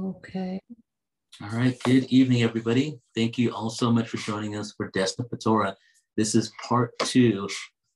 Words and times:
Okay. 0.00 0.58
All 1.42 1.50
right. 1.50 1.78
Good 1.84 2.04
evening, 2.04 2.42
everybody. 2.42 2.98
Thank 3.14 3.36
you 3.36 3.52
all 3.52 3.68
so 3.68 3.90
much 3.92 4.08
for 4.08 4.16
joining 4.16 4.56
us 4.56 4.72
for 4.72 4.90
Destined 4.90 5.28
for 5.28 5.36
Torah. 5.36 5.76
This 6.16 6.34
is 6.34 6.52
part 6.66 6.98
two 7.00 7.46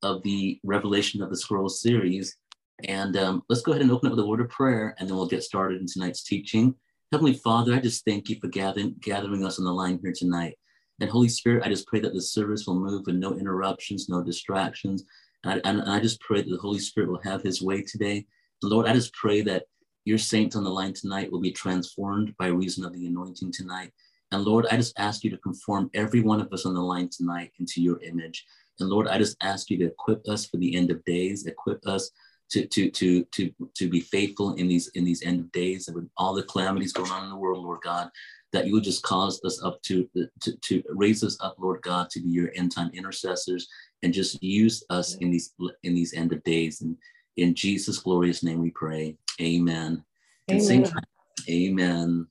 of 0.03 0.23
the 0.23 0.61
Revelation 0.63 1.23
of 1.23 1.31
the 1.31 1.37
Scroll 1.37 1.71
series. 1.71 2.37
And 2.85 3.17
um, 3.17 3.43
let's 3.49 3.63
go 3.63 3.73
ahead 3.73 3.81
and 3.81 3.91
open 3.91 4.09
up 4.09 4.17
with 4.17 4.25
a 4.25 4.29
word 4.29 4.43
of 4.43 4.51
prayer, 4.51 4.95
and 4.99 5.09
then 5.09 5.17
we'll 5.17 5.27
get 5.27 5.43
started 5.43 5.81
in 5.81 5.87
tonight's 5.87 6.23
teaching. 6.23 6.75
Heavenly 7.13 7.35
Father, 7.35 7.73
I 7.73 7.81
just 7.81 8.05
thank 8.05 8.29
you 8.29 8.37
for 8.41 8.49
gathering, 8.49 8.97
gathering 9.01 9.45
us 9.47 9.59
on 9.59 9.65
the 9.65 9.73
line 9.73 9.99
here 10.03 10.13
tonight. 10.15 10.59
And 11.01 11.09
Holy 11.09 11.31
Spirit, 11.31 11.65
I 11.65 11.71
just 11.71 11.87
pray 11.87 12.01
that 12.01 12.13
the 12.13 12.21
service 12.21 12.67
will 12.67 12.79
move 12.79 13.05
with 13.07 13.17
no 13.17 13.39
interruptions, 13.39 14.09
no 14.09 14.23
distractions. 14.23 15.05
And 15.45 15.63
I, 15.65 15.71
and 15.71 15.83
I 15.83 16.01
just 16.01 16.21
pray 16.21 16.43
that 16.43 16.51
the 16.51 16.59
Holy 16.59 16.79
Spirit 16.79 17.09
will 17.09 17.23
have 17.23 17.43
his 17.43 17.63
way 17.63 17.83
today. 17.83 18.27
Lord, 18.63 18.87
I 18.87 18.93
just 18.93 19.15
pray 19.15 19.41
that 19.43 19.65
your 20.07 20.19
saints 20.19 20.57
on 20.57 20.65
the 20.65 20.71
line 20.71 20.95
tonight 20.95 21.31
will 21.31 21.41
be 21.41 21.51
transformed 21.51 22.33
by 22.39 22.47
reason 22.47 22.85
of 22.85 22.95
the 22.95 23.07
anointing 23.07 23.53
tonight. 23.53 23.91
And 24.31 24.45
Lord, 24.45 24.67
I 24.71 24.77
just 24.77 24.99
ask 24.99 25.25
you 25.25 25.31
to 25.31 25.39
conform 25.39 25.91
every 25.95 26.21
one 26.21 26.41
of 26.41 26.53
us 26.53 26.65
on 26.65 26.75
the 26.75 26.81
line 26.81 27.11
tonight 27.11 27.53
into 27.59 27.83
your 27.83 28.01
image. 28.03 28.47
And 28.79 28.89
Lord, 28.89 29.09
I 29.09 29.19
just 29.19 29.37
ask 29.43 29.69
you 29.69 29.77
to 29.79 29.87
equip 29.87 30.27
us 30.29 30.47
for 30.47 30.59
the 30.59 30.77
end 30.77 30.91
of 30.91 31.05
days, 31.05 31.47
equip 31.47 31.85
us 31.87 32.11
to 32.51 32.65
to 32.69 32.91
to 32.91 33.25
to 33.33 33.53
to 33.75 33.89
be 33.89 33.99
faithful 33.99 34.55
in 34.55 34.69
these 34.69 34.89
in 34.95 35.05
these 35.05 35.25
end 35.25 35.41
of 35.41 35.51
days 35.51 35.89
and 35.89 35.97
with 35.97 36.09
all 36.17 36.33
the 36.33 36.45
calamities 36.45 36.93
going 36.93 37.11
on 37.11 37.25
in 37.25 37.31
the 37.31 37.37
world, 37.37 37.65
Lord 37.65 37.81
God, 37.83 38.09
that 38.53 38.67
you 38.67 38.75
would 38.75 38.85
just 38.85 39.03
cause 39.03 39.41
us 39.45 39.61
up 39.65 39.83
to, 39.83 40.09
to 40.41 40.57
to 40.57 40.83
raise 40.91 41.25
us 41.25 41.37
up, 41.41 41.57
Lord 41.59 41.83
God, 41.83 42.11
to 42.11 42.21
be 42.21 42.31
your 42.31 42.53
end 42.55 42.73
time 42.73 42.91
intercessors 42.95 43.67
and 44.05 44.15
just 44.15 44.41
use 44.41 44.85
us 44.91 45.17
in 45.17 45.33
these 45.33 45.53
in 45.83 45.95
these 45.97 46.15
end 46.15 46.33
of 46.33 46.45
days. 46.45 46.81
And 46.83 46.97
in 47.37 47.55
Jesus' 47.55 47.99
glorious 47.99 48.45
name 48.45 48.61
we 48.61 48.71
pray. 48.71 49.17
Amen. 49.41 50.05
And 50.49 50.63
same 50.63 50.85
time, 50.85 51.03
amen. 51.49 52.27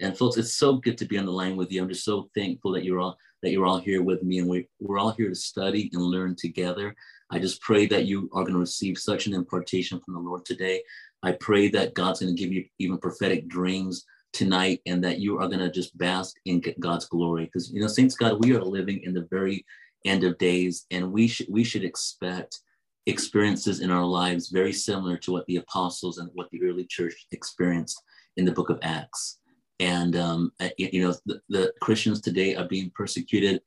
And 0.00 0.16
folks, 0.16 0.36
it's 0.38 0.56
so 0.56 0.76
good 0.76 0.96
to 0.98 1.04
be 1.04 1.18
on 1.18 1.26
the 1.26 1.32
line 1.32 1.56
with 1.56 1.70
you. 1.70 1.82
I'm 1.82 1.88
just 1.88 2.04
so 2.04 2.30
thankful 2.34 2.72
that 2.72 2.84
you're 2.84 3.00
all 3.00 3.18
that 3.42 3.50
you're 3.50 3.66
all 3.66 3.78
here 3.78 4.02
with 4.02 4.22
me 4.22 4.38
and 4.38 4.48
we, 4.48 4.68
we're 4.80 4.98
all 4.98 5.12
here 5.12 5.28
to 5.28 5.34
study 5.34 5.90
and 5.92 6.02
learn 6.02 6.36
together. 6.36 6.94
I 7.30 7.38
just 7.38 7.60
pray 7.62 7.86
that 7.86 8.04
you 8.04 8.28
are 8.34 8.42
going 8.42 8.54
to 8.54 8.60
receive 8.60 8.98
such 8.98 9.26
an 9.26 9.34
impartation 9.34 10.00
from 10.00 10.14
the 10.14 10.20
Lord 10.20 10.44
today. 10.44 10.82
I 11.22 11.32
pray 11.32 11.68
that 11.70 11.94
God's 11.94 12.20
going 12.20 12.34
to 12.34 12.40
give 12.40 12.52
you 12.52 12.64
even 12.78 12.98
prophetic 12.98 13.48
dreams 13.48 14.04
tonight 14.32 14.80
and 14.86 15.02
that 15.04 15.20
you 15.20 15.38
are 15.38 15.46
going 15.46 15.60
to 15.60 15.70
just 15.70 15.96
bask 15.96 16.36
in 16.44 16.62
God's 16.80 17.06
glory. 17.06 17.46
Because, 17.46 17.70
you 17.72 17.80
know, 17.80 17.86
Saints 17.86 18.14
God, 18.14 18.44
we 18.44 18.54
are 18.54 18.62
living 18.62 19.00
in 19.04 19.14
the 19.14 19.26
very 19.30 19.64
end 20.04 20.24
of 20.24 20.38
days 20.38 20.86
and 20.90 21.12
we 21.12 21.28
should 21.28 21.46
we 21.50 21.62
should 21.62 21.84
expect 21.84 22.60
experiences 23.06 23.80
in 23.80 23.90
our 23.90 24.04
lives 24.04 24.48
very 24.48 24.72
similar 24.72 25.16
to 25.18 25.32
what 25.32 25.46
the 25.46 25.56
apostles 25.56 26.18
and 26.18 26.30
what 26.34 26.48
the 26.50 26.62
early 26.62 26.84
church 26.84 27.14
experienced 27.32 28.02
in 28.36 28.44
the 28.44 28.52
book 28.52 28.70
of 28.70 28.78
Acts. 28.82 29.38
And, 29.78 30.14
um, 30.16 30.52
uh, 30.60 30.68
you 30.76 31.02
know, 31.02 31.14
the, 31.24 31.40
the, 31.48 31.72
Christians 31.80 32.20
today 32.20 32.54
are 32.54 32.68
being 32.68 32.92
persecuted 32.94 33.62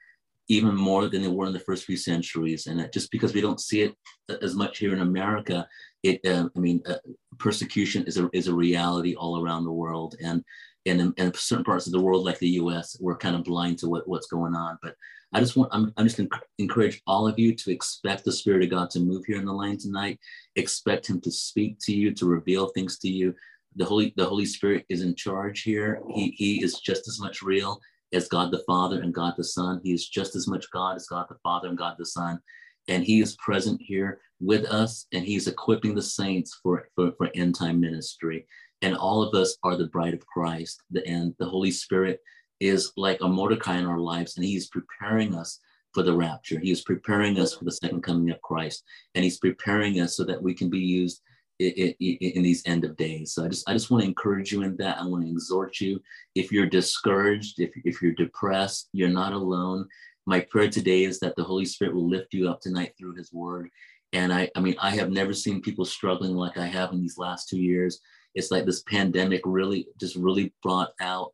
even 0.48 0.76
more 0.76 1.08
than 1.08 1.22
they 1.22 1.28
were 1.28 1.48
in 1.48 1.54
the 1.54 1.59
first 1.59 1.86
few 1.86 1.98
centuries. 1.98 2.67
And 2.67 2.88
just 2.94 3.09
because 3.09 3.34
we 3.34 3.42
don't 3.42 3.59
see 3.59 3.81
it 3.81 3.95
as 4.42 4.54
much 4.54 4.78
here 4.78 4.94
in 4.94 5.02
America, 5.02 5.67
it, 6.04 6.23
uh, 6.26 6.50
I 6.56 6.59
mean, 6.59 6.84
uh, 6.86 6.98
persecution 7.39 8.04
is 8.06 8.17
a, 8.17 8.30
is 8.34 8.48
a 8.48 8.54
reality 8.54 9.16
all 9.16 9.44
around 9.44 9.64
the 9.64 9.72
world. 9.72 10.16
And, 10.23 10.44
and 10.86 11.02
in, 11.02 11.14
in, 11.17 11.34
certain 11.34 11.64
parts 11.64 11.88
of 11.88 11.94
the 11.94 12.02
world, 12.02 12.26
like 12.26 12.39
the 12.39 12.59
US, 12.61 12.98
we're 13.00 13.17
kind 13.17 13.36
of 13.36 13.45
blind 13.45 13.80
to 13.80 13.89
what, 13.89 14.08
what's 14.08 14.28
going 14.28 14.54
on. 14.54 14.78
But 14.84 14.95
I 15.34 15.39
just 15.39 15.56
want, 15.56 15.70
I'm, 15.73 15.92
I'm 15.98 16.06
just 16.06 16.17
going 16.17 16.30
to 16.30 16.39
encourage 16.59 17.02
all 17.08 17.28
of 17.28 17.39
you 17.39 17.56
to 17.56 17.72
expect 17.72 18.23
the 18.23 18.31
Spirit 18.31 18.64
of 18.64 18.70
God 18.70 18.89
to 18.92 19.00
move 19.00 19.26
here 19.26 19.38
in 19.38 19.45
the 19.45 19.53
line 19.53 19.78
tonight. 19.78 20.20
Expect 20.56 21.09
Him 21.09 21.20
to 21.22 21.31
speak 21.31 21.78
to 21.81 21.95
you, 21.95 22.14
to 22.14 22.26
reveal 22.28 22.67
things 22.67 23.00
to 23.00 23.09
you. 23.09 23.34
The 23.76 23.86
Holy, 23.86 24.14
the 24.16 24.26
Holy 24.26 24.45
Spirit 24.45 24.86
is 24.89 25.02
in 25.02 25.16
charge 25.16 25.64
here. 25.64 26.02
He, 26.14 26.36
he 26.38 26.64
is 26.64 26.80
just 26.80 27.08
as 27.08 27.20
much 27.20 27.42
real 27.42 27.81
as 28.14 28.28
God 28.28 28.52
the 28.52 28.64
Father 28.67 29.02
and 29.02 29.14
God 29.14 29.34
the 29.36 29.44
Son. 29.44 29.81
He 29.84 29.92
is 29.92 30.08
just 30.08 30.36
as 30.36 30.48
much 30.48 30.70
God 30.72 30.95
as 30.95 31.08
God 31.08 31.26
the 31.30 31.38
Father 31.42 31.67
and 31.67 31.78
God 31.78 31.95
the 31.98 32.06
Son. 32.06 32.39
And 32.88 33.04
He 33.04 33.20
is 33.20 33.36
present 33.38 33.82
here 33.82 34.20
with 34.39 34.65
us, 34.65 35.08
and 35.14 35.26
He's 35.26 35.48
equipping 35.48 35.95
the 35.95 36.02
saints 36.02 36.60
for, 36.61 36.88
for, 36.95 37.14
for 37.17 37.32
end 37.33 37.55
time 37.55 37.80
ministry. 37.80 38.45
And 38.83 38.95
all 38.95 39.23
of 39.23 39.33
us 39.33 39.58
are 39.64 39.77
the 39.77 39.88
bride 39.88 40.14
of 40.14 40.27
Christ. 40.27 40.83
the, 40.92 41.08
And 41.08 41.33
the 41.39 41.45
Holy 41.45 41.71
Spirit 41.71 42.20
is 42.59 42.91
like 42.97 43.19
a 43.21 43.27
Mordecai 43.27 43.77
in 43.77 43.86
our 43.86 43.99
lives, 43.99 44.37
and 44.37 44.45
he's 44.45 44.67
preparing 44.67 45.36
us 45.36 45.59
for 45.93 46.03
the 46.03 46.15
rapture. 46.15 46.59
He 46.59 46.71
is 46.71 46.81
preparing 46.81 47.39
us 47.39 47.53
for 47.53 47.65
the 47.65 47.71
second 47.71 48.02
coming 48.02 48.31
of 48.31 48.41
Christ, 48.41 48.83
and 49.15 49.23
he's 49.23 49.39
preparing 49.39 49.99
us 49.99 50.15
so 50.15 50.23
that 50.25 50.41
we 50.41 50.53
can 50.53 50.69
be 50.69 50.80
used 50.80 51.21
in, 51.59 51.93
in, 51.99 52.17
in, 52.17 52.43
these 52.43 52.64
end 52.65 52.83
of 52.83 52.97
days. 52.97 53.33
So 53.33 53.45
I 53.45 53.47
just 53.47 53.69
I 53.69 53.73
just 53.73 53.91
want 53.91 54.02
to 54.02 54.09
encourage 54.09 54.52
you 54.52 54.64
in 54.64 54.75
that. 54.77 54.97
I 54.99 55.05
want 55.05 55.23
to 55.23 55.30
exhort 55.30 55.80
you. 55.80 56.02
If 56.36 56.52
you're 56.52 56.65
discouraged, 56.65 57.59
if, 57.59 57.71
if 57.86 58.02
you're 58.02 58.14
depressed, 58.14 58.89
you're 58.91 59.09
not 59.09 59.33
alone. 59.33 59.87
My 60.25 60.39
prayer 60.39 60.70
today 60.70 61.03
is 61.03 61.20
that 61.20 61.35
the 61.35 61.43
Holy 61.43 61.65
Spirit 61.65 61.93
will 61.93 62.09
lift 62.09 62.33
you 62.33 62.49
up 62.49 62.61
tonight 62.61 62.93
through 62.97 63.15
his 63.15 63.31
word. 63.31 63.70
And 64.14 64.31
I, 64.31 64.49
I 64.55 64.61
mean, 64.61 64.75
I 64.81 64.91
have 64.91 65.11
never 65.11 65.33
seen 65.33 65.61
people 65.61 65.85
struggling 65.85 66.35
like 66.35 66.58
I 66.58 66.65
have 66.65 66.91
in 66.91 67.02
these 67.02 67.17
last 67.17 67.49
two 67.49 67.59
years. 67.59 67.99
It's 68.35 68.52
like 68.52 68.65
this 68.65 68.83
pandemic 68.83 69.41
really 69.43 69.87
just 69.99 70.15
really 70.15 70.53
brought 70.64 70.93
out 71.02 71.33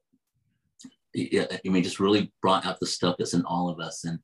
I 1.15 1.59
mean, 1.65 1.83
just 1.83 1.99
really 1.99 2.31
brought 2.41 2.65
out 2.65 2.79
the 2.79 2.85
stuff 2.85 3.15
that's 3.17 3.33
in 3.33 3.43
all 3.45 3.69
of 3.69 3.79
us. 3.79 4.05
And 4.05 4.19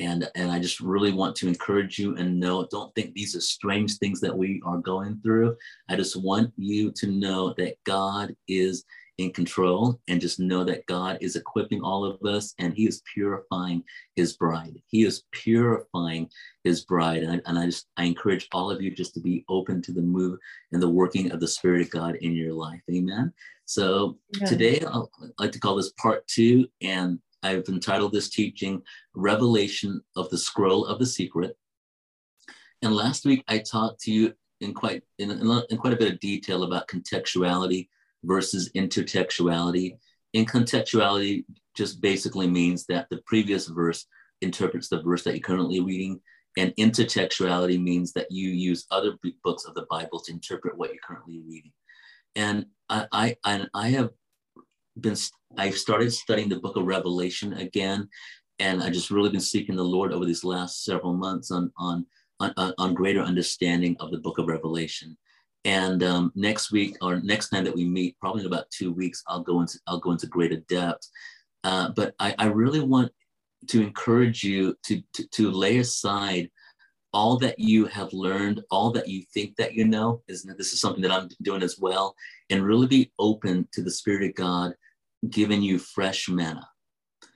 and 0.00 0.30
and 0.34 0.50
I 0.50 0.58
just 0.58 0.80
really 0.80 1.12
want 1.12 1.34
to 1.36 1.48
encourage 1.48 1.98
you 1.98 2.16
and 2.16 2.38
know, 2.38 2.66
don't 2.70 2.94
think 2.94 3.14
these 3.14 3.34
are 3.34 3.40
strange 3.40 3.96
things 3.98 4.20
that 4.20 4.36
we 4.36 4.62
are 4.64 4.78
going 4.78 5.20
through. 5.22 5.56
I 5.88 5.96
just 5.96 6.16
want 6.16 6.52
you 6.56 6.92
to 6.92 7.06
know 7.08 7.54
that 7.58 7.76
God 7.84 8.34
is 8.46 8.84
in 9.18 9.32
control 9.32 10.00
and 10.08 10.20
just 10.20 10.38
know 10.38 10.62
that 10.64 10.86
God 10.86 11.18
is 11.20 11.34
equipping 11.34 11.82
all 11.82 12.04
of 12.04 12.22
us 12.24 12.54
and 12.58 12.72
He 12.72 12.86
is 12.86 13.02
purifying 13.12 13.82
His 14.14 14.34
bride. 14.34 14.80
He 14.86 15.04
is 15.04 15.24
purifying 15.32 16.30
His 16.62 16.82
bride. 16.84 17.24
And 17.24 17.32
I, 17.32 17.40
and 17.50 17.58
I 17.58 17.66
just, 17.66 17.88
I 17.96 18.04
encourage 18.04 18.48
all 18.52 18.70
of 18.70 18.80
you 18.80 18.92
just 18.92 19.14
to 19.14 19.20
be 19.20 19.44
open 19.48 19.82
to 19.82 19.92
the 19.92 20.02
move 20.02 20.38
and 20.72 20.80
the 20.80 20.88
working 20.88 21.32
of 21.32 21.40
the 21.40 21.48
Spirit 21.48 21.82
of 21.82 21.90
God 21.90 22.16
in 22.16 22.34
your 22.34 22.52
life. 22.52 22.80
Amen. 22.90 23.32
So 23.64 24.18
yeah. 24.40 24.46
today 24.46 24.80
I'd 24.80 25.02
like 25.38 25.52
to 25.52 25.60
call 25.60 25.76
this 25.76 25.92
part 25.92 26.26
two, 26.26 26.68
and 26.80 27.18
I've 27.42 27.68
entitled 27.68 28.12
this 28.12 28.30
teaching 28.30 28.82
Revelation 29.14 30.00
of 30.16 30.30
the 30.30 30.38
Scroll 30.38 30.86
of 30.86 30.98
the 30.98 31.06
Secret. 31.06 31.56
And 32.82 32.94
last 32.94 33.24
week 33.24 33.44
I 33.48 33.58
talked 33.58 34.00
to 34.02 34.12
you 34.12 34.32
in 34.60 34.74
quite 34.74 35.02
in, 35.18 35.30
in 35.30 35.76
quite 35.76 35.92
a 35.92 35.96
bit 35.96 36.12
of 36.12 36.20
detail 36.20 36.62
about 36.62 36.88
contextuality 36.88 37.88
versus 38.24 38.70
intertextuality. 38.76 39.96
In 40.32 40.44
contextuality 40.44 41.44
just 41.76 42.00
basically 42.00 42.46
means 42.46 42.86
that 42.86 43.06
the 43.10 43.20
previous 43.26 43.66
verse 43.68 44.06
interprets 44.40 44.88
the 44.88 45.02
verse 45.02 45.22
that 45.24 45.32
you're 45.32 45.40
currently 45.40 45.80
reading, 45.80 46.20
and 46.56 46.74
intertextuality 46.76 47.80
means 47.80 48.12
that 48.12 48.30
you 48.30 48.50
use 48.50 48.86
other 48.90 49.12
books 49.44 49.64
of 49.64 49.74
the 49.74 49.86
Bible 49.90 50.20
to 50.20 50.32
interpret 50.32 50.76
what 50.76 50.90
you're 50.90 51.02
currently 51.06 51.40
reading. 51.48 51.72
And 52.34 52.66
I, 52.88 53.36
I, 53.44 53.66
I 53.74 53.88
have 53.90 54.10
been, 55.00 55.16
I've 55.56 55.76
started 55.76 56.12
studying 56.12 56.48
the 56.48 56.60
book 56.60 56.76
of 56.76 56.84
Revelation 56.84 57.54
again. 57.54 58.08
And 58.58 58.82
I 58.82 58.90
just 58.90 59.10
really 59.10 59.30
been 59.30 59.40
seeking 59.40 59.76
the 59.76 59.84
Lord 59.84 60.12
over 60.12 60.24
these 60.24 60.42
last 60.42 60.84
several 60.84 61.12
months 61.12 61.52
on, 61.52 61.70
on, 61.78 62.06
on, 62.40 62.74
on 62.76 62.94
greater 62.94 63.20
understanding 63.20 63.96
of 64.00 64.10
the 64.10 64.18
book 64.18 64.38
of 64.38 64.48
Revelation. 64.48 65.16
And 65.64 66.02
um, 66.02 66.32
next 66.34 66.70
week 66.70 66.96
or 67.02 67.20
next 67.20 67.50
time 67.50 67.64
that 67.64 67.74
we 67.74 67.84
meet, 67.84 68.18
probably 68.20 68.42
in 68.42 68.46
about 68.46 68.70
two 68.70 68.92
weeks, 68.92 69.22
I'll 69.26 69.42
go 69.42 69.60
into, 69.60 69.78
I'll 69.86 70.00
go 70.00 70.12
into 70.12 70.26
greater 70.26 70.56
depth. 70.68 71.08
Uh, 71.64 71.90
but 71.90 72.14
I, 72.18 72.34
I 72.38 72.46
really 72.46 72.80
want 72.80 73.12
to 73.68 73.82
encourage 73.82 74.44
you 74.44 74.76
to, 74.86 75.02
to, 75.14 75.28
to 75.28 75.50
lay 75.50 75.78
aside 75.78 76.50
all 77.12 77.38
that 77.38 77.58
you 77.58 77.86
have 77.86 78.12
learned, 78.12 78.62
all 78.70 78.90
that 78.92 79.08
you 79.08 79.24
think 79.34 79.56
that 79.56 79.74
you 79.74 79.84
know, 79.84 80.22
Isn't 80.28 80.56
this 80.58 80.72
is 80.72 80.80
something 80.80 81.02
that 81.02 81.10
I'm 81.10 81.28
doing 81.42 81.62
as 81.62 81.78
well, 81.78 82.14
and 82.50 82.64
really 82.64 82.86
be 82.86 83.12
open 83.18 83.66
to 83.72 83.82
the 83.82 83.90
Spirit 83.90 84.28
of 84.28 84.34
God 84.34 84.74
giving 85.30 85.62
you 85.62 85.78
fresh 85.78 86.28
manna. 86.28 86.68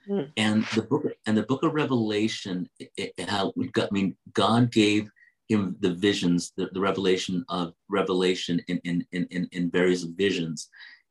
Mm. 0.09 0.31
And 0.37 0.65
the 0.75 0.83
book 0.83 1.07
and 1.27 1.37
the 1.37 1.43
book 1.43 1.63
of 1.63 1.75
Revelation, 1.75 2.69
it, 2.79 3.13
it, 3.17 3.29
how 3.29 3.53
got, 3.73 3.89
I 3.91 3.93
mean, 3.93 4.17
God 4.33 4.71
gave 4.71 5.11
him 5.49 5.77
the 5.81 5.95
visions, 5.95 6.53
the, 6.57 6.69
the 6.73 6.81
revelation 6.81 7.45
of 7.49 7.75
revelation 7.89 8.61
in, 8.69 8.79
in, 8.85 9.05
in, 9.13 9.49
in 9.53 9.71
various 9.71 10.03
visions. 10.05 10.69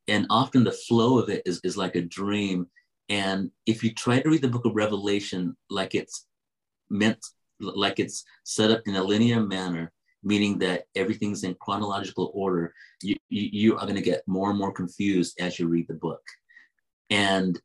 And 0.08 0.26
often 0.30 0.64
the 0.64 0.72
flow 0.72 1.20
of 1.20 1.30
it 1.30 1.44
is, 1.46 1.60
is 1.64 1.78
like 1.78 1.96
a 1.96 2.02
dream. 2.02 2.68
And 3.10 3.52
if 3.66 3.84
you 3.84 3.94
try 3.94 4.20
to 4.20 4.30
read 4.30 4.42
the 4.42 4.48
book 4.48 4.66
of 4.66 4.76
Revelation 4.76 5.56
like 5.70 5.96
it's 5.96 6.26
meant 6.90 7.24
like 7.60 8.00
it's 8.00 8.24
set 8.44 8.72
up 8.72 8.82
in 8.88 8.96
a 8.96 9.04
linear 9.04 9.40
manner, 9.40 9.92
meaning 10.24 10.58
that 10.60 10.86
everything's 10.96 11.44
in 11.44 11.56
chronological 11.56 12.32
order, 12.34 12.74
you, 13.02 13.16
you, 13.30 13.78
are 13.78 13.86
going 13.86 13.96
to 13.96 14.02
get 14.02 14.28
more 14.28 14.50
and 14.50 14.58
more 14.58 14.72
confused 14.72 15.40
as 15.40 15.60
you 15.60 15.68
read 15.68 15.88
the 15.88 15.94
book. 15.94 16.22
And 17.10 17.60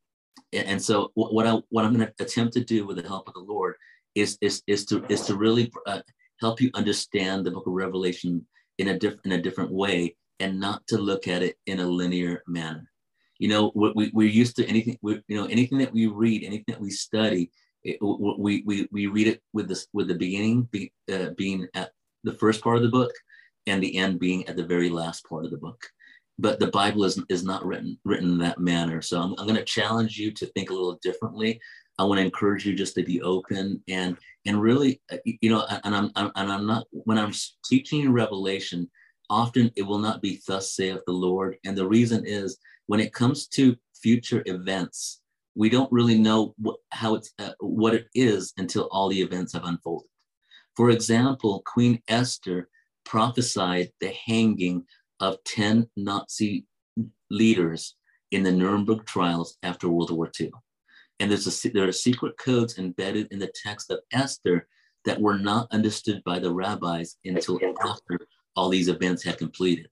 and 0.52 0.80
so 0.82 1.10
what 1.14 1.46
I 1.46 1.60
what 1.70 1.84
I'm 1.84 1.94
going 1.94 2.06
to 2.06 2.24
attempt 2.24 2.54
to 2.54 2.64
do 2.64 2.86
with 2.86 2.96
the 2.96 3.08
help 3.08 3.28
of 3.28 3.34
the 3.34 3.40
Lord 3.40 3.74
is 4.14 4.38
is 4.40 4.62
is 4.66 4.84
to 4.86 5.04
is 5.08 5.22
to 5.26 5.36
really 5.36 5.72
uh, 5.86 6.00
help 6.40 6.60
you 6.60 6.70
understand 6.74 7.44
the 7.44 7.50
book 7.50 7.66
of 7.66 7.72
Revelation 7.72 8.46
in 8.78 8.88
a 8.88 8.98
different 8.98 9.26
in 9.26 9.32
a 9.32 9.42
different 9.42 9.70
way 9.70 10.16
and 10.40 10.60
not 10.60 10.86
to 10.88 10.98
look 10.98 11.28
at 11.28 11.42
it 11.42 11.56
in 11.66 11.80
a 11.80 11.86
linear 11.86 12.42
manner. 12.46 12.90
You 13.38 13.48
know, 13.48 13.72
we, 13.74 14.10
we're 14.14 14.28
used 14.28 14.56
to 14.56 14.66
anything, 14.66 14.98
we, 15.02 15.22
you 15.28 15.36
know, 15.36 15.46
anything 15.46 15.78
that 15.78 15.92
we 15.92 16.06
read, 16.06 16.42
anything 16.42 16.64
that 16.68 16.80
we 16.80 16.90
study, 16.90 17.50
it, 17.84 17.98
we, 18.00 18.62
we, 18.66 18.88
we 18.90 19.06
read 19.06 19.28
it 19.28 19.42
with 19.52 19.68
this, 19.68 19.86
with 19.92 20.08
the 20.08 20.14
beginning 20.14 20.62
be, 20.72 20.92
uh, 21.12 21.30
being 21.36 21.66
at 21.74 21.90
the 22.24 22.32
first 22.32 22.62
part 22.62 22.76
of 22.76 22.82
the 22.82 22.88
book 22.88 23.12
and 23.66 23.82
the 23.82 23.96
end 23.96 24.18
being 24.18 24.46
at 24.48 24.56
the 24.56 24.64
very 24.64 24.88
last 24.88 25.24
part 25.28 25.44
of 25.44 25.50
the 25.50 25.58
book. 25.58 25.82
But 26.38 26.60
the 26.60 26.68
Bible 26.68 27.04
is, 27.04 27.22
is 27.28 27.44
not 27.44 27.64
written, 27.64 27.98
written 28.04 28.32
in 28.32 28.38
that 28.38 28.58
manner. 28.58 29.00
So 29.02 29.20
I'm, 29.20 29.34
I'm 29.38 29.46
going 29.46 29.56
to 29.58 29.64
challenge 29.64 30.18
you 30.18 30.32
to 30.32 30.46
think 30.46 30.70
a 30.70 30.74
little 30.74 30.98
differently. 31.02 31.60
I 31.98 32.04
want 32.04 32.18
to 32.18 32.24
encourage 32.24 32.66
you 32.66 32.74
just 32.74 32.94
to 32.96 33.02
be 33.02 33.22
open 33.22 33.82
and 33.88 34.16
and 34.44 34.60
really, 34.60 35.00
uh, 35.10 35.16
you 35.24 35.50
know, 35.50 35.66
and 35.84 35.94
I'm, 35.94 36.10
and 36.14 36.52
I'm 36.52 36.66
not 36.66 36.86
when 36.90 37.18
I'm 37.18 37.32
teaching 37.64 38.12
Revelation, 38.12 38.88
often 39.30 39.70
it 39.76 39.82
will 39.82 39.98
not 39.98 40.22
be 40.22 40.40
thus 40.46 40.74
saith 40.74 41.00
the 41.06 41.12
Lord. 41.12 41.56
And 41.64 41.76
the 41.76 41.88
reason 41.88 42.24
is 42.24 42.58
when 42.86 43.00
it 43.00 43.12
comes 43.12 43.48
to 43.48 43.76
future 44.00 44.42
events, 44.46 45.20
we 45.54 45.68
don't 45.68 45.90
really 45.90 46.18
know 46.18 46.54
what, 46.58 46.76
how 46.92 47.14
it's 47.14 47.32
uh, 47.38 47.52
what 47.60 47.94
it 47.94 48.08
is 48.14 48.52
until 48.58 48.88
all 48.92 49.08
the 49.08 49.20
events 49.20 49.52
have 49.54 49.64
unfolded. 49.64 50.08
For 50.76 50.90
example, 50.90 51.62
Queen 51.64 52.02
Esther 52.06 52.68
prophesied 53.04 53.90
the 54.00 54.12
hanging 54.26 54.84
of 55.20 55.42
10 55.44 55.88
Nazi 55.96 56.66
leaders 57.30 57.96
in 58.30 58.42
the 58.42 58.52
Nuremberg 58.52 59.06
trials 59.06 59.56
after 59.62 59.88
World 59.88 60.10
War 60.10 60.30
II. 60.38 60.52
And 61.18 61.30
there's 61.30 61.64
a, 61.64 61.68
there 61.70 61.88
are 61.88 61.92
secret 61.92 62.36
codes 62.38 62.78
embedded 62.78 63.28
in 63.30 63.38
the 63.38 63.52
text 63.62 63.90
of 63.90 64.00
Esther 64.12 64.68
that 65.04 65.20
were 65.20 65.38
not 65.38 65.72
understood 65.72 66.22
by 66.24 66.38
the 66.38 66.52
rabbis 66.52 67.16
until 67.24 67.58
after 67.82 68.18
all 68.54 68.68
these 68.68 68.88
events 68.88 69.22
had 69.22 69.38
completed. 69.38 69.88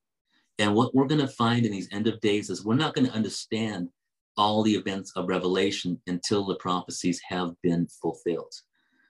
And 0.59 0.75
what 0.75 0.95
we're 0.95 1.07
going 1.07 1.21
to 1.21 1.29
find 1.29 1.65
in 1.65 1.73
these 1.73 1.89
end 1.93 2.07
of 2.07 2.21
days 2.21 2.51
is 2.51 2.65
we're 2.65 2.75
not 2.75 2.95
going 2.95 3.07
to 3.07 3.15
understand 3.15 3.89
all 4.37 4.63
the 4.63 4.75
events 4.75 5.13
of 5.17 5.29
Revelation 5.29 6.01
until 6.07 6.45
the 6.45 6.57
prophecies 6.57 7.21
have 7.29 7.55
been 7.63 7.87
fulfilled. 8.03 8.53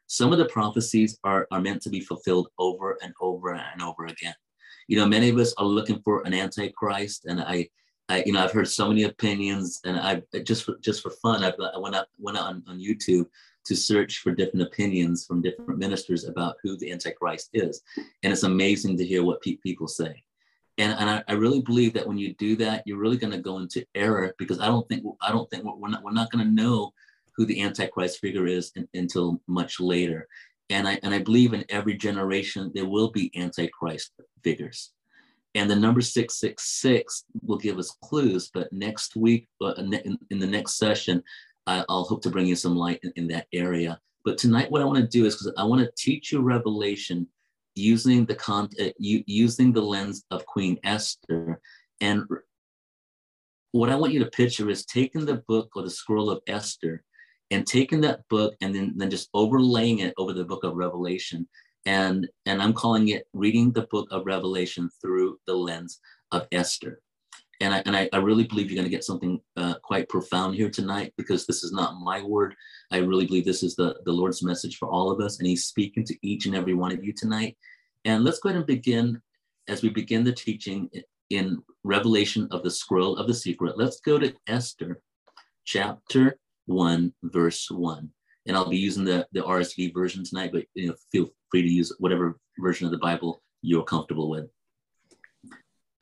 Some 0.07 0.33
of 0.33 0.39
the 0.39 0.47
prophecies 0.47 1.19
are, 1.25 1.47
are 1.51 1.61
meant 1.61 1.83
to 1.83 1.91
be 1.91 2.01
fulfilled 2.01 2.49
over 2.59 2.99
and 3.03 3.13
over 3.21 3.55
and 3.55 3.83
over 3.83 4.07
again. 4.07 4.35
You 4.87 4.99
know, 4.99 5.07
many 5.07 5.31
of 5.31 5.39
us 5.39 5.55
are 5.57 5.65
looking 5.65 6.01
for 6.05 6.23
an 6.27 6.35
antichrist, 6.35 7.25
and 7.25 7.41
I, 7.41 7.69
I 8.09 8.23
you 8.27 8.33
know, 8.33 8.45
I've 8.45 8.53
heard 8.53 8.69
so 8.69 8.89
many 8.89 9.05
opinions, 9.05 9.81
and 9.85 9.97
I 9.97 10.23
just 10.43 10.65
for, 10.65 10.77
just 10.81 11.03
for 11.03 11.11
fun, 11.11 11.43
I've, 11.43 11.55
I 11.59 11.79
went 11.79 11.95
out 11.95 12.09
went 12.19 12.37
out 12.37 12.47
on, 12.47 12.63
on 12.69 12.79
YouTube 12.79 13.27
to 13.65 13.75
search 13.75 14.19
for 14.19 14.33
different 14.33 14.67
opinions 14.67 15.25
from 15.25 15.41
different 15.41 15.79
ministers 15.79 16.25
about 16.25 16.57
who 16.63 16.77
the 16.77 16.93
antichrist 16.93 17.51
is, 17.55 17.83
and 18.23 18.33
it's 18.33 18.43
amazing 18.43 18.97
to 18.99 19.05
hear 19.05 19.25
what 19.25 19.41
pe- 19.41 19.57
people 19.57 19.89
say. 19.89 20.23
And, 20.77 20.93
and 20.99 21.09
I, 21.09 21.23
I, 21.29 21.35
really 21.35 21.63
believe 21.63 21.95
that 21.95 22.07
when 22.07 22.19
you 22.19 22.35
do 22.35 22.57
that 22.57 22.83
you're 22.85 22.99
really 22.99 23.17
going 23.17 23.33
to 23.33 23.39
go 23.39 23.59
into 23.59 23.87
error 23.95 24.35
because 24.39 24.59
i 24.59 24.67
don't 24.67 24.89
think 24.89 25.05
i 25.23 25.31
don't 25.31 25.49
think 25.49 25.63
we're 25.63 25.89
not 25.89 26.03
we're 26.03 26.11
not 26.11 26.33
going 26.33 26.45
to 26.45 26.51
know 26.51 26.93
who 27.37 27.47
the 27.47 27.63
antichrist 27.63 28.19
figure 28.19 28.49
is 28.49 28.73
in, 28.75 28.89
until 28.93 29.41
much 29.47 29.79
later. 29.79 30.27
And 30.71 30.89
i 30.89 30.99
and 31.05 31.15
i 31.15 31.21
believe 31.21 31.53
in 31.53 31.65
every 31.69 31.95
generation 31.95 32.73
there 32.75 32.89
will 32.89 33.13
be 33.13 33.31
antichrist 33.37 34.15
figures 34.43 34.91
and 35.55 35.71
the 35.71 35.77
number 35.77 36.01
666 36.01 37.25
will 37.43 37.59
give 37.59 37.79
us 37.79 37.97
clues 38.03 38.51
but 38.53 38.73
next 38.73 39.17
week 39.17 39.49
uh, 39.63 39.75
in, 39.79 40.19
in, 40.31 40.39
the 40.39 40.47
next 40.47 40.79
session 40.79 41.23
I, 41.67 41.85
will 41.89 42.05
hope 42.05 42.23
to 42.23 42.31
bring 42.31 42.47
you 42.47 42.57
some 42.57 42.77
light 42.77 43.01
in, 43.03 43.13
in 43.17 43.29
that 43.29 43.47
area 43.53 43.99
but 44.25 44.39
tonight 44.39 44.71
what 44.71 44.83
i 44.83 44.85
want 44.85 44.99
to 44.99 45.07
do 45.07 45.27
is 45.27 45.35
because 45.35 45.53
i 45.57 45.65
want 45.65 45.81
to 45.81 45.91
teach 45.97 46.33
you 46.33 46.41
revelation 46.43 47.27
using 47.75 48.25
the 48.25 48.35
con- 48.35 48.71
uh, 48.81 48.91
using 48.99 49.73
the 49.73 49.83
lens 49.83 50.25
of 50.31 50.47
Queen 50.47 50.79
Esther. 50.85 51.61
And 52.01 52.25
what 53.73 53.91
I 53.91 53.97
want 53.97 54.13
you 54.13 54.21
to 54.21 54.31
picture 54.31 54.71
is 54.71 54.85
taking 54.85 55.25
the 55.25 55.43
book 55.49 55.71
or 55.75 55.83
the 55.83 55.91
scroll 55.91 56.31
of 56.31 56.43
Esther 56.47 57.03
and 57.51 57.67
taking 57.67 58.01
that 58.03 58.21
book 58.29 58.55
and 58.61 58.75
then, 58.75 58.93
then 58.97 59.11
just 59.11 59.29
overlaying 59.35 60.01
it 60.01 60.15
over 60.17 60.33
the 60.33 60.45
book 60.45 60.65
of 60.65 60.75
Revelation. 60.75 61.49
And, 61.87 62.29
and 62.47 62.63
I'm 62.63 62.73
calling 62.73 63.09
it 63.09 63.27
reading 63.33 63.73
the 63.73 63.87
book 63.91 64.09
of 64.11 64.27
Revelation 64.27 64.91
through 65.01 65.39
the 65.47 65.55
lens 65.55 66.01
of 66.33 66.47
Esther. 66.53 67.01
And 67.61 67.75
I, 67.75 67.83
and 67.87 67.97
I, 67.97 68.09
I 68.13 68.19
really 68.19 68.45
believe 68.45 68.71
you're 68.71 68.77
going 68.77 68.91
to 68.91 68.95
get 68.95 69.05
something 69.05 69.41
uh, 69.57 69.75
quite 69.83 70.09
profound 70.09 70.55
here 70.55 70.71
tonight 70.71 71.13
because 71.17 71.47
this 71.47 71.63
is 71.63 71.73
not 71.73 72.01
my 72.01 72.23
word. 72.23 72.55
I 72.91 72.99
really 72.99 73.27
believe 73.27 73.45
this 73.45 73.63
is 73.63 73.77
the, 73.77 73.97
the 74.05 74.13
Lord's 74.13 74.43
message 74.43 74.77
for 74.77 74.89
all 74.89 75.11
of 75.11 75.21
us. 75.21 75.39
And 75.39 75.47
He's 75.47 75.67
speaking 75.67 76.05
to 76.05 76.27
each 76.27 76.47
and 76.47 76.55
every 76.55 76.75
one 76.75 76.93
of 76.93 77.05
you 77.05 77.13
tonight. 77.13 77.57
And 78.05 78.25
let's 78.25 78.41
go 78.41 78.49
ahead 78.49 78.59
and 78.59 78.67
begin 78.67 79.21
as 79.69 79.83
we 79.83 79.89
begin 79.89 80.25
the 80.25 80.33
teaching 80.33 80.91
in 81.31 81.63
Revelation 81.85 82.49
of 82.51 82.63
the 82.63 82.71
Scroll 82.71 83.17
of 83.17 83.27
the 83.27 83.35
Secret. 83.35 83.79
Let's 83.79 84.01
go 84.01 84.19
to 84.19 84.35
Esther 84.47 85.01
chapter 85.65 86.39
1, 86.67 87.13
verse 87.25 87.71
1. 87.71 88.11
And 88.47 88.57
I'll 88.57 88.69
be 88.69 88.77
using 88.77 89.05
the, 89.05 89.27
the 89.33 89.41
RSV 89.41 89.95
version 89.95 90.25
tonight, 90.25 90.51
but 90.53 90.65
you 90.75 90.89
know, 90.89 90.95
feel 91.11 91.31
free 91.55 91.63
to 91.63 91.69
use 91.69 91.93
whatever 92.01 92.37
version 92.59 92.85
of 92.85 92.91
the 92.91 92.99
Bible 92.99 93.41
you're 93.63 93.85
comfortable 93.85 94.29
with. 94.29 94.47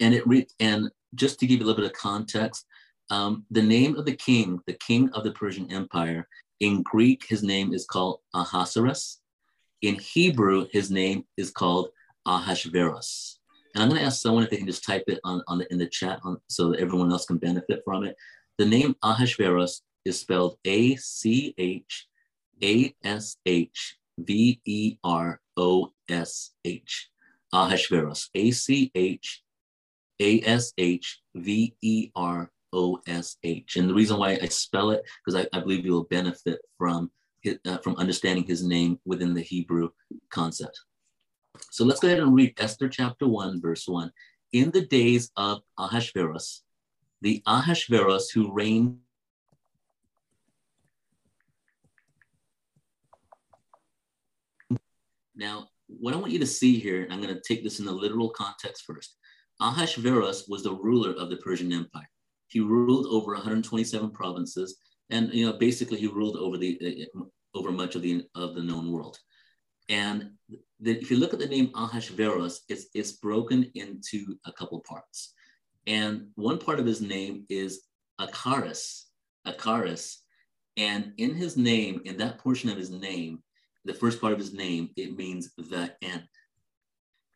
And 0.00 0.14
it 0.14 0.26
re- 0.26 0.46
and 0.60 0.90
just 1.14 1.38
to 1.40 1.46
give 1.46 1.60
you 1.60 1.66
a 1.66 1.68
little 1.68 1.82
bit 1.82 1.90
of 1.90 1.96
context, 1.98 2.64
um, 3.10 3.44
the 3.50 3.60
name 3.60 3.96
of 3.96 4.06
the 4.06 4.16
king, 4.16 4.60
the 4.66 4.78
king 4.88 5.10
of 5.10 5.24
the 5.24 5.32
Persian 5.32 5.70
Empire, 5.70 6.26
in 6.60 6.82
Greek, 6.82 7.26
his 7.28 7.42
name 7.42 7.74
is 7.74 7.84
called 7.84 8.20
Ahasuerus. 8.34 9.20
In 9.82 9.96
Hebrew, 9.96 10.68
his 10.72 10.90
name 10.90 11.24
is 11.36 11.50
called 11.50 11.90
Ahashveros. 12.26 13.34
And 13.74 13.82
I'm 13.82 13.90
going 13.90 14.00
to 14.00 14.06
ask 14.06 14.22
someone 14.22 14.44
if 14.44 14.48
they 14.48 14.56
can 14.56 14.66
just 14.66 14.84
type 14.84 15.04
it 15.06 15.20
on, 15.22 15.42
on 15.48 15.58
the, 15.58 15.70
in 15.70 15.76
the 15.76 15.86
chat 15.86 16.20
on, 16.24 16.38
so 16.48 16.70
that 16.70 16.80
everyone 16.80 17.12
else 17.12 17.26
can 17.26 17.36
benefit 17.36 17.82
from 17.84 18.04
it. 18.04 18.16
The 18.56 18.64
name 18.64 18.96
Ahashveros 19.04 19.82
is 20.06 20.18
spelled 20.18 20.56
A 20.64 20.96
C 20.96 21.54
H 21.58 22.08
A 22.62 22.94
S 23.04 23.36
H 23.44 23.98
V 24.18 24.60
E 24.64 24.96
R 25.04 25.40
O 25.56 25.92
S 26.08 26.52
H. 26.64 27.10
Ahashveros. 27.54 28.28
A 28.34 28.50
C 28.50 28.90
H 28.94 29.42
A 30.20 30.40
S 30.42 30.72
H 30.78 31.20
V 31.34 31.74
E 31.82 32.10
R 32.14 32.50
O 32.72 33.00
S 33.06 33.36
H. 33.42 33.76
And 33.76 33.88
the 33.88 33.94
reason 33.94 34.18
why 34.18 34.38
I 34.40 34.46
spell 34.46 34.90
it, 34.90 35.02
because 35.24 35.40
I, 35.40 35.56
I 35.56 35.60
believe 35.60 35.84
you 35.84 35.92
will 35.92 36.04
benefit 36.04 36.60
from 36.78 37.10
uh, 37.66 37.78
from 37.78 37.96
understanding 37.96 38.44
his 38.44 38.62
name 38.62 39.00
within 39.04 39.34
the 39.34 39.40
Hebrew 39.40 39.90
concept. 40.30 40.78
So 41.70 41.84
let's 41.84 42.00
go 42.00 42.08
ahead 42.08 42.20
and 42.20 42.34
read 42.34 42.54
Esther 42.58 42.88
chapter 42.88 43.26
1, 43.26 43.60
verse 43.60 43.88
1. 43.88 44.10
In 44.52 44.70
the 44.70 44.86
days 44.86 45.30
of 45.36 45.62
Ahasuerus, 45.78 46.62
the 47.20 47.42
Ahasuerus 47.46 48.30
who 48.30 48.52
reigned 48.52 48.98
Now, 55.34 55.68
what 55.88 56.14
I 56.14 56.16
want 56.16 56.32
you 56.32 56.38
to 56.38 56.46
see 56.46 56.78
here, 56.78 57.02
and 57.02 57.12
I'm 57.12 57.20
going 57.20 57.34
to 57.34 57.42
take 57.46 57.62
this 57.62 57.78
in 57.78 57.84
the 57.84 57.92
literal 57.92 58.30
context 58.30 58.84
first. 58.86 59.16
Ahasuerus 59.60 60.46
was 60.48 60.62
the 60.62 60.74
ruler 60.74 61.12
of 61.12 61.30
the 61.30 61.36
Persian 61.36 61.72
Empire. 61.72 62.08
He 62.48 62.60
ruled 62.60 63.06
over 63.06 63.32
127 63.34 64.10
provinces, 64.10 64.76
and 65.10 65.32
you 65.32 65.46
know, 65.46 65.52
basically, 65.52 65.98
he 65.98 66.06
ruled 66.06 66.36
over 66.36 66.56
the 66.58 67.06
uh, 67.16 67.22
over 67.54 67.70
much 67.70 67.94
of 67.94 68.02
the 68.02 68.24
of 68.34 68.54
the 68.54 68.62
known 68.62 68.90
world. 68.90 69.18
And 69.88 70.30
the, 70.80 70.98
if 70.98 71.10
you 71.10 71.18
look 71.18 71.32
at 71.32 71.38
the 71.38 71.46
name 71.46 71.70
Ahasuerus, 71.74 72.62
it's, 72.68 72.86
it's 72.94 73.12
broken 73.12 73.70
into 73.74 74.36
a 74.46 74.52
couple 74.52 74.80
parts. 74.80 75.34
And 75.86 76.28
one 76.34 76.58
part 76.58 76.80
of 76.80 76.86
his 76.86 77.00
name 77.00 77.44
is 77.48 77.82
Acharis, 78.20 79.04
Acharis. 79.46 80.16
And 80.76 81.12
in 81.18 81.34
his 81.34 81.56
name, 81.56 82.00
in 82.04 82.16
that 82.18 82.38
portion 82.38 82.70
of 82.70 82.78
his 82.78 82.90
name, 82.90 83.42
the 83.84 83.94
first 83.94 84.20
part 84.20 84.32
of 84.32 84.38
his 84.38 84.52
name, 84.52 84.90
it 84.96 85.16
means 85.16 85.52
the 85.56 85.94
end. 86.02 86.24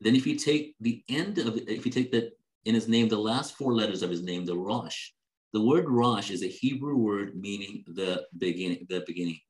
Then 0.00 0.14
if 0.14 0.26
you 0.26 0.36
take 0.36 0.74
the 0.80 1.02
end 1.08 1.38
of 1.38 1.56
if 1.56 1.86
you 1.86 1.92
take 1.92 2.12
the 2.12 2.32
in 2.64 2.74
his 2.74 2.88
name, 2.88 3.08
the 3.08 3.16
last 3.16 3.56
four 3.56 3.74
letters 3.74 4.02
of 4.02 4.10
his 4.10 4.22
name, 4.22 4.44
the 4.44 4.56
Rosh, 4.56 5.10
the 5.52 5.62
word 5.62 5.88
Rosh 5.88 6.30
is 6.30 6.42
a 6.42 6.48
Hebrew 6.48 6.96
word 6.96 7.34
meaning 7.34 7.84
the 7.86 8.26
beginning, 8.36 8.86
the 8.88 9.04
beginning. 9.06 9.40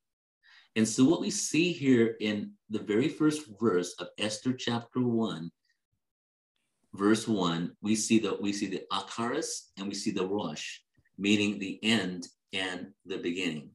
And 0.76 0.86
so 0.86 1.04
what 1.04 1.22
we 1.22 1.30
see 1.30 1.72
here 1.72 2.16
in 2.20 2.52
the 2.68 2.78
very 2.78 3.08
first 3.08 3.48
verse 3.58 3.94
of 3.98 4.08
Esther 4.18 4.52
chapter 4.52 5.00
1, 5.00 5.50
verse 6.92 7.26
1, 7.26 7.72
we 7.80 7.96
see 7.96 8.18
that 8.20 8.40
we 8.40 8.52
see 8.52 8.66
the 8.66 8.82
Acharis 8.92 9.70
and 9.78 9.88
we 9.88 9.94
see 9.94 10.10
the 10.10 10.26
Rosh, 10.26 10.80
meaning 11.16 11.58
the 11.58 11.82
end 11.82 12.28
and 12.52 12.88
the 13.06 13.16
beginning. 13.16 13.70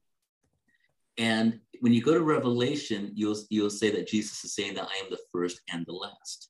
And 1.21 1.59
when 1.81 1.93
you 1.93 2.01
go 2.01 2.15
to 2.15 2.23
Revelation, 2.23 3.11
you'll, 3.13 3.37
you'll 3.51 3.69
say 3.69 3.91
that 3.91 4.07
Jesus 4.07 4.43
is 4.43 4.55
saying 4.55 4.73
that 4.73 4.89
I 4.89 5.05
am 5.05 5.11
the 5.11 5.19
first 5.31 5.61
and 5.71 5.85
the 5.85 5.93
last. 5.93 6.49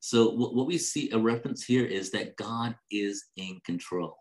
So 0.00 0.30
what, 0.30 0.54
what 0.54 0.66
we 0.66 0.78
see 0.78 1.10
a 1.10 1.18
reference 1.18 1.62
here 1.62 1.84
is 1.84 2.10
that 2.12 2.36
God 2.36 2.74
is 2.90 3.26
in 3.36 3.60
control. 3.66 4.16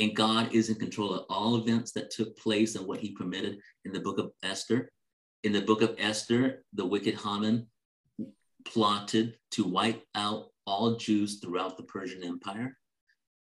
And 0.00 0.16
God 0.16 0.54
is 0.54 0.70
in 0.70 0.76
control 0.76 1.12
of 1.12 1.26
all 1.28 1.56
events 1.56 1.92
that 1.92 2.10
took 2.10 2.38
place 2.38 2.74
and 2.74 2.86
what 2.86 3.00
he 3.00 3.12
permitted 3.12 3.58
in 3.84 3.92
the 3.92 4.00
book 4.00 4.18
of 4.18 4.30
Esther. 4.42 4.90
In 5.44 5.52
the 5.52 5.60
book 5.60 5.82
of 5.82 5.94
Esther, 5.98 6.64
the 6.72 6.86
wicked 6.86 7.16
Haman 7.16 7.66
plotted 8.64 9.36
to 9.50 9.64
wipe 9.64 10.02
out 10.14 10.46
all 10.66 10.96
Jews 10.96 11.38
throughout 11.40 11.76
the 11.76 11.82
Persian 11.82 12.24
Empire, 12.24 12.78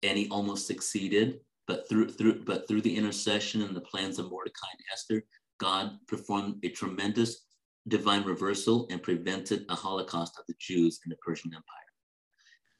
and 0.02 0.18
he 0.18 0.28
almost 0.30 0.66
succeeded. 0.66 1.38
But 1.68 1.88
through 1.88 2.08
through 2.08 2.42
but 2.44 2.66
through 2.66 2.80
the 2.80 2.96
intercession 2.96 3.62
and 3.62 3.76
the 3.76 3.82
plans 3.82 4.18
of 4.18 4.28
Mordecai 4.28 4.66
and 4.72 4.84
Esther, 4.92 5.24
God 5.60 5.98
performed 6.08 6.56
a 6.64 6.70
tremendous 6.70 7.44
divine 7.86 8.24
reversal 8.24 8.86
and 8.90 9.02
prevented 9.02 9.64
a 9.68 9.74
holocaust 9.74 10.38
of 10.38 10.44
the 10.48 10.54
Jews 10.58 11.00
in 11.04 11.10
the 11.10 11.16
Persian 11.16 11.52
Empire. 11.52 11.64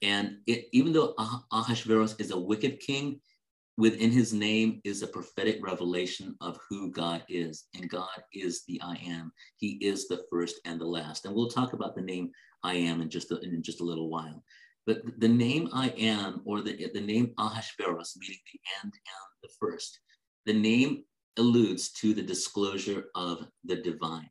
And 0.03 0.39
it, 0.47 0.67
even 0.73 0.93
though 0.93 1.15
ah- 1.19 1.45
Ahasuerus 1.53 2.17
is 2.19 2.31
a 2.31 2.39
wicked 2.39 2.81
king, 2.81 3.21
within 3.77 4.11
his 4.11 4.33
name 4.33 4.81
is 4.85 5.03
a 5.03 5.07
prophetic 5.07 5.59
revelation 5.63 6.37
of 6.41 6.59
who 6.69 6.91
God 6.91 7.23
is. 7.29 7.65
And 7.75 7.89
God 7.89 8.09
is 8.33 8.63
the 8.67 8.81
I 8.83 8.97
am. 9.07 9.33
He 9.57 9.79
is 9.81 10.09
the 10.09 10.23
first 10.31 10.61
and 10.65 10.81
the 10.81 10.87
last. 10.87 11.25
And 11.25 11.35
we'll 11.35 11.49
talk 11.49 11.73
about 11.73 11.95
the 11.95 12.03
name 12.03 12.31
I 12.63 12.75
am 12.75 13.01
in 13.01 13.09
just 13.09 13.31
a, 13.31 13.41
in 13.41 13.63
just 13.63 13.81
a 13.81 13.85
little 13.85 14.11
while. 14.11 14.43
But 14.87 15.03
the 15.19 15.29
name 15.29 15.69
I 15.73 15.91
am, 15.91 16.43
or 16.45 16.63
the, 16.63 16.91
the 16.93 17.01
name 17.01 17.33
Ahasuerus, 17.39 18.17
meaning 18.19 18.39
the 18.53 18.61
end 18.83 18.93
and 18.93 19.31
the 19.43 19.51
first, 19.59 20.01
the 20.47 20.55
name 20.55 21.05
alludes 21.41 21.91
to 21.93 22.15
the 22.15 22.23
disclosure 22.23 23.07
of 23.15 23.47
the 23.65 23.77
divine. 23.77 24.31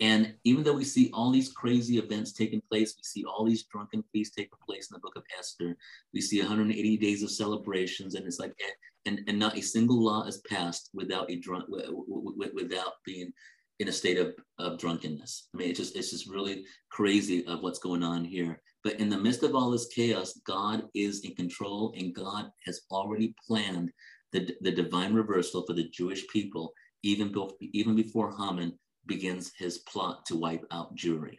And 0.00 0.34
even 0.44 0.62
though 0.62 0.74
we 0.74 0.84
see 0.84 1.10
all 1.12 1.32
these 1.32 1.52
crazy 1.52 1.98
events 1.98 2.32
taking 2.32 2.62
place, 2.70 2.94
we 2.96 3.02
see 3.02 3.24
all 3.24 3.44
these 3.44 3.64
drunken 3.64 4.04
feasts 4.12 4.36
taking 4.36 4.58
place 4.64 4.88
in 4.90 4.94
the 4.94 5.00
book 5.00 5.16
of 5.16 5.24
Esther, 5.36 5.76
we 6.14 6.20
see 6.20 6.38
180 6.38 6.96
days 6.98 7.24
of 7.24 7.32
celebrations, 7.32 8.14
and 8.14 8.24
it's 8.24 8.38
like, 8.38 8.54
eh, 8.60 8.72
and, 9.06 9.20
and 9.26 9.38
not 9.38 9.58
a 9.58 9.60
single 9.60 10.00
law 10.00 10.24
is 10.24 10.38
passed 10.48 10.90
without 10.94 11.28
a 11.30 11.36
drunk, 11.36 11.64
without 11.68 12.92
being 13.04 13.32
in 13.80 13.88
a 13.88 13.92
state 13.92 14.18
of, 14.18 14.34
of 14.58 14.78
drunkenness. 14.78 15.48
I 15.52 15.58
mean, 15.58 15.70
it's 15.70 15.78
just, 15.78 15.96
it's 15.96 16.10
just 16.10 16.28
really 16.28 16.64
crazy 16.90 17.44
of 17.46 17.62
what's 17.62 17.78
going 17.78 18.02
on 18.02 18.24
here. 18.24 18.60
But 18.84 19.00
in 19.00 19.08
the 19.08 19.18
midst 19.18 19.42
of 19.42 19.54
all 19.54 19.70
this 19.70 19.88
chaos, 19.88 20.40
God 20.46 20.84
is 20.94 21.20
in 21.24 21.34
control 21.34 21.92
and 21.96 22.14
God 22.14 22.50
has 22.66 22.82
already 22.90 23.34
planned 23.46 23.92
the, 24.32 24.54
the 24.60 24.70
divine 24.70 25.14
reversal 25.14 25.64
for 25.66 25.72
the 25.72 25.88
Jewish 25.88 26.26
people, 26.28 26.72
even, 27.02 27.34
even 27.60 27.96
before 27.96 28.34
Haman 28.36 28.78
begins 29.06 29.52
his 29.56 29.78
plot 29.78 30.26
to 30.26 30.36
wipe 30.36 30.64
out 30.70 30.94
Jewry. 30.96 31.38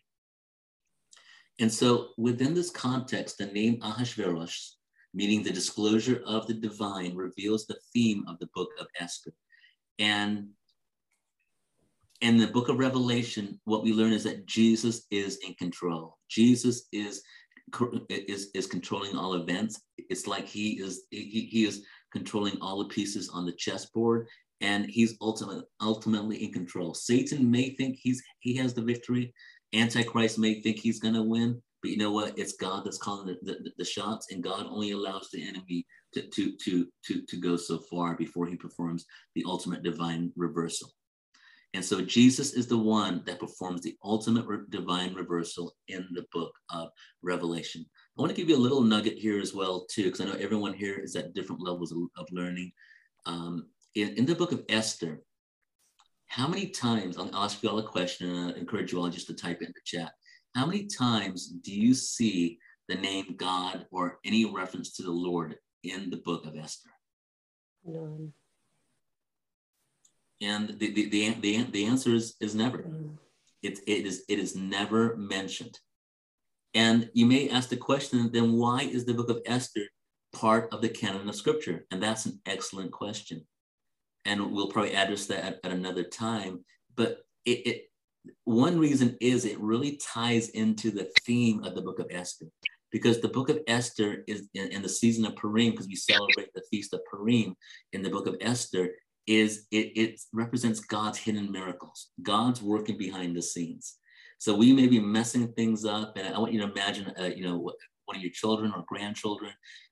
And 1.60 1.72
so 1.72 2.10
within 2.18 2.54
this 2.54 2.70
context, 2.70 3.38
the 3.38 3.48
name 3.48 3.80
Ahasuerus, 3.82 4.78
meaning 5.14 5.44
the 5.44 5.52
disclosure 5.52 6.22
of 6.26 6.48
the 6.48 6.54
divine, 6.54 7.16
reveals 7.16 7.66
the 7.66 7.78
theme 7.94 8.24
of 8.28 8.40
the 8.40 8.50
book 8.56 8.70
of 8.80 8.88
Esther. 9.00 9.34
And 10.00 10.50
in 12.22 12.38
the 12.38 12.48
book 12.48 12.70
of 12.70 12.80
Revelation, 12.80 13.60
what 13.66 13.84
we 13.84 13.94
learn 13.94 14.14
is 14.14 14.24
that 14.24 14.46
Jesus 14.46 15.06
is 15.12 15.40
in 15.46 15.54
control. 15.56 16.18
Jesus 16.30 16.88
is 16.92 17.22
is, 18.10 18.50
is 18.56 18.66
controlling 18.66 19.16
all 19.16 19.36
events. 19.36 19.80
It's 19.98 20.26
like 20.26 20.48
he 20.48 20.80
is 20.82 21.04
he, 21.12 21.48
he 21.52 21.66
is 21.66 21.86
controlling 22.12 22.58
all 22.62 22.80
the 22.80 22.94
pieces 22.94 23.30
on 23.30 23.46
the 23.46 23.54
chessboard 23.54 24.28
and 24.62 24.86
he's 24.86 25.16
ultimately 25.22 25.64
ultimately 25.82 26.44
in 26.44 26.52
control. 26.52 26.94
Satan 26.94 27.50
may 27.50 27.72
think 27.72 27.98
he's 28.02 28.22
he 28.40 28.56
has 28.58 28.74
the 28.74 28.82
victory. 28.82 29.34
Antichrist 29.74 30.40
may 30.40 30.62
think 30.62 30.80
he's 30.80 31.00
going 31.00 31.14
to 31.14 31.22
win, 31.22 31.62
but 31.82 31.92
you 31.92 31.98
know 31.98 32.12
what? 32.12 32.38
It's 32.38 32.54
God 32.54 32.86
that's 32.86 32.98
calling 32.98 33.28
the, 33.28 33.54
the, 33.54 33.72
the, 33.78 33.86
shots, 33.86 34.32
and 34.32 34.44
God 34.44 34.66
only 34.68 34.92
allows 34.92 35.30
the 35.32 35.48
enemy 35.48 35.86
to, 36.16 36.24
to, 36.24 36.54
to, 36.64 36.88
to, 37.06 37.22
to 37.22 37.38
go 37.38 37.56
so 37.56 37.78
far 37.78 38.16
before 38.16 38.48
he 38.48 38.56
performs 38.56 39.06
the 39.36 39.44
ultimate 39.46 39.84
divine 39.84 40.32
reversal. 40.36 40.90
And 41.76 41.86
so 41.86 42.02
Jesus 42.02 42.54
is 42.54 42.66
the 42.66 42.80
one 42.80 43.22
that 43.28 43.40
performs 43.40 43.82
the 43.82 43.96
ultimate 44.04 44.48
re- 44.48 44.66
divine 44.70 45.14
reversal 45.14 45.76
in 45.88 46.08
the 46.14 46.26
book 46.34 46.52
of 46.72 46.90
Revelation. 47.22 47.86
I 48.20 48.22
want 48.22 48.36
to 48.36 48.42
give 48.42 48.50
you 48.50 48.58
a 48.58 48.60
little 48.60 48.82
nugget 48.82 49.18
here 49.18 49.40
as 49.40 49.54
well, 49.54 49.86
too, 49.90 50.04
because 50.04 50.20
I 50.20 50.26
know 50.26 50.34
everyone 50.34 50.74
here 50.74 50.96
is 50.96 51.16
at 51.16 51.34
different 51.34 51.62
levels 51.62 51.94
of, 51.94 52.00
of 52.18 52.28
learning. 52.34 52.74
Um, 53.26 53.68
in, 53.96 54.10
in 54.18 54.26
the 54.26 54.36
book 54.36 54.52
of 54.52 54.66
Esther, 54.68 55.22
how 56.28 56.46
many 56.46 56.68
times, 56.68 57.18
I'll 57.18 57.34
ask 57.34 57.64
you 57.64 57.70
all 57.70 57.80
a 57.80 57.84
question 57.88 58.30
and 58.30 58.54
I 58.54 58.58
encourage 58.58 58.92
you 58.92 59.00
all 59.00 59.08
just 59.08 59.28
to 59.28 59.34
type 59.34 59.62
it 59.62 59.68
in 59.68 59.74
the 59.74 59.82
chat. 59.86 60.12
How 60.54 60.66
many 60.66 60.86
times 60.88 61.48
do 61.48 61.74
you 61.74 61.94
see 61.94 62.60
the 62.90 62.96
name 62.96 63.36
God 63.38 63.88
or 63.90 64.20
any 64.26 64.44
reference 64.44 64.98
to 64.98 65.04
the 65.04 65.12
Lord 65.12 65.56
in 65.86 66.10
the 66.10 66.18
book 66.18 66.46
of 66.46 66.58
Esther? 66.58 66.90
None. 67.86 68.34
And 70.42 70.78
the, 70.78 70.94
the, 70.94 71.10
the, 71.10 71.30
the, 71.36 71.64
the 71.72 71.86
answer 71.86 72.14
is, 72.14 72.36
is 72.42 72.54
never. 72.54 72.80
None. 72.80 73.18
It, 73.64 73.80
it, 73.88 74.06
is, 74.06 74.26
it 74.28 74.40
is 74.40 74.58
never 74.58 75.16
mentioned. 75.16 75.80
And 76.74 77.10
you 77.14 77.26
may 77.26 77.50
ask 77.50 77.70
the 77.70 77.78
question, 77.78 78.32
then 78.32 78.54
why 78.54 78.82
is 78.84 79.06
the 79.06 79.14
book 79.14 79.30
of 79.30 79.42
Esther 79.46 79.82
part 80.34 80.70
of 80.72 80.82
the 80.82 80.90
canon 80.90 81.28
of 81.28 81.36
scripture? 81.36 81.86
And 81.92 82.02
that's 82.02 82.26
an 82.26 82.40
excellent 82.46 82.92
question 82.92 83.46
and 84.26 84.52
we'll 84.52 84.70
probably 84.70 84.96
address 84.96 85.26
that 85.28 85.44
at, 85.44 85.60
at 85.64 85.72
another 85.72 86.04
time. 86.04 86.64
But 86.96 87.20
it, 87.46 87.68
it, 87.68 87.82
one 88.44 88.78
reason 88.78 89.18
is 89.22 89.46
it 89.46 89.60
really 89.60 89.98
ties 89.98 90.50
into 90.50 90.92
the 90.92 91.10
theme 91.22 91.64
of 91.64 91.76
the 91.76 91.82
book 91.82 92.00
of 92.00 92.08
Esther, 92.10 92.46
because 92.92 93.20
the 93.20 93.30
book 93.30 93.50
of 93.50 93.60
Esther 93.68 94.24
is 94.28 94.48
in, 94.54 94.68
in 94.70 94.82
the 94.82 94.90
season 94.90 95.26
of 95.26 95.36
Purim, 95.36 95.72
because 95.72 95.88
we 95.88 95.96
celebrate 95.96 96.54
the 96.54 96.64
feast 96.70 96.94
of 96.94 97.02
Purim 97.06 97.56
in 97.94 98.02
the 98.02 98.10
book 98.10 98.28
of 98.28 98.38
Esther. 98.42 98.90
Is 99.28 99.68
it, 99.70 99.92
it 99.96 100.22
represents 100.34 100.80
God's 100.80 101.20
hidden 101.20 101.52
miracles, 101.52 102.10
God's 102.22 102.64
working 102.64 102.98
behind 102.98 103.36
the 103.36 103.44
scenes. 103.44 103.98
So 104.40 104.56
we 104.56 104.74
may 104.74 104.88
be 104.88 105.00
messing 105.00 105.54
things 105.54 105.86
up, 105.86 106.18
and 106.18 106.34
I 106.34 106.40
want 106.40 106.54
you 106.54 106.62
to 106.62 106.72
imagine, 106.72 107.14
uh, 107.20 107.26
you 107.26 107.44
know, 107.44 107.58
one 107.58 108.16
of 108.16 108.22
your 108.24 108.32
children 108.32 108.74
or 108.76 108.84
grandchildren 108.88 109.52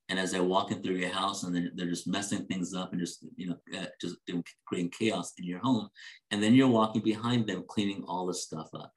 and 0.09 0.19
as 0.19 0.31
they're 0.31 0.43
walking 0.43 0.81
through 0.81 0.95
your 0.95 1.09
house 1.09 1.43
and 1.43 1.55
they're, 1.55 1.69
they're 1.75 1.89
just 1.89 2.07
messing 2.07 2.45
things 2.45 2.73
up 2.73 2.91
and 2.91 2.99
just 2.99 3.25
you 3.35 3.47
know 3.47 3.57
uh, 3.77 3.85
just 4.01 4.15
doing, 4.25 4.43
creating 4.65 4.91
chaos 4.91 5.33
in 5.37 5.45
your 5.45 5.59
home 5.59 5.87
and 6.31 6.41
then 6.41 6.53
you're 6.53 6.67
walking 6.67 7.03
behind 7.03 7.47
them 7.47 7.63
cleaning 7.67 8.03
all 8.07 8.25
this 8.25 8.43
stuff 8.43 8.69
up. 8.73 8.91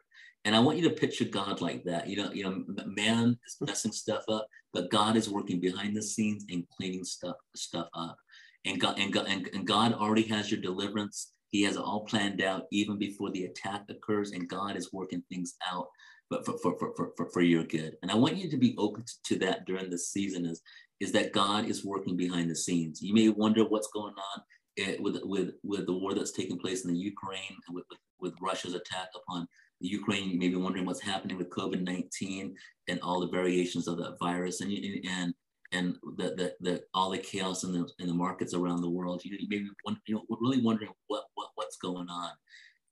And 0.47 0.57
i 0.57 0.59
want 0.59 0.79
you 0.79 0.89
to 0.89 0.95
picture 0.95 1.27
god 1.27 1.61
like 1.61 1.85
that. 1.85 2.09
You 2.09 2.17
know 2.17 2.33
you 2.33 2.45
know 2.45 2.65
man 2.87 3.39
is 3.47 3.57
messing 3.61 3.93
stuff 3.93 4.25
up 4.29 4.47
but 4.73 4.91
god 4.91 5.17
is 5.17 5.29
working 5.29 5.61
behind 5.61 5.97
the 5.97 6.03
scenes 6.03 6.47
and 6.51 6.65
cleaning 6.77 7.05
stuff 7.05 7.37
stuff 7.55 7.89
up. 7.95 8.17
And 8.65 8.81
god 8.81 8.99
and 8.99 9.13
god, 9.13 9.27
and, 9.29 9.49
and 9.53 9.67
god 9.67 9.93
already 9.93 10.23
has 10.25 10.51
your 10.51 10.61
deliverance 10.61 11.33
he 11.51 11.63
has 11.63 11.77
it 11.77 11.83
all 11.83 12.05
planned 12.05 12.43
out 12.43 12.65
even 12.71 12.99
before 12.99 13.31
the 13.31 13.45
attack 13.45 13.83
occurs 13.89 14.33
and 14.33 14.49
god 14.49 14.77
is 14.77 14.93
working 14.93 15.23
things 15.29 15.55
out 15.71 15.89
but 16.31 16.47
for, 16.47 16.57
for, 16.59 16.79
for, 16.79 17.11
for, 17.17 17.29
for 17.31 17.43
your 17.43 17.65
good. 17.65 17.97
And 18.03 18.11
I 18.11 18.15
want 18.15 18.37
you 18.37 18.49
to 18.49 18.57
be 18.57 18.75
open 18.79 19.05
to, 19.05 19.15
to 19.25 19.39
that 19.41 19.67
during 19.67 19.91
this 19.91 20.11
season 20.11 20.47
is, 20.47 20.63
is 21.01 21.13
that 21.13 21.33
God 21.33 21.67
is 21.67 21.85
working 21.85 22.17
behind 22.17 22.49
the 22.49 22.57
scenes. 22.57 23.03
You 23.03 23.13
may 23.13 23.29
wonder 23.29 23.65
what's 23.65 23.91
going 23.93 24.15
on 24.15 24.43
eh, 24.79 24.97
with, 25.01 25.19
with, 25.25 25.55
with 25.65 25.87
the 25.87 25.93
war 25.93 26.15
that's 26.15 26.31
taking 26.31 26.59
place 26.59 26.85
in 26.85 26.93
the 26.93 26.99
Ukraine 26.99 27.57
and 27.67 27.75
with, 27.75 27.85
with 28.21 28.35
Russia's 28.41 28.75
attack 28.75 29.09
upon 29.17 29.49
the 29.81 29.89
Ukraine. 29.89 30.31
You 30.31 30.39
may 30.39 30.49
be 30.49 30.57
wondering 30.57 30.87
what's 30.87 31.03
happening 31.03 31.37
with 31.37 31.51
COVID-19 31.51 32.53
and 32.89 33.01
all 33.01 33.21
the 33.21 33.29
variations 33.29 33.89
of 33.89 33.99
that 33.99 34.17
virus 34.21 34.61
and, 34.61 34.73
and, 34.73 35.35
and 35.73 35.97
the, 36.17 36.35
the, 36.37 36.55
the, 36.61 36.83
all 36.95 37.11
the 37.11 37.19
chaos 37.19 37.65
in 37.65 37.73
the, 37.73 37.89
in 37.99 38.07
the 38.07 38.15
markets 38.15 38.55
around 38.55 38.83
the 38.83 38.91
world. 38.91 39.23
You, 39.25 39.37
may 39.49 39.59
be 39.59 39.69
you 40.07 40.15
know, 40.15 40.25
really 40.41 40.63
wondering 40.63 40.91
what, 41.09 41.25
what's 41.71 41.79
going 41.79 42.09
on. 42.09 42.31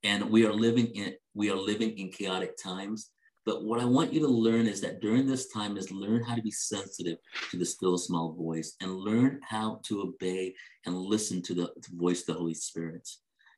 And 0.04 0.30
we 0.30 0.46
are 0.46 0.52
living 0.52 0.86
in, 0.94 1.14
we 1.34 1.50
are 1.50 1.56
living 1.56 1.98
in 1.98 2.10
chaotic 2.10 2.56
times 2.56 3.10
but 3.48 3.64
what 3.64 3.80
I 3.80 3.86
want 3.86 4.12
you 4.12 4.20
to 4.20 4.28
learn 4.28 4.66
is 4.66 4.82
that 4.82 5.00
during 5.00 5.26
this 5.26 5.50
time 5.50 5.78
is 5.78 5.90
learn 5.90 6.22
how 6.22 6.34
to 6.34 6.42
be 6.42 6.50
sensitive 6.50 7.16
to 7.50 7.56
the 7.56 7.64
still 7.64 7.96
small 7.96 8.34
voice 8.34 8.76
and 8.82 8.94
learn 8.94 9.40
how 9.42 9.80
to 9.84 10.02
obey 10.02 10.54
and 10.84 10.94
listen 10.94 11.40
to 11.44 11.54
the, 11.54 11.72
voice 11.94 12.20
of 12.20 12.26
the 12.26 12.34
Holy 12.34 12.52
Spirit. 12.52 13.08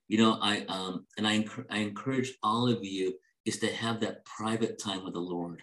You 0.07 0.19
know, 0.19 0.39
I 0.41 0.65
um, 0.69 1.07
and 1.19 1.27
I, 1.27 1.45
I 1.71 1.79
encourage 1.79 2.35
all 2.45 2.69
of 2.69 2.85
you 2.85 3.15
is 3.45 3.59
to 3.59 3.67
have 3.67 3.99
that 3.99 4.25
private 4.25 4.79
time 4.79 5.05
with 5.05 5.15
the 5.15 5.21
Lord. 5.21 5.61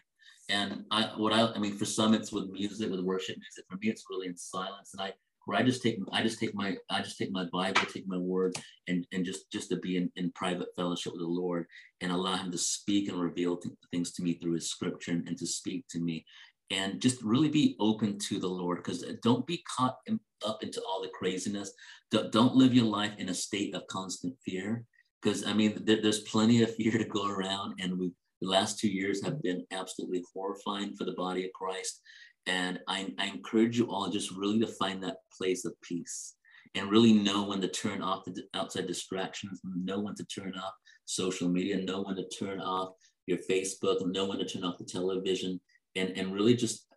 And 0.49 0.83
I 0.91 1.03
what 1.15 1.31
I 1.31 1.47
I 1.53 1.59
mean 1.59 1.77
for 1.77 1.85
some 1.85 2.13
it's 2.13 2.33
with 2.33 2.49
music, 2.49 2.91
with 2.91 2.99
worship 2.99 3.37
music. 3.37 3.63
For 3.69 3.77
me, 3.77 3.87
it's 3.87 4.03
really 4.09 4.27
in 4.27 4.35
silence. 4.35 4.91
And 4.91 5.01
I 5.01 5.13
where 5.47 5.57
I 5.57 5.63
just 5.63 5.81
take 5.81 5.97
I 6.11 6.21
just 6.21 6.39
take 6.39 6.53
my 6.53 6.75
I 6.89 7.01
just 7.01 7.17
take 7.17 7.31
my 7.31 7.45
Bible, 7.53 7.81
take 7.81 8.05
my 8.05 8.17
word, 8.17 8.53
and 8.87 9.07
and 9.13 9.23
just 9.23 9.49
just 9.49 9.69
to 9.69 9.77
be 9.77 9.95
in, 9.95 10.11
in 10.17 10.29
private 10.33 10.67
fellowship 10.75 11.13
with 11.13 11.21
the 11.21 11.27
Lord 11.27 11.65
and 12.01 12.11
allow 12.11 12.35
Him 12.35 12.51
to 12.51 12.57
speak 12.57 13.07
and 13.07 13.19
reveal 13.19 13.55
th- 13.55 13.73
things 13.89 14.11
to 14.13 14.23
me 14.23 14.33
through 14.33 14.55
His 14.55 14.69
Scripture 14.69 15.11
and, 15.11 15.25
and, 15.25 15.37
to 15.37 15.47
speak 15.47 15.85
to 15.91 15.99
me, 16.01 16.25
and 16.69 17.01
just 17.01 17.23
really 17.23 17.47
be 17.47 17.77
open 17.79 18.19
to 18.27 18.39
the 18.39 18.47
Lord 18.47 18.79
because 18.79 19.05
don't 19.23 19.47
be 19.47 19.63
caught 19.77 19.95
in, 20.05 20.19
up 20.45 20.63
into 20.63 20.81
all 20.81 21.01
the 21.01 21.11
craziness. 21.17 21.71
Don't, 22.11 22.29
don't 22.33 22.55
live 22.55 22.73
your 22.73 22.85
life 22.85 23.13
in 23.17 23.29
a 23.29 23.33
state 23.33 23.73
of 23.73 23.87
constant 23.87 24.35
fear 24.45 24.83
because 25.21 25.45
I 25.45 25.53
mean 25.53 25.81
there, 25.85 26.01
there's 26.01 26.21
plenty 26.21 26.61
of 26.61 26.75
fear 26.75 26.91
to 26.91 27.05
go 27.05 27.25
around, 27.25 27.79
and 27.79 27.97
we 27.97 28.11
the 28.41 28.49
last 28.49 28.79
two 28.79 28.89
years 28.89 29.23
have 29.23 29.41
been 29.41 29.65
absolutely 29.71 30.23
horrifying 30.33 30.95
for 30.95 31.05
the 31.05 31.13
body 31.13 31.45
of 31.45 31.53
Christ. 31.53 32.01
And 32.47 32.79
I, 32.87 33.13
I 33.19 33.27
encourage 33.27 33.77
you 33.77 33.91
all 33.91 34.09
just 34.09 34.31
really 34.31 34.59
to 34.59 34.67
find 34.67 35.03
that 35.03 35.17
place 35.37 35.65
of 35.65 35.79
peace 35.81 36.35
and 36.75 36.89
really 36.89 37.13
know 37.13 37.43
when 37.43 37.61
to 37.61 37.67
turn 37.67 38.01
off 38.01 38.25
the 38.25 38.43
outside 38.53 38.87
distractions, 38.87 39.61
know 39.63 39.99
when 39.99 40.15
to 40.15 40.25
turn 40.25 40.53
off 40.55 40.73
social 41.05 41.49
media, 41.49 41.77
know 41.77 42.03
when 42.03 42.15
to 42.15 42.27
turn 42.29 42.61
off 42.61 42.93
your 43.25 43.39
Facebook, 43.49 44.05
know 44.07 44.25
when 44.25 44.39
to 44.39 44.45
turn 44.45 44.63
off 44.63 44.77
the 44.77 44.85
television, 44.85 45.59
and, 45.95 46.17
and 46.17 46.33
really 46.33 46.55
just 46.55 46.87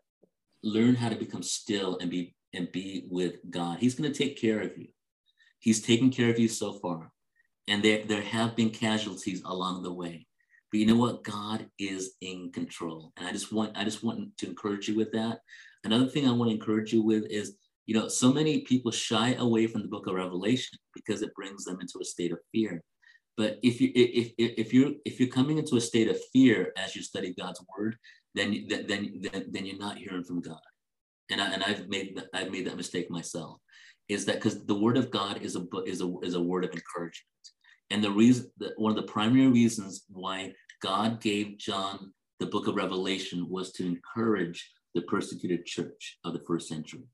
learn 0.62 0.94
how 0.94 1.08
to 1.08 1.16
become 1.16 1.42
still 1.42 1.98
and 2.00 2.10
be 2.10 2.34
and 2.52 2.70
be 2.72 3.04
with 3.08 3.36
God. 3.48 3.78
He's 3.78 3.94
going 3.94 4.10
to 4.10 4.18
take 4.18 4.40
care 4.40 4.60
of 4.60 4.76
you. 4.76 4.88
He's 5.60 5.82
taken 5.82 6.10
care 6.10 6.30
of 6.30 6.38
you 6.38 6.48
so 6.48 6.74
far. 6.74 7.12
And 7.68 7.82
there, 7.82 8.04
there 8.04 8.22
have 8.22 8.56
been 8.56 8.70
casualties 8.70 9.42
along 9.44 9.82
the 9.82 9.92
way. 9.92 10.26
But 10.70 10.80
you 10.80 10.86
know 10.86 10.96
what? 10.96 11.24
God 11.24 11.66
is 11.78 12.12
in 12.20 12.52
control. 12.52 13.12
And 13.16 13.26
I 13.26 13.32
just 13.32 13.52
want 13.52 13.76
I 13.76 13.84
just 13.84 14.04
want 14.04 14.36
to 14.38 14.46
encourage 14.46 14.88
you 14.88 14.96
with 14.96 15.12
that. 15.12 15.40
Another 15.84 16.06
thing 16.06 16.28
I 16.28 16.32
want 16.32 16.50
to 16.50 16.54
encourage 16.54 16.92
you 16.92 17.02
with 17.02 17.24
is, 17.30 17.56
you 17.86 17.94
know, 17.94 18.08
so 18.08 18.32
many 18.32 18.60
people 18.60 18.92
shy 18.92 19.34
away 19.34 19.66
from 19.66 19.82
the 19.82 19.88
book 19.88 20.06
of 20.06 20.14
Revelation 20.14 20.78
because 20.94 21.22
it 21.22 21.34
brings 21.34 21.64
them 21.64 21.80
into 21.80 21.98
a 22.00 22.04
state 22.04 22.32
of 22.32 22.38
fear. 22.52 22.82
But 23.36 23.58
if 23.62 23.80
you 23.80 23.90
if 23.94 24.32
if 24.38 24.72
you're 24.72 24.92
if 25.04 25.18
you're 25.18 25.28
coming 25.28 25.58
into 25.58 25.76
a 25.76 25.80
state 25.80 26.08
of 26.08 26.18
fear 26.32 26.72
as 26.76 26.94
you 26.94 27.02
study 27.02 27.34
God's 27.38 27.64
word, 27.76 27.96
then 28.34 28.66
then 28.68 28.88
then 28.88 29.46
then 29.50 29.66
you're 29.66 29.78
not 29.78 29.98
hearing 29.98 30.24
from 30.24 30.40
God. 30.40 30.60
And 31.30 31.40
I 31.40 31.52
and 31.52 31.64
I've 31.64 31.88
made 31.88 32.22
I've 32.34 32.50
made 32.50 32.66
that 32.66 32.76
mistake 32.76 33.10
myself. 33.10 33.58
Is 34.08 34.26
that 34.26 34.36
because 34.36 34.64
the 34.66 34.78
word 34.78 34.96
of 34.96 35.10
God 35.10 35.40
is 35.42 35.56
a 35.56 35.64
is 35.86 36.02
a 36.02 36.12
is 36.22 36.34
a 36.34 36.42
word 36.42 36.64
of 36.64 36.72
encouragement. 36.72 37.26
And 37.90 38.02
the 38.02 38.10
reason 38.10 38.50
one 38.76 38.90
of 38.90 38.96
the 38.96 39.10
primary 39.10 39.48
reasons 39.48 40.04
why 40.08 40.52
God 40.82 41.20
gave 41.20 41.58
John 41.58 42.12
the 42.38 42.46
book 42.46 42.66
of 42.66 42.76
Revelation 42.76 43.48
was 43.48 43.72
to 43.72 43.86
encourage 43.86 44.70
the 44.94 45.02
persecuted 45.02 45.66
church 45.66 46.18
of 46.24 46.32
the 46.32 46.42
first 46.46 46.68
century. 46.68 47.04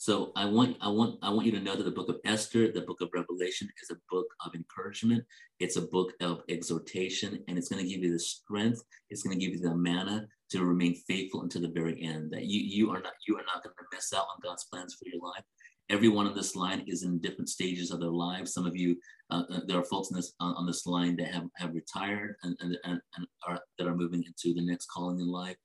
So 0.00 0.30
I 0.36 0.44
want 0.44 0.76
I 0.80 0.88
want 0.88 1.18
I 1.22 1.30
want 1.30 1.46
you 1.46 1.52
to 1.52 1.60
know 1.60 1.74
that 1.74 1.82
the 1.82 1.90
book 1.90 2.08
of 2.08 2.20
Esther, 2.24 2.70
the 2.70 2.82
book 2.82 3.00
of 3.00 3.08
Revelation 3.12 3.68
is 3.82 3.90
a 3.90 3.98
book 4.08 4.26
of 4.46 4.54
encouragement. 4.54 5.24
It's 5.58 5.76
a 5.76 5.82
book 5.82 6.12
of 6.20 6.42
exhortation 6.48 7.42
and 7.48 7.58
it's 7.58 7.68
going 7.68 7.82
to 7.82 7.90
give 7.90 8.04
you 8.04 8.12
the 8.12 8.18
strength, 8.18 8.80
it's 9.10 9.24
going 9.24 9.36
to 9.36 9.44
give 9.44 9.54
you 9.54 9.60
the 9.60 9.74
manna 9.74 10.28
to 10.50 10.64
remain 10.64 10.94
faithful 10.94 11.42
until 11.42 11.62
the 11.62 11.68
very 11.68 12.00
end. 12.00 12.30
That 12.30 12.44
you 12.44 12.60
you 12.60 12.90
are 12.92 13.00
not 13.00 13.14
you 13.26 13.36
are 13.38 13.44
not 13.52 13.64
going 13.64 13.74
to 13.76 13.96
miss 13.96 14.12
out 14.12 14.26
on 14.32 14.40
God's 14.40 14.64
plans 14.64 14.94
for 14.94 15.08
your 15.08 15.20
life. 15.20 15.42
Everyone 15.90 16.26
on 16.26 16.34
this 16.34 16.54
line 16.54 16.84
is 16.86 17.02
in 17.02 17.18
different 17.18 17.48
stages 17.48 17.90
of 17.90 18.00
their 18.00 18.10
lives. 18.10 18.52
Some 18.52 18.66
of 18.66 18.76
you, 18.76 18.96
uh, 19.30 19.44
uh 19.50 19.60
there 19.66 19.78
are 19.78 19.84
folks 19.84 20.08
this 20.08 20.34
on, 20.38 20.54
on, 20.54 20.66
this 20.66 20.86
line 20.86 21.16
that 21.16 21.28
have, 21.28 21.46
have 21.56 21.74
retired 21.74 22.36
and, 22.42 22.54
and, 22.60 22.76
and, 22.84 23.00
and 23.16 23.26
are, 23.46 23.58
that 23.78 23.86
are 23.86 23.96
moving 23.96 24.22
into 24.22 24.54
the 24.54 24.66
next 24.66 24.86
calling 24.86 25.18
in 25.18 25.28
life. 25.28 25.56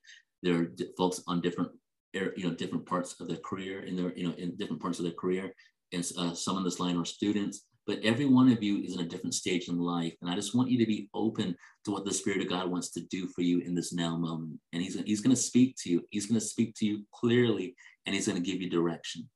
There 0.42 0.62
are 0.62 0.68
folks 0.96 1.22
on 1.26 1.42
different, 1.42 1.70
you 2.14 2.32
know, 2.38 2.54
different 2.54 2.86
parts 2.86 3.20
of 3.20 3.28
their 3.28 3.38
career, 3.38 3.80
in 3.84 3.96
their, 3.96 4.16
you 4.16 4.28
know, 4.28 4.34
in 4.34 4.56
different 4.56 4.80
parts 4.80 4.98
of 4.98 5.04
their 5.04 5.14
career. 5.14 5.52
And 5.92 6.10
uh, 6.18 6.34
some 6.34 6.56
on 6.56 6.64
this 6.64 6.80
line 6.80 6.96
are 6.96 7.04
students, 7.04 7.66
but 7.86 8.00
every 8.02 8.24
one 8.24 8.50
of 8.50 8.62
you 8.62 8.78
is 8.78 8.94
in 8.94 9.00
a 9.00 9.08
different 9.08 9.34
stage 9.34 9.68
in 9.68 9.78
life. 9.78 10.14
And 10.22 10.30
I 10.30 10.34
just 10.34 10.54
want 10.54 10.70
you 10.70 10.78
to 10.78 10.86
be 10.86 11.08
open 11.14 11.54
to 11.84 11.90
what 11.90 12.04
the 12.04 12.14
Spirit 12.14 12.40
of 12.40 12.48
God 12.48 12.70
wants 12.70 12.90
to 12.92 13.00
do 13.02 13.28
for 13.28 13.42
you 13.42 13.60
in 13.60 13.74
this 13.74 13.92
now 13.92 14.16
moment. 14.16 14.58
And 14.72 14.82
He's, 14.82 14.98
he's 15.02 15.20
going 15.20 15.36
to 15.36 15.40
speak 15.40 15.76
to 15.82 15.90
you. 15.90 16.02
He's 16.10 16.26
going 16.26 16.40
to 16.40 16.46
speak 16.46 16.74
to 16.76 16.86
you 16.86 17.04
clearly, 17.12 17.74
and 18.06 18.14
He's 18.14 18.26
going 18.26 18.42
to 18.42 18.50
give 18.50 18.62
you 18.62 18.70
direction. 18.70 19.28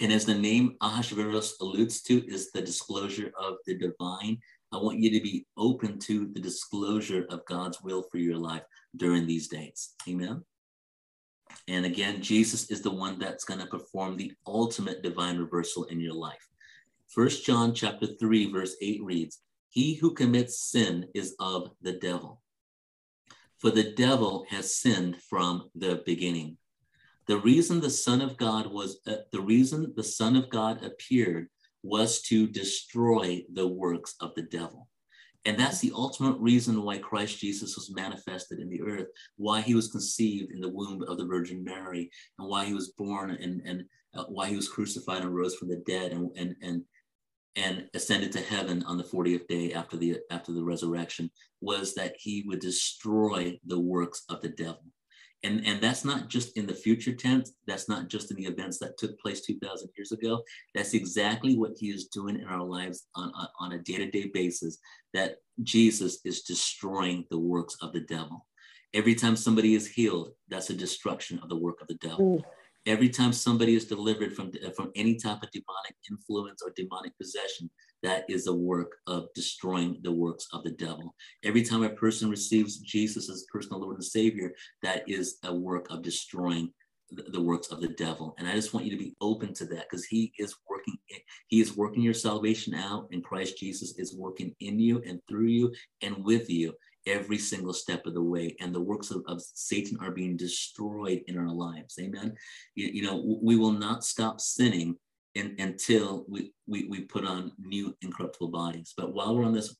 And 0.00 0.12
as 0.12 0.24
the 0.24 0.34
name 0.34 0.76
Ahasuerus 0.80 1.56
alludes 1.60 2.02
to, 2.02 2.26
is 2.26 2.50
the 2.50 2.60
disclosure 2.60 3.32
of 3.38 3.56
the 3.66 3.76
divine. 3.76 4.38
I 4.72 4.76
want 4.78 4.98
you 4.98 5.10
to 5.10 5.20
be 5.20 5.46
open 5.56 5.98
to 6.00 6.30
the 6.32 6.40
disclosure 6.40 7.26
of 7.30 7.44
God's 7.46 7.80
will 7.80 8.02
for 8.02 8.18
your 8.18 8.36
life 8.36 8.64
during 8.96 9.26
these 9.26 9.46
days. 9.46 9.94
Amen. 10.08 10.42
And 11.68 11.86
again, 11.86 12.20
Jesus 12.20 12.70
is 12.70 12.82
the 12.82 12.90
one 12.90 13.18
that's 13.18 13.44
going 13.44 13.60
to 13.60 13.66
perform 13.66 14.16
the 14.16 14.32
ultimate 14.46 15.02
divine 15.02 15.38
reversal 15.38 15.84
in 15.84 16.00
your 16.00 16.14
life. 16.14 16.48
First 17.08 17.46
John 17.46 17.74
chapter 17.74 18.06
3, 18.06 18.50
verse 18.50 18.76
8 18.82 19.02
reads, 19.04 19.38
He 19.68 19.94
who 19.94 20.12
commits 20.12 20.58
sin 20.58 21.06
is 21.14 21.36
of 21.38 21.70
the 21.80 21.92
devil. 21.92 22.40
For 23.58 23.70
the 23.70 23.92
devil 23.92 24.44
has 24.50 24.76
sinned 24.76 25.22
from 25.22 25.70
the 25.74 26.02
beginning. 26.04 26.58
The 27.26 27.38
reason 27.38 27.80
the 27.80 27.90
Son 27.90 28.20
of 28.20 28.36
God 28.36 28.66
was, 28.66 29.00
uh, 29.06 29.16
the 29.32 29.40
reason 29.40 29.92
the 29.96 30.04
Son 30.04 30.36
of 30.36 30.50
God 30.50 30.84
appeared 30.84 31.48
was 31.82 32.20
to 32.22 32.46
destroy 32.46 33.44
the 33.52 33.66
works 33.66 34.14
of 34.20 34.34
the 34.34 34.42
devil. 34.42 34.88
And 35.46 35.58
that's 35.58 35.80
the 35.80 35.92
ultimate 35.94 36.38
reason 36.38 36.82
why 36.82 36.98
Christ 36.98 37.38
Jesus 37.38 37.76
was 37.76 37.94
manifested 37.94 38.60
in 38.60 38.70
the 38.70 38.80
earth, 38.82 39.08
why 39.36 39.60
he 39.60 39.74
was 39.74 39.90
conceived 39.90 40.52
in 40.52 40.60
the 40.60 40.68
womb 40.68 41.02
of 41.02 41.18
the 41.18 41.26
Virgin 41.26 41.62
Mary, 41.62 42.10
and 42.38 42.48
why 42.48 42.64
he 42.64 42.72
was 42.72 42.92
born 42.96 43.30
and, 43.30 43.60
and 43.66 43.84
uh, 44.14 44.24
why 44.24 44.48
he 44.48 44.56
was 44.56 44.68
crucified 44.68 45.22
and 45.22 45.34
rose 45.34 45.54
from 45.56 45.68
the 45.68 45.82
dead 45.86 46.12
and, 46.12 46.30
and, 46.36 46.56
and, 46.62 46.82
and 47.56 47.88
ascended 47.92 48.32
to 48.32 48.40
heaven 48.40 48.82
on 48.84 48.96
the 48.96 49.04
40th 49.04 49.46
day 49.46 49.74
after 49.74 49.98
the, 49.98 50.18
after 50.30 50.52
the 50.52 50.64
resurrection 50.64 51.30
was 51.60 51.94
that 51.94 52.14
he 52.18 52.44
would 52.46 52.60
destroy 52.60 53.58
the 53.66 53.78
works 53.78 54.24
of 54.30 54.40
the 54.40 54.48
devil 54.48 54.84
and 55.44 55.64
and 55.66 55.80
that's 55.80 56.04
not 56.04 56.28
just 56.28 56.56
in 56.56 56.66
the 56.66 56.74
future 56.74 57.12
tense. 57.12 57.52
That's 57.66 57.88
not 57.88 58.08
just 58.08 58.30
in 58.30 58.36
the 58.38 58.46
events 58.46 58.78
that 58.78 58.96
took 58.98 59.20
place 59.20 59.42
2000 59.42 59.90
years 59.96 60.10
ago. 60.10 60.42
That's 60.74 60.94
exactly 60.94 61.56
what 61.56 61.72
he 61.78 61.90
is 61.90 62.06
doing 62.06 62.40
in 62.40 62.46
our 62.46 62.64
lives 62.64 63.06
on, 63.14 63.30
on, 63.34 63.48
on 63.60 63.72
a 63.72 63.78
day-to-day 63.78 64.30
basis 64.32 64.78
that 65.12 65.36
jesus 65.62 66.18
is 66.24 66.42
destroying 66.42 67.24
the 67.30 67.38
works 67.38 67.76
of 67.82 67.92
the 67.92 68.00
devil. 68.00 68.46
Every 68.92 69.14
time 69.14 69.36
somebody 69.36 69.74
is 69.74 69.86
healed 69.86 70.30
that's 70.48 70.70
a 70.70 70.74
destruction 70.74 71.38
of 71.42 71.48
the 71.48 71.56
work 71.56 71.80
of 71.80 71.88
the 71.88 71.94
devil. 71.94 72.38
Mm. 72.38 72.44
every 72.86 73.08
time 73.08 73.32
somebody 73.32 73.74
is 73.74 73.86
delivered 73.86 74.32
from 74.34 74.50
from 74.76 74.90
any 74.94 75.14
type 75.16 75.42
of 75.42 75.50
demonic 75.52 75.96
influence 76.10 76.60
or 76.62 76.72
demonic 76.74 77.16
possession 77.18 77.70
that 78.04 78.24
is 78.28 78.46
a 78.46 78.54
work 78.54 78.92
of 79.06 79.28
destroying 79.34 79.98
the 80.02 80.12
works 80.12 80.46
of 80.52 80.62
the 80.62 80.72
devil. 80.72 81.14
Every 81.42 81.62
time 81.62 81.82
a 81.82 81.88
person 81.88 82.30
receives 82.30 82.78
Jesus 82.78 83.30
as 83.30 83.46
personal 83.52 83.80
Lord 83.80 83.96
and 83.96 84.04
Savior, 84.04 84.52
that 84.82 85.08
is 85.08 85.38
a 85.42 85.52
work 85.52 85.86
of 85.90 86.02
destroying 86.02 86.70
the 87.10 87.40
works 87.40 87.68
of 87.70 87.80
the 87.80 87.88
devil. 87.88 88.34
And 88.38 88.46
I 88.46 88.52
just 88.52 88.74
want 88.74 88.84
you 88.84 88.92
to 88.92 89.02
be 89.02 89.14
open 89.20 89.54
to 89.54 89.64
that 89.66 89.86
because 89.88 90.04
he 90.04 90.32
is 90.38 90.54
working, 90.68 90.96
he 91.48 91.60
is 91.60 91.76
working 91.76 92.02
your 92.02 92.14
salvation 92.14 92.74
out, 92.74 93.08
and 93.10 93.24
Christ 93.24 93.58
Jesus 93.58 93.98
is 93.98 94.14
working 94.14 94.54
in 94.60 94.78
you 94.78 95.02
and 95.06 95.20
through 95.26 95.46
you 95.46 95.72
and 96.02 96.24
with 96.24 96.50
you 96.50 96.74
every 97.06 97.38
single 97.38 97.72
step 97.72 98.06
of 98.06 98.14
the 98.14 98.22
way. 98.22 98.54
And 98.60 98.74
the 98.74 98.80
works 98.80 99.10
of, 99.10 99.22
of 99.26 99.40
Satan 99.42 99.98
are 100.00 100.10
being 100.10 100.36
destroyed 100.36 101.22
in 101.26 101.38
our 101.38 101.52
lives. 101.52 101.96
Amen. 102.00 102.34
You, 102.74 102.88
you 102.92 103.02
know, 103.02 103.38
we 103.42 103.56
will 103.56 103.72
not 103.72 104.04
stop 104.04 104.40
sinning 104.40 104.96
in, 105.34 105.56
until 105.58 106.24
we, 106.28 106.52
we, 106.66 106.86
we 106.86 107.00
put 107.00 107.24
on 107.24 107.52
new 107.58 107.96
incorruptible 108.02 108.48
bodies. 108.48 108.94
But 108.96 109.12
while 109.14 109.36
we're 109.36 109.44
on 109.44 109.54
this, 109.54 109.76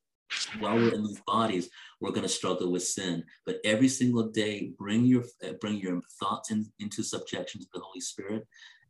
while 0.58 0.74
we're 0.74 0.94
in 0.94 1.04
these 1.04 1.20
bodies, 1.26 1.70
we're 2.00 2.10
going 2.10 2.22
to 2.22 2.28
struggle 2.28 2.72
with 2.72 2.82
sin. 2.82 3.24
But 3.46 3.58
every 3.64 3.88
single 3.88 4.30
day, 4.30 4.72
bring 4.78 5.04
your 5.04 5.24
bring 5.60 5.78
your 5.78 6.00
thoughts 6.20 6.50
in, 6.50 6.66
into 6.80 7.02
subjection 7.02 7.60
to 7.60 7.66
the 7.72 7.80
Holy 7.80 8.00
Spirit. 8.00 8.46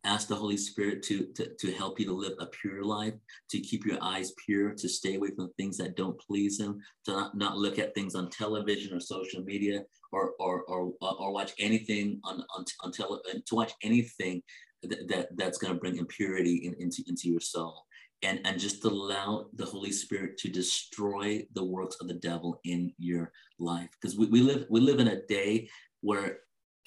Ask 0.07 0.29
the 0.29 0.35
Holy 0.37 0.59
Spirit 0.59 1.03
to, 1.05 1.27
to, 1.35 1.55
to 1.59 1.73
help 1.73 1.99
you 1.99 2.05
to 2.05 2.13
live 2.13 2.35
a 2.39 2.47
pure 2.47 2.85
life, 2.85 3.15
to 3.49 3.59
keep 3.59 3.87
your 3.87 3.97
eyes 4.03 4.35
pure, 4.45 4.75
to 4.75 4.87
stay 4.87 5.15
away 5.15 5.31
from 5.35 5.51
things 5.55 5.79
that 5.79 5.97
don't 5.97 6.21
please 6.21 6.61
Him, 6.61 6.79
to 7.07 7.13
not, 7.13 7.35
not 7.35 7.57
look 7.57 7.79
at 7.79 7.95
things 7.95 8.15
on 8.15 8.29
television 8.29 8.95
or 8.95 9.01
social 9.01 9.43
media, 9.43 9.81
or 10.13 10.33
or 10.39 10.63
or, 10.63 10.93
or 11.01 11.33
watch 11.33 11.53
anything 11.59 12.21
on 12.25 12.45
on, 12.57 12.65
on 12.83 12.93
tele, 12.93 13.21
to 13.47 13.55
watch 13.55 13.73
anything 13.83 14.43
that, 14.89 15.09
that 15.09 15.29
that's 15.37 15.59
going 15.59 15.73
to 15.73 15.79
bring 15.79 15.97
impurity 15.97 16.57
in, 16.67 16.75
into, 16.79 17.03
into 17.07 17.29
your 17.29 17.41
soul 17.41 17.85
and, 18.25 18.41
and 18.45 18.59
just 18.59 18.85
allow 18.85 19.47
the 19.55 19.67
Holy 19.67 19.93
Spirit 19.93 20.39
to 20.39 20.49
destroy 20.49 21.47
the 21.55 21.65
works 21.65 21.97
of 22.01 22.09
the 22.09 22.15
devil 22.15 22.61
in 22.65 22.93
your 22.99 23.31
life. 23.59 23.91
Because 24.01 24.17
we, 24.17 24.27
we 24.27 24.41
live 24.41 24.67
we 24.71 24.81
live 24.81 24.99
in 24.99 25.09
a 25.09 25.23
day 25.27 25.69
where 26.01 26.39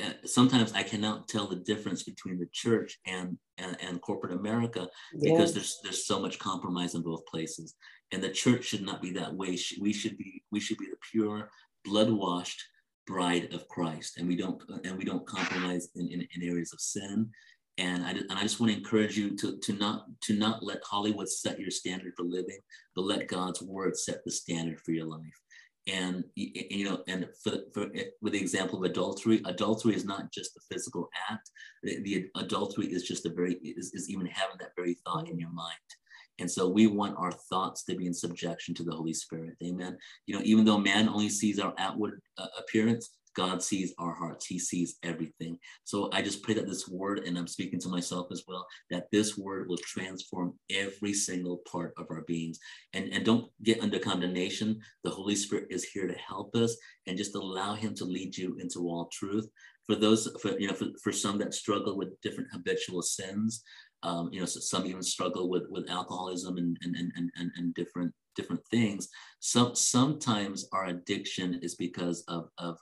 uh, 0.03 0.12
sometimes 0.25 0.73
I 0.73 0.83
cannot 0.83 1.27
tell 1.27 1.47
the 1.47 1.55
difference 1.55 2.03
between 2.03 2.39
the 2.39 2.49
church 2.51 2.99
and 3.05 3.38
and, 3.57 3.77
and 3.81 4.01
corporate 4.01 4.33
America 4.33 4.88
yeah. 5.13 5.31
because 5.31 5.53
there's 5.53 5.79
there's 5.83 6.05
so 6.05 6.19
much 6.19 6.39
compromise 6.39 6.95
in 6.95 7.01
both 7.01 7.25
places. 7.25 7.75
And 8.12 8.23
the 8.23 8.29
church 8.29 8.65
should 8.65 8.83
not 8.83 9.01
be 9.01 9.12
that 9.12 9.33
way. 9.33 9.57
We 9.79 9.93
should 9.93 10.17
be 10.17 10.43
we 10.51 10.60
should 10.60 10.77
be 10.77 10.86
the 10.86 10.97
pure, 11.12 11.49
blood 11.86 12.10
washed 12.10 12.63
bride 13.05 13.53
of 13.53 13.67
Christ, 13.69 14.17
and 14.17 14.27
we 14.27 14.36
don't 14.36 14.62
and 14.83 14.97
we 14.97 15.05
don't 15.05 15.25
compromise 15.25 15.89
in, 15.95 16.07
in, 16.07 16.27
in 16.33 16.49
areas 16.49 16.73
of 16.73 16.81
sin 16.81 17.29
and 17.77 18.03
I, 18.03 18.09
and 18.11 18.31
I 18.31 18.41
just 18.41 18.59
want 18.59 18.71
to 18.71 18.77
encourage 18.77 19.17
you 19.17 19.35
to, 19.37 19.57
to 19.57 19.73
not 19.73 20.05
to 20.23 20.33
not 20.33 20.63
let 20.63 20.79
Hollywood 20.83 21.29
set 21.29 21.59
your 21.59 21.69
standard 21.69 22.13
for 22.17 22.23
living, 22.23 22.59
but 22.95 23.05
let 23.05 23.27
God's 23.27 23.61
word 23.61 23.95
set 23.95 24.23
the 24.25 24.31
standard 24.31 24.79
for 24.81 24.91
your 24.91 25.05
life. 25.05 25.21
And 25.87 26.25
you 26.35 26.83
know, 26.83 27.01
and 27.07 27.27
for, 27.43 27.59
for 27.73 27.87
with 28.21 28.33
the 28.33 28.39
example 28.39 28.79
of 28.79 28.89
adultery, 28.89 29.41
adultery 29.45 29.95
is 29.95 30.05
not 30.05 30.33
just 30.33 30.57
a 30.57 30.61
physical 30.69 31.07
act. 31.29 31.49
The, 31.83 32.01
the 32.03 32.29
adultery 32.35 32.87
is 32.87 33.03
just 33.03 33.25
a 33.25 33.29
very 33.29 33.53
is, 33.63 33.93
is 33.93 34.09
even 34.09 34.25
having 34.25 34.57
that 34.59 34.75
very 34.75 34.97
thought 35.05 35.29
in 35.29 35.39
your 35.39 35.51
mind. 35.51 35.77
And 36.39 36.49
so 36.49 36.67
we 36.67 36.87
want 36.87 37.17
our 37.17 37.31
thoughts 37.31 37.83
to 37.85 37.95
be 37.95 38.05
in 38.05 38.13
subjection 38.13 38.75
to 38.75 38.83
the 38.83 38.91
Holy 38.91 39.13
Spirit. 39.13 39.55
Amen. 39.63 39.97
You 40.27 40.35
know, 40.35 40.41
even 40.43 40.65
though 40.65 40.77
man 40.77 41.09
only 41.09 41.29
sees 41.29 41.59
our 41.59 41.73
outward 41.79 42.21
uh, 42.37 42.47
appearance, 42.59 43.16
God 43.38 43.62
sees 43.62 43.93
our 44.00 44.15
hearts. 44.15 44.47
He 44.47 44.58
sees 44.58 44.97
everything. 45.04 45.60
So 45.84 46.10
I 46.12 46.23
just 46.23 46.41
pray 46.41 46.56
that 46.56 46.67
this 46.67 46.88
word, 46.88 47.19
and 47.19 47.38
I'm 47.38 47.47
speaking 47.47 47.80
to 47.82 47.89
myself 47.89 48.28
as 48.32 48.43
well, 48.47 48.65
that 48.89 49.06
this 49.12 49.38
word 49.38 49.69
will 49.69 49.78
transform 49.78 50.56
every 50.71 51.13
single 51.13 51.58
part 51.71 51.93
of 51.97 52.08
our 52.10 52.23
beings. 52.23 52.58
And, 52.93 53.13
and 53.13 53.23
don't 53.23 53.52
get 53.62 53.82
under 53.82 54.00
condemnation. 54.00 54.80
The 55.04 55.12
Holy 55.12 55.36
Spirit 55.36 55.67
is 55.69 55.84
here 55.84 56.08
to 56.08 56.15
help 56.15 56.56
us 56.56 56.76
and 57.06 57.15
just 57.15 57.36
allow 57.36 57.76
him 57.76 57.93
to 57.95 58.06
lead 58.06 58.36
you 58.36 58.58
into 58.60 58.80
all 58.89 59.08
truth. 59.13 59.47
for 59.88 59.95
those, 59.95 60.28
for, 60.41 60.60
you 60.60 60.67
know, 60.67 60.73
for, 60.73 60.88
for 61.02 61.12
some 61.12 61.38
that 61.39 61.54
struggle 61.54 61.97
with 61.97 62.19
different 62.21 62.50
habitual 62.52 63.02
sins, 63.02 63.63
um, 64.04 64.30
you 64.32 64.39
know, 64.39 64.45
so 64.45 64.60
some 64.60 64.86
even 64.86 65.02
struggle 65.02 65.50
with, 65.50 65.63
with 65.69 65.89
alcoholism 65.89 66.58
and, 66.58 66.78
and, 66.84 66.95
and, 66.95 67.32
and, 67.36 67.52
and 67.58 67.73
different, 67.73 68.13
different 68.36 68.62
things. 68.69 69.08
Some, 69.39 69.76
sometimes 69.76 70.67
our 70.73 70.86
addiction 70.88 71.60
is 71.63 71.76
because 71.76 72.23
of, 72.28 72.50
of 72.58 72.78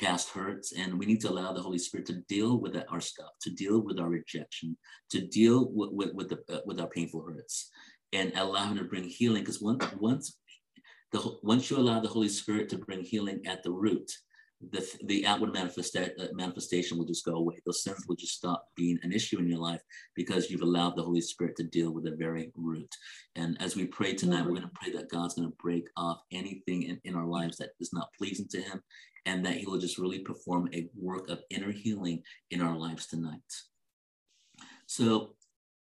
past 0.00 0.30
hurts 0.30 0.72
and 0.72 0.98
we 0.98 1.06
need 1.06 1.20
to 1.20 1.30
allow 1.30 1.52
the 1.52 1.60
holy 1.60 1.78
spirit 1.78 2.06
to 2.06 2.22
deal 2.28 2.58
with 2.58 2.76
our 2.88 3.00
stuff 3.00 3.30
to 3.40 3.50
deal 3.50 3.80
with 3.80 3.98
our 3.98 4.08
rejection 4.08 4.76
to 5.10 5.20
deal 5.26 5.68
with 5.72 5.90
with, 5.92 6.14
with, 6.14 6.28
the, 6.28 6.56
uh, 6.56 6.60
with 6.66 6.80
our 6.80 6.88
painful 6.88 7.22
hurts 7.22 7.70
and 8.12 8.32
allow 8.36 8.64
him 8.66 8.78
to 8.78 8.84
bring 8.84 9.04
healing 9.04 9.42
because 9.42 9.60
once 9.60 9.84
once 9.98 10.38
the 11.12 11.20
once 11.42 11.70
you 11.70 11.76
allow 11.76 12.00
the 12.00 12.08
holy 12.08 12.28
spirit 12.28 12.68
to 12.68 12.78
bring 12.78 13.02
healing 13.02 13.40
at 13.46 13.62
the 13.62 13.70
root 13.70 14.10
the, 14.72 14.86
the 15.04 15.26
outward 15.26 15.54
manifesta- 15.54 16.12
uh, 16.20 16.28
manifestation 16.34 16.98
will 16.98 17.06
just 17.06 17.24
go 17.24 17.34
away. 17.34 17.56
Those 17.64 17.82
sins 17.82 18.04
will 18.06 18.16
just 18.16 18.34
stop 18.34 18.66
being 18.76 18.98
an 19.02 19.12
issue 19.12 19.38
in 19.38 19.48
your 19.48 19.58
life 19.58 19.80
because 20.14 20.50
you've 20.50 20.60
allowed 20.60 20.96
the 20.96 21.02
Holy 21.02 21.22
Spirit 21.22 21.56
to 21.56 21.64
deal 21.64 21.92
with 21.92 22.04
the 22.04 22.14
very 22.16 22.52
root. 22.54 22.94
And 23.36 23.56
as 23.60 23.74
we 23.74 23.86
pray 23.86 24.12
tonight, 24.12 24.42
we're 24.42 24.50
going 24.50 24.62
to 24.62 24.70
pray 24.74 24.92
that 24.92 25.08
God's 25.08 25.34
going 25.34 25.48
to 25.48 25.56
break 25.62 25.88
off 25.96 26.20
anything 26.30 26.82
in, 26.82 27.00
in 27.04 27.16
our 27.16 27.26
lives 27.26 27.56
that 27.56 27.70
is 27.80 27.92
not 27.94 28.12
pleasing 28.18 28.48
to 28.48 28.60
Him 28.60 28.82
and 29.26 29.44
that 29.44 29.56
He 29.56 29.66
will 29.66 29.78
just 29.78 29.98
really 29.98 30.20
perform 30.20 30.68
a 30.72 30.88
work 30.96 31.28
of 31.28 31.42
inner 31.50 31.72
healing 31.72 32.22
in 32.50 32.60
our 32.60 32.76
lives 32.76 33.06
tonight. 33.06 33.40
So, 34.86 35.34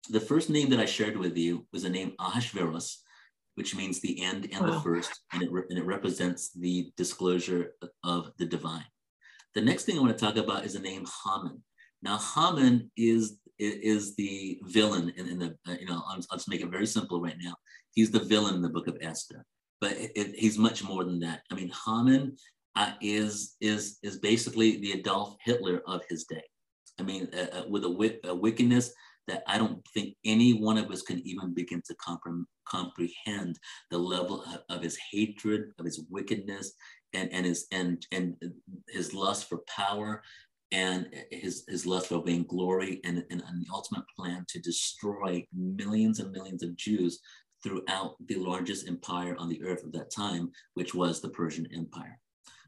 the 0.09 0.19
first 0.19 0.49
name 0.49 0.69
that 0.69 0.79
I 0.79 0.85
shared 0.85 1.17
with 1.17 1.37
you 1.37 1.65
was 1.71 1.83
the 1.83 1.89
name 1.89 2.13
Ahasuerus, 2.19 3.01
which 3.55 3.75
means 3.75 4.01
the 4.01 4.21
end 4.21 4.49
and 4.51 4.67
the 4.67 4.81
first, 4.81 5.21
and 5.31 5.41
it, 5.41 5.51
re- 5.51 5.63
and 5.69 5.79
it 5.79 5.85
represents 5.85 6.51
the 6.51 6.91
disclosure 6.97 7.71
of 8.03 8.31
the 8.37 8.45
divine. 8.45 8.85
The 9.55 9.61
next 9.61 9.85
thing 9.85 9.97
I 9.97 10.01
want 10.01 10.17
to 10.17 10.25
talk 10.25 10.35
about 10.35 10.65
is 10.65 10.73
the 10.73 10.79
name 10.79 11.05
Haman. 11.23 11.63
Now, 12.01 12.17
Haman 12.17 12.91
is 12.97 13.37
is 13.59 14.15
the 14.15 14.59
villain 14.63 15.13
in, 15.15 15.29
in 15.29 15.39
the 15.39 15.55
uh, 15.67 15.75
you 15.79 15.85
know 15.85 16.03
I'll, 16.07 16.19
I'll, 16.31 16.37
just 16.37 16.49
make 16.49 16.61
it 16.61 16.71
very 16.71 16.87
simple 16.87 17.21
right 17.21 17.37
now. 17.41 17.55
He's 17.93 18.11
the 18.11 18.19
villain 18.19 18.55
in 18.55 18.61
the 18.61 18.69
book 18.69 18.87
of 18.87 18.97
Esther, 18.99 19.45
but 19.79 19.91
it, 19.93 20.11
it, 20.15 20.35
he's 20.35 20.57
much 20.57 20.83
more 20.83 21.03
than 21.03 21.19
that. 21.19 21.43
I 21.51 21.55
mean, 21.55 21.71
Haman 21.85 22.35
uh, 22.75 22.93
is 23.01 23.55
is 23.61 23.99
is 24.03 24.17
basically 24.19 24.77
the 24.77 24.93
Adolf 24.93 25.35
Hitler 25.43 25.81
of 25.87 26.01
his 26.09 26.25
day. 26.25 26.43
I 26.99 27.03
mean, 27.03 27.29
uh, 27.33 27.59
uh 27.59 27.63
with 27.69 27.85
a, 27.85 28.35
wickedness 28.35 28.91
that 29.27 29.43
I 29.47 29.57
don't 29.57 29.85
think 29.93 30.15
any 30.25 30.53
one 30.53 30.77
of 30.77 30.91
us 30.91 31.01
can 31.01 31.25
even 31.25 31.53
begin 31.53 31.81
to 31.87 31.95
compre- 31.95 32.45
comprehend 32.67 33.57
the 33.89 33.97
level 33.97 34.43
of, 34.43 34.59
of, 34.69 34.83
his 34.83 34.97
hatred, 35.11 35.71
of 35.79 35.85
his 35.85 36.03
wickedness, 36.09 36.73
and 37.13 37.31
and 37.31 37.45
his 37.45 37.67
and 37.71 38.05
and 38.11 38.35
his 38.89 39.13
lust 39.13 39.47
for 39.47 39.59
power, 39.67 40.23
and 40.71 41.07
his 41.31 41.63
his 41.67 41.85
lust 41.85 42.07
for 42.07 42.23
vainglory, 42.23 42.99
and, 43.05 43.23
and, 43.29 43.43
and 43.47 43.61
the 43.61 43.69
ultimate 43.71 44.05
plan 44.17 44.45
to 44.49 44.59
destroy 44.59 45.45
millions 45.53 46.19
and 46.19 46.31
millions 46.31 46.63
of 46.63 46.75
Jews 46.75 47.19
throughout 47.63 48.15
the 48.27 48.35
largest 48.35 48.87
empire 48.87 49.35
on 49.39 49.47
the 49.47 49.63
earth 49.63 49.83
of 49.83 49.93
that 49.93 50.11
time, 50.11 50.51
which 50.73 50.93
was 50.93 51.21
the 51.21 51.29
Persian 51.29 51.67
Empire. 51.73 52.19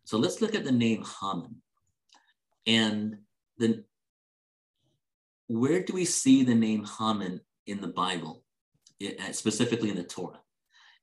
So 0.06 0.18
let's 0.18 0.42
look 0.42 0.56
at 0.56 0.64
the 0.64 0.72
name 0.72 1.04
Haman. 1.20 1.56
And 2.68 3.18
then 3.58 3.84
where 5.48 5.82
do 5.82 5.94
we 5.94 6.06
see 6.06 6.44
the 6.44 6.56
name 6.56 6.86
Haman 6.98 7.42
in 7.68 7.82
the 7.82 7.88
Bible, 7.88 8.44
uh, 9.04 9.32
specifically 9.32 9.90
in 9.90 9.96
the 9.96 10.04
Torah? 10.04 10.40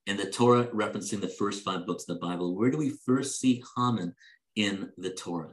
In 0.06 0.16
the 0.16 0.30
Torah, 0.30 0.66
referencing 0.68 1.20
the 1.20 1.28
first 1.28 1.62
five 1.62 1.86
books 1.86 2.08
of 2.08 2.18
the 2.18 2.26
Bible, 2.26 2.56
where 2.56 2.70
do 2.70 2.78
we 2.78 2.90
first 3.04 3.40
see 3.40 3.62
Haman 3.76 4.14
in 4.56 4.90
the 4.96 5.10
Torah? 5.10 5.52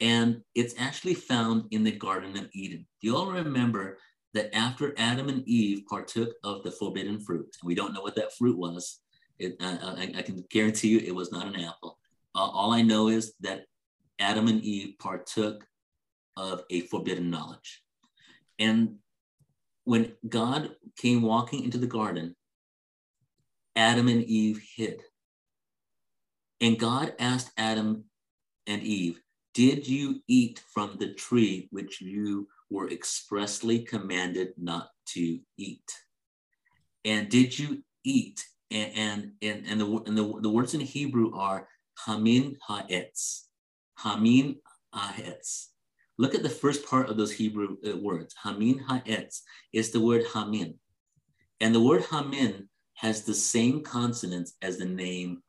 And 0.00 0.42
it's 0.54 0.74
actually 0.78 1.14
found 1.14 1.64
in 1.70 1.84
the 1.84 1.92
Garden 1.92 2.36
of 2.38 2.48
Eden. 2.54 2.86
Do 3.00 3.06
you 3.06 3.16
all 3.16 3.30
remember 3.30 3.98
that 4.32 4.54
after 4.54 4.94
Adam 4.96 5.28
and 5.28 5.46
Eve 5.46 5.82
partook 5.88 6.30
of 6.44 6.62
the 6.62 6.70
forbidden 6.70 7.20
fruit, 7.20 7.54
we 7.62 7.74
don't 7.74 7.92
know 7.92 8.00
what 8.00 8.14
that 8.14 8.34
fruit 8.36 8.56
was. 8.56 9.00
It, 9.38 9.56
uh, 9.60 9.76
I, 9.98 10.12
I, 10.18 10.22
can 10.22 10.44
guarantee 10.50 10.88
you 10.88 10.98
it 10.98 11.14
was 11.14 11.32
not 11.32 11.46
an 11.46 11.58
apple. 11.60 11.98
Uh, 12.40 12.48
all 12.54 12.72
I 12.72 12.80
know 12.80 13.08
is 13.08 13.34
that 13.40 13.66
Adam 14.18 14.48
and 14.48 14.62
Eve 14.64 14.94
partook 14.98 15.66
of 16.38 16.62
a 16.70 16.80
forbidden 16.82 17.28
knowledge. 17.28 17.82
And 18.58 18.96
when 19.84 20.12
God 20.26 20.70
came 20.96 21.20
walking 21.20 21.64
into 21.64 21.76
the 21.76 21.86
garden, 21.86 22.34
Adam 23.76 24.08
and 24.08 24.24
Eve 24.24 24.58
hid. 24.74 25.02
And 26.62 26.78
God 26.78 27.12
asked 27.18 27.52
Adam 27.58 28.04
and 28.66 28.82
Eve, 28.82 29.20
Did 29.52 29.86
you 29.86 30.22
eat 30.26 30.62
from 30.72 30.96
the 30.98 31.12
tree 31.12 31.68
which 31.70 32.00
you 32.00 32.48
were 32.70 32.88
expressly 32.88 33.80
commanded 33.80 34.54
not 34.56 34.88
to 35.08 35.40
eat? 35.58 35.92
And 37.04 37.28
did 37.28 37.58
you 37.58 37.82
eat? 38.02 38.46
And, 38.70 39.32
and, 39.42 39.66
and, 39.68 39.80
the, 39.80 40.02
and 40.06 40.16
the, 40.16 40.40
the 40.40 40.50
words 40.50 40.72
in 40.72 40.80
Hebrew 40.80 41.34
are 41.34 41.68
Hamin 42.06 42.56
ha'etz. 42.66 43.48
Hamin 43.96 44.56
ha'etz. 44.92 45.72
Look 46.18 46.34
at 46.34 46.42
the 46.42 46.50
first 46.50 46.86
part 46.86 47.08
of 47.08 47.16
those 47.16 47.32
Hebrew 47.32 47.76
uh, 47.86 47.96
words. 47.96 48.34
Hamin 48.42 48.78
ha'etz 48.78 49.42
is 49.72 49.90
the 49.90 50.00
word 50.00 50.24
hamin. 50.34 50.74
And 51.60 51.74
the 51.74 51.80
word 51.80 52.02
hamin 52.10 52.68
has 52.94 53.24
the 53.24 53.34
same 53.34 53.82
consonants 53.82 54.54
as 54.60 54.76
the 54.76 54.84
name 54.84 55.42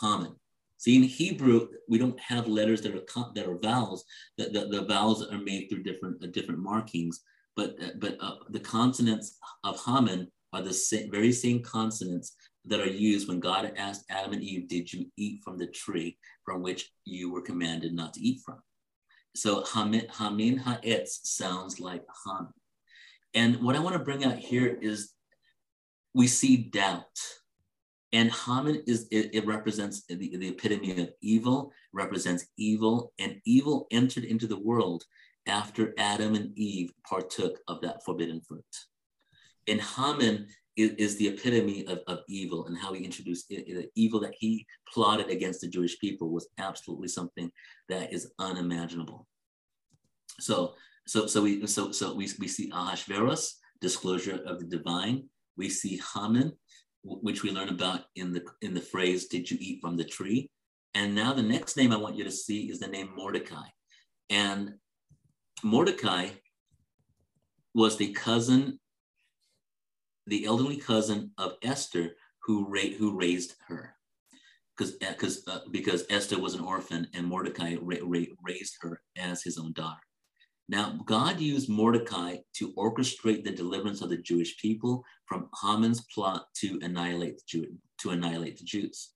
Haman. 0.00 0.34
See, 0.78 0.96
in 0.96 1.04
Hebrew, 1.04 1.68
we 1.88 1.98
don't 1.98 2.18
have 2.20 2.48
letters 2.48 2.82
that 2.82 2.94
are 2.94 3.32
that 3.34 3.46
are 3.46 3.58
vowels. 3.58 4.04
The, 4.36 4.50
the, 4.50 4.66
the 4.66 4.84
vowels 4.84 5.26
are 5.26 5.38
made 5.38 5.68
through 5.68 5.84
different 5.84 6.22
uh, 6.22 6.26
different 6.28 6.60
markings. 6.60 7.22
But 7.56 7.76
uh, 7.82 7.92
but 7.98 8.16
uh, 8.20 8.36
the 8.50 8.60
consonants 8.60 9.38
of 9.64 9.82
Haman 9.84 10.30
are 10.52 10.62
the 10.62 11.08
very 11.10 11.32
same 11.32 11.62
consonants 11.62 12.36
that 12.66 12.80
are 12.80 12.86
used 12.86 13.28
when 13.28 13.40
God 13.40 13.72
asked 13.76 14.04
Adam 14.10 14.32
and 14.32 14.42
Eve, 14.42 14.68
Did 14.68 14.92
you 14.92 15.06
eat 15.16 15.40
from 15.44 15.58
the 15.58 15.66
tree 15.66 16.18
from 16.44 16.62
which 16.62 16.90
you 17.04 17.32
were 17.32 17.42
commanded 17.42 17.94
not 17.94 18.14
to 18.14 18.20
eat 18.20 18.40
from? 18.44 18.60
So 19.34 19.64
Hamin, 19.64 20.58
Ha'etz 20.58 21.20
sounds 21.24 21.78
like 21.78 22.04
Ham. 22.26 22.48
And 23.34 23.62
what 23.62 23.76
I 23.76 23.80
want 23.80 23.94
to 23.94 24.02
bring 24.02 24.24
out 24.24 24.38
here 24.38 24.78
is 24.80 25.12
we 26.14 26.26
see 26.26 26.56
doubt. 26.56 27.04
And 28.12 28.32
Haman 28.32 28.82
is 28.86 29.08
it, 29.10 29.34
it 29.34 29.46
represents 29.46 30.06
the, 30.06 30.14
the 30.14 30.48
epitome 30.48 31.02
of 31.02 31.10
evil, 31.20 31.72
represents 31.92 32.46
evil, 32.56 33.12
and 33.18 33.40
evil 33.44 33.86
entered 33.90 34.24
into 34.24 34.46
the 34.46 34.58
world 34.58 35.04
after 35.46 35.92
Adam 35.98 36.34
and 36.34 36.56
Eve 36.56 36.92
partook 37.08 37.58
of 37.68 37.82
that 37.82 38.02
forbidden 38.04 38.40
fruit. 38.40 38.64
And 39.68 39.80
Haman 39.82 40.46
is, 40.76 40.90
is 40.92 41.16
the 41.16 41.28
epitome 41.28 41.86
of, 41.86 42.00
of 42.06 42.20
evil 42.28 42.66
and 42.66 42.76
how 42.76 42.92
he 42.92 43.04
introduced 43.04 43.46
it, 43.50 43.66
the 43.66 43.88
evil 43.94 44.20
that 44.20 44.34
he 44.38 44.66
plotted 44.92 45.30
against 45.30 45.60
the 45.60 45.68
Jewish 45.68 45.98
people 45.98 46.30
was 46.30 46.48
absolutely 46.58 47.08
something 47.08 47.50
that 47.88 48.12
is 48.12 48.32
unimaginable. 48.38 49.26
So, 50.38 50.74
so, 51.06 51.26
so 51.26 51.42
we, 51.42 51.66
so, 51.66 51.92
so 51.92 52.14
we, 52.14 52.28
we 52.38 52.48
see 52.48 52.70
Ahasuerus, 52.72 53.58
disclosure 53.80 54.40
of 54.46 54.58
the 54.58 54.66
divine. 54.66 55.28
We 55.56 55.68
see 55.70 56.00
Haman, 56.14 56.52
which 57.02 57.42
we 57.42 57.50
learn 57.50 57.68
about 57.68 58.04
in 58.16 58.32
the 58.32 58.42
in 58.60 58.74
the 58.74 58.80
phrase 58.80 59.28
"Did 59.28 59.50
you 59.50 59.56
eat 59.60 59.80
from 59.80 59.96
the 59.96 60.04
tree?" 60.04 60.50
And 60.94 61.14
now 61.14 61.32
the 61.32 61.42
next 61.42 61.76
name 61.76 61.92
I 61.92 61.96
want 61.96 62.16
you 62.16 62.24
to 62.24 62.30
see 62.30 62.68
is 62.70 62.80
the 62.80 62.88
name 62.88 63.10
Mordecai, 63.16 63.68
and 64.28 64.74
Mordecai 65.62 66.30
was 67.74 67.96
the 67.96 68.12
cousin 68.12 68.78
the 70.26 70.44
elderly 70.44 70.76
cousin 70.76 71.30
of 71.38 71.54
Esther 71.62 72.16
who, 72.42 72.66
ra- 72.68 72.94
who 72.98 73.18
raised 73.18 73.54
her. 73.68 73.94
Because 74.76 74.92
because 74.92 75.48
uh, 75.48 75.60
because 75.70 76.04
Esther 76.10 76.38
was 76.38 76.54
an 76.54 76.60
orphan 76.60 77.06
and 77.14 77.26
Mordecai 77.26 77.76
ra- 77.80 77.96
ra- 78.02 78.34
raised 78.44 78.74
her 78.82 79.00
as 79.16 79.42
his 79.42 79.56
own 79.56 79.72
daughter. 79.72 80.00
Now, 80.68 80.98
God 81.06 81.40
used 81.40 81.68
Mordecai 81.68 82.38
to 82.56 82.72
orchestrate 82.74 83.44
the 83.44 83.52
deliverance 83.52 84.02
of 84.02 84.10
the 84.10 84.16
Jewish 84.16 84.58
people 84.58 85.04
from 85.26 85.48
Haman's 85.62 86.04
plot 86.12 86.46
to 86.56 86.78
annihilate 86.82 87.36
the, 87.38 87.42
Jew- 87.46 87.78
to 88.00 88.10
annihilate 88.10 88.58
the 88.58 88.64
Jews. 88.64 89.12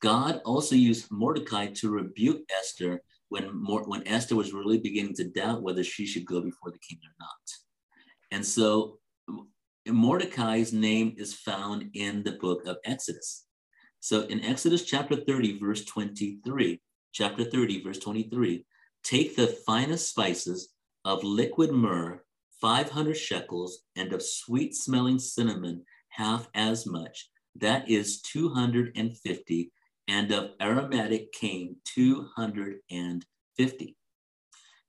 God 0.00 0.40
also 0.46 0.74
used 0.74 1.10
Mordecai 1.10 1.66
to 1.74 1.90
rebuke 1.90 2.40
Esther 2.58 3.02
when, 3.28 3.44
when 3.44 4.08
Esther 4.08 4.36
was 4.36 4.54
really 4.54 4.78
beginning 4.78 5.14
to 5.16 5.28
doubt 5.28 5.62
whether 5.62 5.84
she 5.84 6.06
should 6.06 6.24
go 6.24 6.40
before 6.40 6.70
the 6.70 6.78
king 6.78 6.98
or 7.04 7.14
not. 7.20 7.28
And 8.30 8.44
so 8.44 8.99
Mordecai's 9.86 10.72
name 10.72 11.14
is 11.16 11.34
found 11.34 11.90
in 11.94 12.22
the 12.22 12.32
book 12.32 12.66
of 12.66 12.78
Exodus. 12.84 13.46
So 14.00 14.22
in 14.22 14.44
Exodus 14.44 14.84
chapter 14.84 15.16
30, 15.16 15.58
verse 15.58 15.84
23, 15.84 16.80
chapter 17.12 17.44
30, 17.44 17.82
verse 17.82 17.98
23, 17.98 18.64
take 19.02 19.36
the 19.36 19.46
finest 19.46 20.10
spices 20.10 20.70
of 21.04 21.24
liquid 21.24 21.72
myrrh, 21.72 22.22
500 22.60 23.16
shekels, 23.16 23.84
and 23.96 24.12
of 24.12 24.22
sweet 24.22 24.74
smelling 24.74 25.18
cinnamon, 25.18 25.84
half 26.10 26.48
as 26.54 26.86
much. 26.86 27.30
That 27.56 27.90
is 27.90 28.20
250, 28.22 29.72
and 30.08 30.32
of 30.32 30.50
aromatic 30.60 31.32
cane, 31.32 31.76
250. 31.84 33.96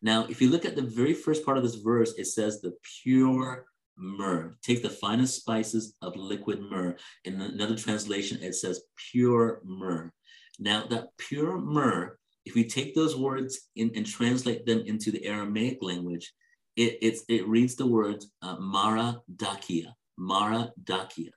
Now, 0.01 0.25
if 0.29 0.41
you 0.41 0.49
look 0.49 0.65
at 0.65 0.75
the 0.75 0.81
very 0.81 1.13
first 1.13 1.45
part 1.45 1.57
of 1.57 1.63
this 1.63 1.75
verse, 1.75 2.13
it 2.17 2.25
says 2.25 2.59
the 2.59 2.73
pure 3.03 3.65
myrrh. 3.97 4.53
Take 4.61 4.81
the 4.81 4.89
finest 4.89 5.35
spices 5.35 5.95
of 6.01 6.15
liquid 6.15 6.61
myrrh. 6.61 6.95
In 7.25 7.39
another 7.41 7.75
translation, 7.75 8.41
it 8.41 8.55
says 8.55 8.81
pure 9.11 9.61
myrrh. 9.63 10.11
Now, 10.59 10.85
that 10.87 11.09
pure 11.17 11.57
myrrh, 11.57 12.17
if 12.45 12.55
we 12.55 12.67
take 12.67 12.95
those 12.95 13.15
words 13.15 13.69
in, 13.75 13.91
and 13.95 14.05
translate 14.05 14.65
them 14.65 14.83
into 14.85 15.11
the 15.11 15.25
Aramaic 15.25 15.79
language, 15.81 16.33
it, 16.75 16.97
it's, 17.01 17.23
it 17.29 17.47
reads 17.47 17.75
the 17.75 17.85
word 17.85 18.23
uh, 18.41 18.55
mara 18.59 19.21
dakia, 19.35 19.93
mara 20.17 20.71
dakia. 20.83 21.29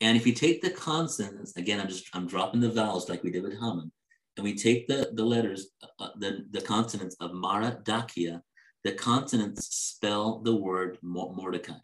And 0.00 0.16
if 0.16 0.26
you 0.26 0.32
take 0.32 0.62
the 0.62 0.70
consonants, 0.70 1.56
again, 1.56 1.80
I'm 1.80 1.88
just, 1.88 2.08
I'm 2.14 2.26
dropping 2.26 2.60
the 2.60 2.70
vowels 2.70 3.08
like 3.08 3.22
we 3.22 3.30
did 3.30 3.42
with 3.42 3.58
Haman, 3.58 3.90
and 4.36 4.44
we 4.44 4.54
take 4.54 4.86
the, 4.86 5.10
the 5.14 5.24
letters, 5.24 5.68
uh, 5.98 6.08
the, 6.16 6.44
the 6.52 6.60
consonants 6.60 7.16
of 7.20 7.34
mara 7.34 7.78
dakia, 7.82 8.40
the 8.84 8.92
consonants 8.92 9.74
spell 9.74 10.40
the 10.40 10.54
word 10.54 10.98
Mordecai. 11.02 11.78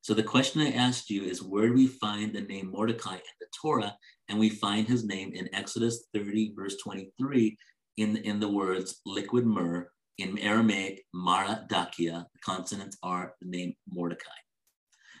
So 0.00 0.14
the 0.14 0.22
question 0.22 0.60
I 0.60 0.72
asked 0.72 1.10
you 1.10 1.22
is 1.22 1.42
where 1.42 1.68
do 1.68 1.74
we 1.74 1.86
find 1.86 2.34
the 2.34 2.40
name 2.40 2.72
Mordecai 2.72 3.14
in 3.14 3.36
the 3.40 3.46
Torah? 3.60 3.96
And 4.28 4.38
we 4.38 4.48
find 4.48 4.88
his 4.88 5.04
name 5.04 5.32
in 5.34 5.54
Exodus 5.54 6.08
30, 6.12 6.54
verse 6.56 6.76
23, 6.82 7.56
in, 7.98 8.16
in 8.16 8.40
the 8.40 8.48
words 8.48 9.00
liquid 9.06 9.46
myrrh, 9.46 9.88
in 10.18 10.38
Aramaic, 10.38 11.04
Mara 11.14 11.64
Dakia. 11.70 12.26
The 12.32 12.40
consonants 12.44 12.96
are 13.02 13.34
the 13.40 13.48
name 13.48 13.74
Mordecai. 13.88 14.30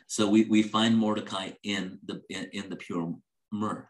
So 0.06 0.28
we, 0.28 0.44
we 0.44 0.62
find 0.62 0.96
Mordecai 0.96 1.52
in 1.62 1.98
the 2.04 2.22
in, 2.28 2.48
in 2.52 2.68
the 2.68 2.76
pure 2.76 3.14
myrrh. 3.52 3.88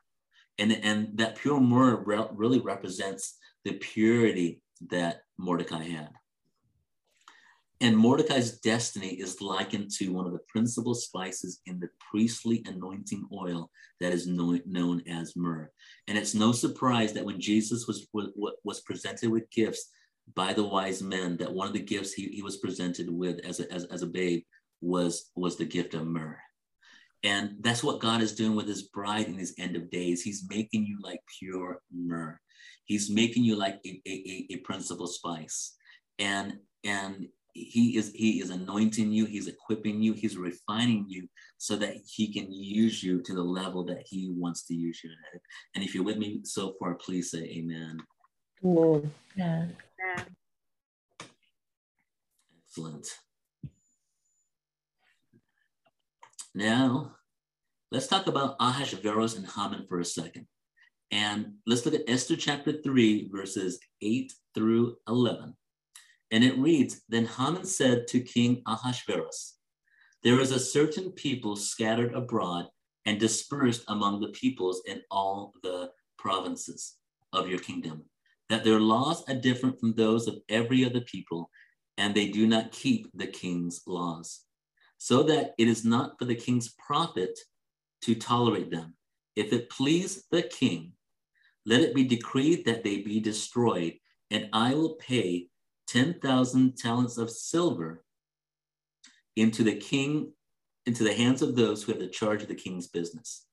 And, 0.58 0.72
and 0.72 1.16
that 1.18 1.36
pure 1.36 1.60
myrrh 1.60 1.96
re- 2.04 2.28
really 2.32 2.60
represents 2.60 3.38
the 3.64 3.72
purity 3.72 4.60
that 4.90 5.22
Mordecai 5.38 5.84
had. 5.84 6.10
And 7.82 7.96
Mordecai's 7.96 8.60
destiny 8.60 9.08
is 9.08 9.40
likened 9.40 9.90
to 9.98 10.12
one 10.12 10.24
of 10.24 10.32
the 10.32 10.38
principal 10.46 10.94
spices 10.94 11.60
in 11.66 11.80
the 11.80 11.88
priestly 11.98 12.62
anointing 12.66 13.26
oil 13.32 13.72
that 13.98 14.12
is 14.12 14.28
known, 14.28 15.02
as 15.08 15.34
myrrh. 15.34 15.68
And 16.06 16.16
it's 16.16 16.32
no 16.32 16.52
surprise 16.52 17.12
that 17.14 17.24
when 17.24 17.40
Jesus 17.40 17.88
was, 17.88 18.06
was, 18.12 18.28
was 18.62 18.80
presented 18.82 19.30
with 19.30 19.50
gifts 19.50 19.90
by 20.36 20.52
the 20.52 20.62
wise 20.62 21.02
men, 21.02 21.36
that 21.38 21.52
one 21.52 21.66
of 21.66 21.72
the 21.72 21.80
gifts 21.80 22.12
he, 22.12 22.28
he 22.28 22.40
was 22.40 22.58
presented 22.58 23.10
with 23.10 23.44
as 23.44 23.58
a, 23.58 23.70
as, 23.72 23.84
as 23.86 24.02
a 24.02 24.06
babe 24.06 24.44
was, 24.80 25.32
was 25.34 25.56
the 25.56 25.64
gift 25.64 25.94
of 25.94 26.06
myrrh. 26.06 26.38
And 27.24 27.56
that's 27.62 27.82
what 27.82 27.98
God 27.98 28.22
is 28.22 28.36
doing 28.36 28.54
with 28.54 28.68
his 28.68 28.82
bride 28.82 29.26
in 29.26 29.36
these 29.36 29.54
end 29.58 29.74
of 29.74 29.90
days. 29.90 30.22
He's 30.22 30.46
making 30.48 30.86
you 30.86 30.98
like 31.02 31.20
pure 31.40 31.80
myrrh. 31.92 32.38
He's 32.84 33.10
making 33.10 33.42
you 33.42 33.56
like 33.56 33.80
a, 33.84 34.00
a, 34.06 34.46
a 34.52 34.56
principal 34.58 35.08
spice. 35.08 35.74
And, 36.20 36.58
and 36.84 37.26
he 37.54 37.96
is 37.96 38.12
he 38.14 38.40
is 38.40 38.50
anointing 38.50 39.12
you 39.12 39.26
he's 39.26 39.46
equipping 39.46 40.00
you 40.02 40.14
he's 40.14 40.36
refining 40.36 41.04
you 41.08 41.28
so 41.58 41.76
that 41.76 41.96
he 42.06 42.32
can 42.32 42.50
use 42.50 43.02
you 43.02 43.20
to 43.20 43.34
the 43.34 43.42
level 43.42 43.84
that 43.84 44.02
he 44.06 44.30
wants 44.30 44.64
to 44.64 44.74
use 44.74 45.00
you 45.04 45.10
at 45.34 45.40
and 45.74 45.84
if 45.84 45.94
you're 45.94 46.04
with 46.04 46.16
me 46.16 46.40
so 46.44 46.74
far 46.78 46.94
please 46.94 47.30
say 47.30 47.40
amen. 47.40 47.98
Amen. 48.64 49.12
Yeah. 49.36 49.66
excellent. 52.66 53.06
Now 56.54 57.16
let's 57.90 58.06
talk 58.06 58.26
about 58.26 58.56
ahasuerus 58.60 59.36
and 59.36 59.46
haman 59.46 59.86
for 59.88 60.00
a 60.00 60.04
second. 60.04 60.46
And 61.10 61.54
let's 61.66 61.84
look 61.84 61.94
at 61.94 62.08
esther 62.08 62.36
chapter 62.36 62.80
3 62.82 63.28
verses 63.30 63.78
8 64.00 64.32
through 64.54 64.96
11 65.08 65.54
and 66.32 66.42
it 66.42 66.58
reads 66.58 67.02
Then 67.08 67.26
Haman 67.26 67.64
said 67.64 68.08
to 68.08 68.20
King 68.20 68.62
Ahasuerus, 68.66 69.58
There 70.24 70.40
is 70.40 70.50
a 70.50 70.58
certain 70.58 71.12
people 71.12 71.54
scattered 71.54 72.14
abroad 72.14 72.66
and 73.04 73.20
dispersed 73.20 73.84
among 73.88 74.20
the 74.20 74.28
peoples 74.28 74.82
in 74.86 75.02
all 75.10 75.52
the 75.62 75.90
provinces 76.18 76.94
of 77.32 77.48
your 77.48 77.58
kingdom, 77.58 78.04
that 78.48 78.64
their 78.64 78.80
laws 78.80 79.22
are 79.28 79.34
different 79.34 79.78
from 79.78 79.92
those 79.92 80.26
of 80.26 80.38
every 80.48 80.84
other 80.84 81.02
people, 81.02 81.50
and 81.98 82.14
they 82.14 82.28
do 82.28 82.46
not 82.46 82.72
keep 82.72 83.10
the 83.14 83.26
king's 83.26 83.82
laws, 83.86 84.40
so 84.96 85.22
that 85.24 85.52
it 85.58 85.68
is 85.68 85.84
not 85.84 86.18
for 86.18 86.24
the 86.24 86.34
king's 86.34 86.74
profit 86.78 87.38
to 88.02 88.14
tolerate 88.14 88.70
them. 88.70 88.94
If 89.36 89.52
it 89.52 89.68
please 89.68 90.24
the 90.30 90.42
king, 90.42 90.92
let 91.66 91.80
it 91.80 91.94
be 91.94 92.04
decreed 92.04 92.64
that 92.64 92.84
they 92.84 92.98
be 92.98 93.20
destroyed, 93.20 93.94
and 94.30 94.48
I 94.52 94.74
will 94.74 94.94
pay 94.94 95.48
10,000 95.92 96.76
talents 96.76 97.18
of 97.18 97.30
silver 97.30 98.02
into 99.36 99.62
the 99.62 99.76
king, 99.76 100.32
into 100.86 101.04
the 101.04 101.12
hands 101.12 101.42
of 101.42 101.54
those 101.54 101.82
who 101.82 101.92
had 101.92 102.00
the 102.00 102.06
charge 102.06 102.42
of 102.42 102.48
the 102.48 102.54
king's 102.54 102.86
business. 102.86 103.46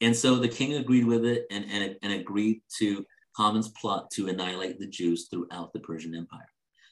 And 0.00 0.16
so 0.16 0.36
the 0.36 0.48
king 0.48 0.74
agreed 0.74 1.04
with 1.04 1.24
it 1.24 1.46
and, 1.50 1.66
and, 1.70 1.96
and 2.02 2.12
agreed 2.12 2.62
to 2.78 3.04
Haman's 3.36 3.68
plot 3.68 4.10
to 4.12 4.28
annihilate 4.28 4.78
the 4.78 4.86
Jews 4.86 5.28
throughout 5.28 5.72
the 5.72 5.80
Persian 5.80 6.14
Empire. 6.14 6.48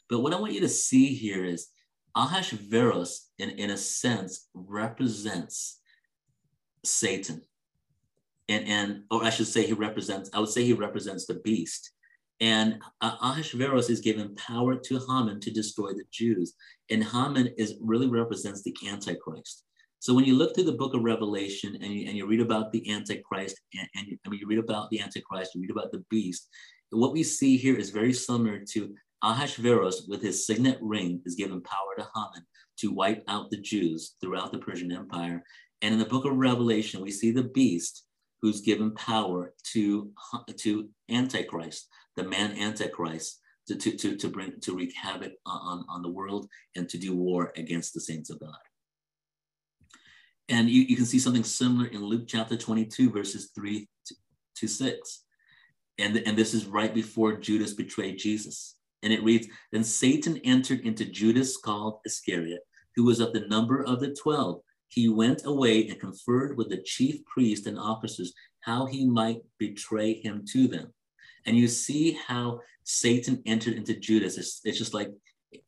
But 0.08 0.20
what 0.20 0.34
I 0.34 0.40
want 0.40 0.52
you 0.52 0.60
to 0.60 0.68
see 0.68 1.14
here 1.14 1.44
is 1.44 1.68
Ahasuerus, 2.14 3.30
in, 3.38 3.50
in 3.50 3.70
a 3.70 3.76
sense, 3.76 4.48
represents 4.54 5.80
Satan. 6.84 7.42
And, 8.48 8.66
and, 8.68 9.02
or 9.10 9.24
I 9.24 9.30
should 9.30 9.48
say, 9.48 9.66
he 9.66 9.72
represents, 9.72 10.30
I 10.32 10.40
would 10.40 10.48
say 10.48 10.64
he 10.64 10.72
represents 10.72 11.26
the 11.26 11.34
beast. 11.34 11.92
And 12.40 12.81
uh, 13.01 13.16
Ahasuerus 13.22 13.88
is 13.88 14.01
given 14.01 14.35
power 14.35 14.77
to 14.77 15.01
Haman 15.09 15.40
to 15.40 15.51
destroy 15.51 15.92
the 15.92 16.05
Jews. 16.11 16.55
And 16.90 17.03
Haman 17.03 17.51
is 17.57 17.77
really 17.81 18.09
represents 18.09 18.62
the 18.62 18.75
Antichrist. 18.87 19.64
So 19.99 20.14
when 20.14 20.25
you 20.25 20.37
look 20.37 20.55
through 20.55 20.64
the 20.64 20.72
book 20.72 20.94
of 20.94 21.03
Revelation 21.03 21.77
and 21.83 21.92
you, 21.92 22.07
and 22.07 22.16
you 22.16 22.27
read 22.27 22.40
about 22.40 22.70
the 22.72 22.90
Antichrist, 22.92 23.61
and, 23.75 23.88
and 23.94 24.18
I 24.25 24.29
mean, 24.29 24.40
you 24.40 24.46
read 24.46 24.59
about 24.59 24.90
the 24.90 25.01
Antichrist, 25.01 25.55
you 25.55 25.62
read 25.62 25.70
about 25.70 25.90
the 25.92 26.05
beast, 26.11 26.49
what 26.90 27.12
we 27.12 27.22
see 27.22 27.57
here 27.57 27.77
is 27.77 27.90
very 27.90 28.12
similar 28.12 28.61
to 28.72 28.94
Ahasuerus 29.22 30.07
with 30.09 30.22
his 30.22 30.46
signet 30.46 30.79
ring 30.81 31.20
is 31.25 31.35
given 31.35 31.61
power 31.62 31.96
to 31.99 32.09
Haman 32.14 32.46
to 32.79 32.92
wipe 32.92 33.25
out 33.29 33.51
the 33.51 33.61
Jews 33.61 34.14
throughout 34.20 34.53
the 34.53 34.59
Persian 34.59 34.92
Empire. 34.92 35.42
And 35.83 35.94
in 35.94 35.99
the 35.99 36.05
book 36.05 36.25
of 36.25 36.37
Revelation, 36.37 37.03
we 37.03 37.11
see 37.11 37.31
the 37.33 37.44
beast 37.44 38.05
who's 38.42 38.61
given 38.61 38.94
power 38.94 39.53
to, 39.72 40.11
to 40.57 40.88
Antichrist, 41.11 41.88
the 42.16 42.25
man 42.25 42.57
Antichrist, 42.59 43.40
to, 43.68 43.77
to, 43.77 43.96
to, 43.96 44.16
to 44.16 44.29
bring 44.29 44.61
to 44.61 44.77
wreak 44.77 44.94
havoc 44.94 45.33
on, 45.44 45.85
on 45.88 46.03
the 46.03 46.11
world 46.11 46.49
and 46.77 46.88
to 46.88 46.99
do 46.99 47.14
war 47.16 47.53
against 47.57 47.94
the 47.94 48.01
saints 48.01 48.31
of 48.31 48.38
God. 48.40 48.55
And 50.49 50.70
you, 50.70 50.83
you 50.83 50.96
can 50.96 51.07
see 51.07 51.18
something 51.18 51.44
similar 51.44 51.87
in 51.87 52.05
Luke 52.05 52.27
chapter 52.29 52.57
22, 52.57 53.11
verses 53.11 53.51
3 53.55 53.88
to, 54.07 54.14
to 54.57 54.68
6. 54.68 55.22
And, 55.99 56.16
and 56.18 56.37
this 56.37 56.55
is 56.55 56.66
right 56.66 56.94
before 56.94 57.37
Judas 57.37 57.75
betrayed 57.75 58.18
Jesus. 58.18 58.77
And 59.03 59.12
it 59.12 59.25
reads 59.25 59.49
Then 59.72 59.83
Satan 59.83 60.38
entered 60.44 60.81
into 60.81 61.05
Judas 61.05 61.57
called 61.57 61.99
Iscariot, 62.05 62.61
who 62.94 63.05
was 63.05 63.18
of 63.18 63.33
the 63.33 63.46
number 63.49 63.83
of 63.83 64.01
the 64.01 64.14
12. 64.14 64.61
He 64.88 65.09
went 65.09 65.44
away 65.44 65.88
and 65.88 66.01
conferred 66.01 66.57
with 66.57 66.68
the 66.70 66.83
chief 66.83 67.25
priest 67.25 67.66
and 67.66 67.79
officers 67.79 68.33
how 68.61 68.87
he 68.87 69.07
might 69.07 69.42
betray 69.59 70.14
him 70.14 70.44
to 70.53 70.68
them. 70.68 70.92
And 71.46 71.57
you 71.57 71.68
see 71.68 72.18
how 72.27 72.61
Satan 72.85 73.42
entered 73.46 73.75
into 73.75 73.94
Judas. 73.94 74.37
It's, 74.38 74.61
it's 74.64 74.79
just 74.79 74.94
like, 74.94 75.12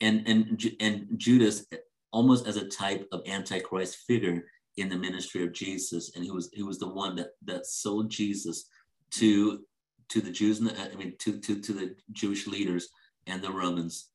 and, 0.01 0.27
and, 0.27 0.73
and 0.81 1.07
Judas 1.17 1.67
almost 2.13 2.47
as 2.47 2.57
a 2.57 2.69
type 2.69 3.07
of 3.13 3.23
antichrist 3.27 3.99
figure 4.07 4.45
in 4.77 4.89
the 4.89 4.97
ministry 4.97 5.45
of 5.45 5.53
Jesus. 5.53 6.13
And 6.15 6.25
he 6.25 6.31
was, 6.31 6.51
he 6.53 6.63
was 6.63 6.79
the 6.79 6.89
one 6.89 7.17
that, 7.17 7.31
that 7.45 7.67
sold 7.67 8.11
Jesus 8.11 8.69
to, 9.13 9.65
to 10.09 10.21
the 10.21 10.31
Jews, 10.31 10.61
I 10.61 10.97
mean, 10.97 11.15
to, 11.19 11.39
to, 11.39 11.61
to 11.61 11.73
the 11.73 11.95
Jewish 12.13 12.47
leaders 12.47 12.89
and 13.27 13.43
the 13.43 13.53
Romans 13.53 14.11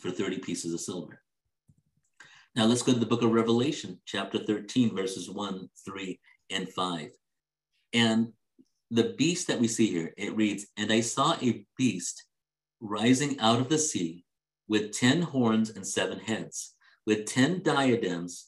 for 0.00 0.10
30 0.10 0.38
pieces 0.38 0.72
of 0.72 0.80
silver. 0.80 1.22
Now 2.56 2.64
let's 2.64 2.80
go 2.80 2.94
to 2.94 2.98
the 2.98 3.04
book 3.04 3.20
of 3.20 3.32
Revelation, 3.32 4.00
chapter 4.06 4.38
13, 4.38 4.96
verses 4.96 5.28
1, 5.28 5.68
3, 5.84 6.20
and 6.50 6.66
5. 6.66 7.10
And 7.92 8.32
the 8.90 9.14
beast 9.18 9.48
that 9.48 9.60
we 9.60 9.68
see 9.68 9.88
here, 9.88 10.14
it 10.16 10.34
reads, 10.34 10.64
And 10.78 10.90
I 10.90 11.02
saw 11.02 11.36
a 11.42 11.66
beast 11.76 12.24
rising 12.80 13.38
out 13.40 13.60
of 13.60 13.68
the 13.68 13.76
sea 13.76 14.24
with 14.68 14.92
10 14.92 15.20
horns 15.20 15.68
and 15.68 15.86
seven 15.86 16.18
heads, 16.18 16.74
with 17.06 17.26
10 17.26 17.62
diadems 17.62 18.46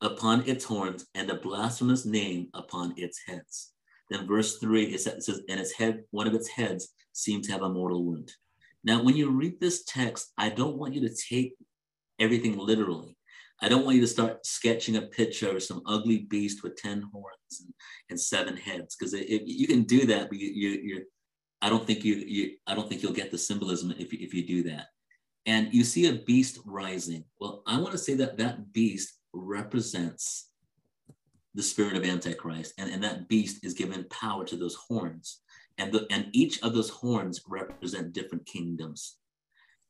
upon 0.00 0.48
its 0.48 0.64
horns 0.64 1.06
and 1.14 1.30
a 1.30 1.36
blasphemous 1.36 2.04
name 2.04 2.48
upon 2.54 2.92
its 2.96 3.20
heads. 3.24 3.70
Then 4.10 4.26
verse 4.26 4.58
3, 4.58 4.86
it 4.86 5.00
says, 5.00 5.28
And 5.48 5.60
its 5.60 5.74
head, 5.74 6.02
one 6.10 6.26
of 6.26 6.34
its 6.34 6.48
heads 6.48 6.88
seemed 7.12 7.44
to 7.44 7.52
have 7.52 7.62
a 7.62 7.68
mortal 7.68 8.02
wound. 8.02 8.32
Now, 8.82 9.02
when 9.02 9.16
you 9.16 9.30
read 9.30 9.60
this 9.60 9.84
text, 9.84 10.32
I 10.38 10.48
don't 10.48 10.76
want 10.76 10.94
you 10.94 11.06
to 11.06 11.14
take 11.14 11.54
everything 12.18 12.56
literally. 12.56 13.16
I 13.60 13.68
don't 13.68 13.84
want 13.84 13.96
you 13.96 14.02
to 14.02 14.08
start 14.08 14.46
sketching 14.46 14.96
a 14.96 15.02
picture 15.02 15.56
of 15.56 15.62
some 15.62 15.82
ugly 15.84 16.18
beast 16.18 16.62
with 16.62 16.76
10 16.76 17.02
horns 17.12 17.60
and, 17.60 17.74
and 18.10 18.20
seven 18.20 18.56
heads, 18.56 18.94
because 18.96 19.12
you 19.14 19.66
can 19.66 19.82
do 19.82 20.06
that, 20.06 20.28
but 20.28 20.38
you, 20.38 20.48
you, 20.48 20.68
you're, 20.82 21.02
I 21.60 21.68
don't 21.68 21.84
think 21.84 22.04
you, 22.04 22.14
you 22.14 22.56
I 22.68 22.74
don't 22.74 22.88
think 22.88 23.02
you'll 23.02 23.12
get 23.12 23.32
the 23.32 23.38
symbolism 23.38 23.92
if 23.98 24.12
you, 24.12 24.18
if 24.20 24.32
you 24.32 24.46
do 24.46 24.62
that. 24.64 24.86
And 25.46 25.72
you 25.72 25.82
see 25.82 26.06
a 26.06 26.12
beast 26.12 26.60
rising. 26.66 27.24
Well, 27.40 27.62
I 27.66 27.78
want 27.78 27.92
to 27.92 27.98
say 27.98 28.14
that 28.14 28.36
that 28.38 28.72
beast 28.72 29.14
represents 29.32 30.50
the 31.54 31.62
spirit 31.62 31.96
of 31.96 32.04
Antichrist, 32.04 32.74
and, 32.78 32.90
and 32.90 33.02
that 33.02 33.28
beast 33.28 33.64
is 33.64 33.74
given 33.74 34.06
power 34.10 34.44
to 34.44 34.56
those 34.56 34.76
horns. 34.76 35.40
And, 35.78 35.92
the, 35.92 36.06
and 36.10 36.28
each 36.32 36.62
of 36.62 36.74
those 36.74 36.90
horns 36.90 37.42
represent 37.48 38.12
different 38.12 38.46
kingdoms. 38.46 39.16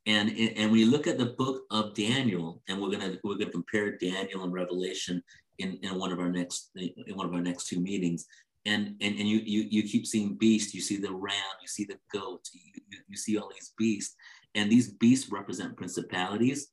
And, 0.09 0.31
and 0.57 0.71
when 0.71 0.81
you 0.81 0.90
look 0.90 1.07
at 1.07 1.18
the 1.18 1.35
book 1.37 1.64
of 1.71 1.94
Daniel, 1.94 2.62
and 2.66 2.81
we're 2.81 2.90
gonna 2.90 3.18
we're 3.23 3.37
gonna 3.37 3.51
compare 3.51 3.99
Daniel 3.99 4.42
and 4.42 4.53
Revelation 4.55 5.23
in, 5.59 5.79
in 5.83 5.99
one 5.99 6.12
of 6.12 6.18
our 6.18 6.31
next 6.31 6.71
in 6.77 7.14
one 7.14 7.27
of 7.27 7.35
our 7.35 7.42
next 7.42 7.68
two 7.68 7.79
meetings, 7.79 8.25
and 8.64 8.94
and, 9.03 9.18
and 9.18 9.29
you, 9.29 9.40
you 9.44 9.66
you 9.71 9.83
keep 9.83 10.07
seeing 10.07 10.38
beast, 10.38 10.73
you 10.73 10.81
see 10.81 10.97
the 10.97 11.12
ram, 11.12 11.55
you 11.61 11.68
see 11.68 11.85
the 11.85 11.99
goat, 12.11 12.40
you, 12.55 12.81
you, 13.07 13.16
see 13.18 13.37
all 13.37 13.51
these 13.53 13.75
beasts, 13.77 14.16
and 14.55 14.73
these 14.73 14.92
beasts 14.94 15.31
represent 15.31 15.77
principalities. 15.77 16.68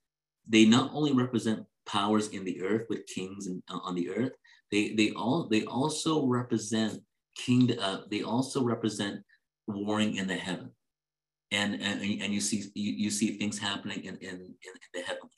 They 0.47 0.63
not 0.63 0.91
only 0.93 1.11
represent 1.11 1.65
powers 1.85 2.29
in 2.29 2.45
the 2.45 2.61
earth 2.63 2.85
with 2.89 3.05
kings 3.05 3.47
and, 3.47 3.61
uh, 3.69 3.79
on 3.83 3.95
the 3.95 4.11
earth, 4.11 4.31
they 4.71 4.93
they 4.93 5.11
all 5.11 5.49
they 5.49 5.65
also 5.65 6.25
represent 6.25 7.01
king. 7.35 7.77
Uh, 7.77 8.03
they 8.09 8.21
also 8.21 8.63
represent 8.63 9.19
warring 9.67 10.15
in 10.15 10.25
the 10.25 10.35
heaven 10.37 10.71
and 11.59 11.71
and, 11.87 11.97
and 12.23 12.31
you 12.35 12.41
see 12.49 12.59
you, 12.83 12.91
you 13.03 13.09
see 13.09 13.29
things 13.37 13.57
happening 13.69 14.01
in, 14.09 14.15
in, 14.29 14.35
in 14.67 14.73
the 14.93 15.01
heavens. 15.01 15.33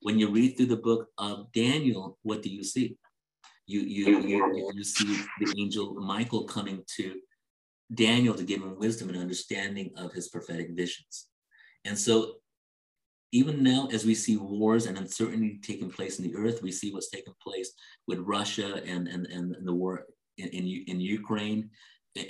When 0.00 0.18
you 0.18 0.26
read 0.30 0.50
through 0.56 0.72
the 0.74 0.84
book 0.88 1.02
of 1.18 1.34
Daniel, 1.52 2.18
what 2.22 2.42
do 2.42 2.50
you 2.56 2.64
see? 2.64 2.96
You 3.66 3.80
you 3.80 4.04
you, 4.30 4.72
you 4.74 4.84
see 4.84 5.12
the 5.40 5.48
angel 5.62 5.86
Michael 6.14 6.44
coming 6.56 6.78
to 6.96 7.06
Daniel 7.92 8.34
to 8.34 8.44
give 8.50 8.62
him 8.62 8.78
wisdom 8.78 9.08
and 9.08 9.18
understanding 9.18 9.88
of 9.96 10.12
his 10.12 10.28
prophetic 10.28 10.68
visions. 10.82 11.14
And 11.84 11.96
so 11.98 12.14
even 13.32 13.62
now, 13.62 13.88
as 13.92 14.06
we 14.06 14.14
see 14.14 14.36
wars 14.36 14.86
and 14.86 14.96
uncertainty 14.96 15.60
taking 15.62 15.90
place 15.90 16.18
in 16.18 16.24
the 16.26 16.36
earth, 16.36 16.62
we 16.62 16.72
see 16.72 16.92
what's 16.92 17.10
taking 17.10 17.34
place 17.46 17.70
with 18.06 18.20
Russia 18.20 18.80
and, 18.86 19.06
and, 19.06 19.26
and 19.26 19.54
the 19.68 19.74
war 19.82 20.06
in, 20.38 20.48
in, 20.48 20.64
in 20.86 21.00
Ukraine 21.00 21.70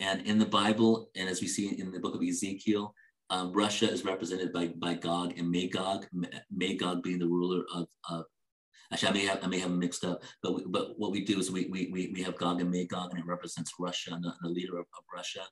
and 0.00 0.26
in 0.26 0.38
the 0.38 0.46
Bible, 0.46 1.10
and 1.16 1.28
as 1.28 1.40
we 1.40 1.46
see 1.46 1.78
in 1.80 1.90
the 1.92 2.00
book 2.00 2.14
of 2.14 2.22
Ezekiel, 2.22 2.94
um, 3.30 3.52
Russia 3.52 3.90
is 3.90 4.04
represented 4.04 4.52
by, 4.52 4.68
by 4.78 4.94
Gog 4.94 5.34
and 5.36 5.50
Magog, 5.50 6.06
Magog 6.50 7.02
being 7.02 7.18
the 7.18 7.26
ruler 7.26 7.64
of, 7.74 7.86
of 8.08 8.24
actually 8.92 9.08
I 9.08 9.12
may 9.12 9.26
have 9.26 9.44
I 9.44 9.46
may 9.46 9.58
have 9.58 9.70
mixed 9.70 10.04
up, 10.04 10.22
but 10.42 10.54
we, 10.54 10.64
but 10.66 10.98
what 10.98 11.12
we 11.12 11.24
do 11.24 11.38
is 11.38 11.50
we, 11.50 11.68
we 11.70 12.10
we 12.14 12.22
have 12.22 12.38
Gog 12.38 12.60
and 12.60 12.70
Magog, 12.70 13.10
and 13.10 13.18
it 13.18 13.26
represents 13.26 13.72
Russia 13.78 14.14
and 14.14 14.24
the, 14.24 14.32
the 14.42 14.48
leader 14.48 14.78
of, 14.78 14.86
of, 14.96 15.04
Russia, 15.14 15.42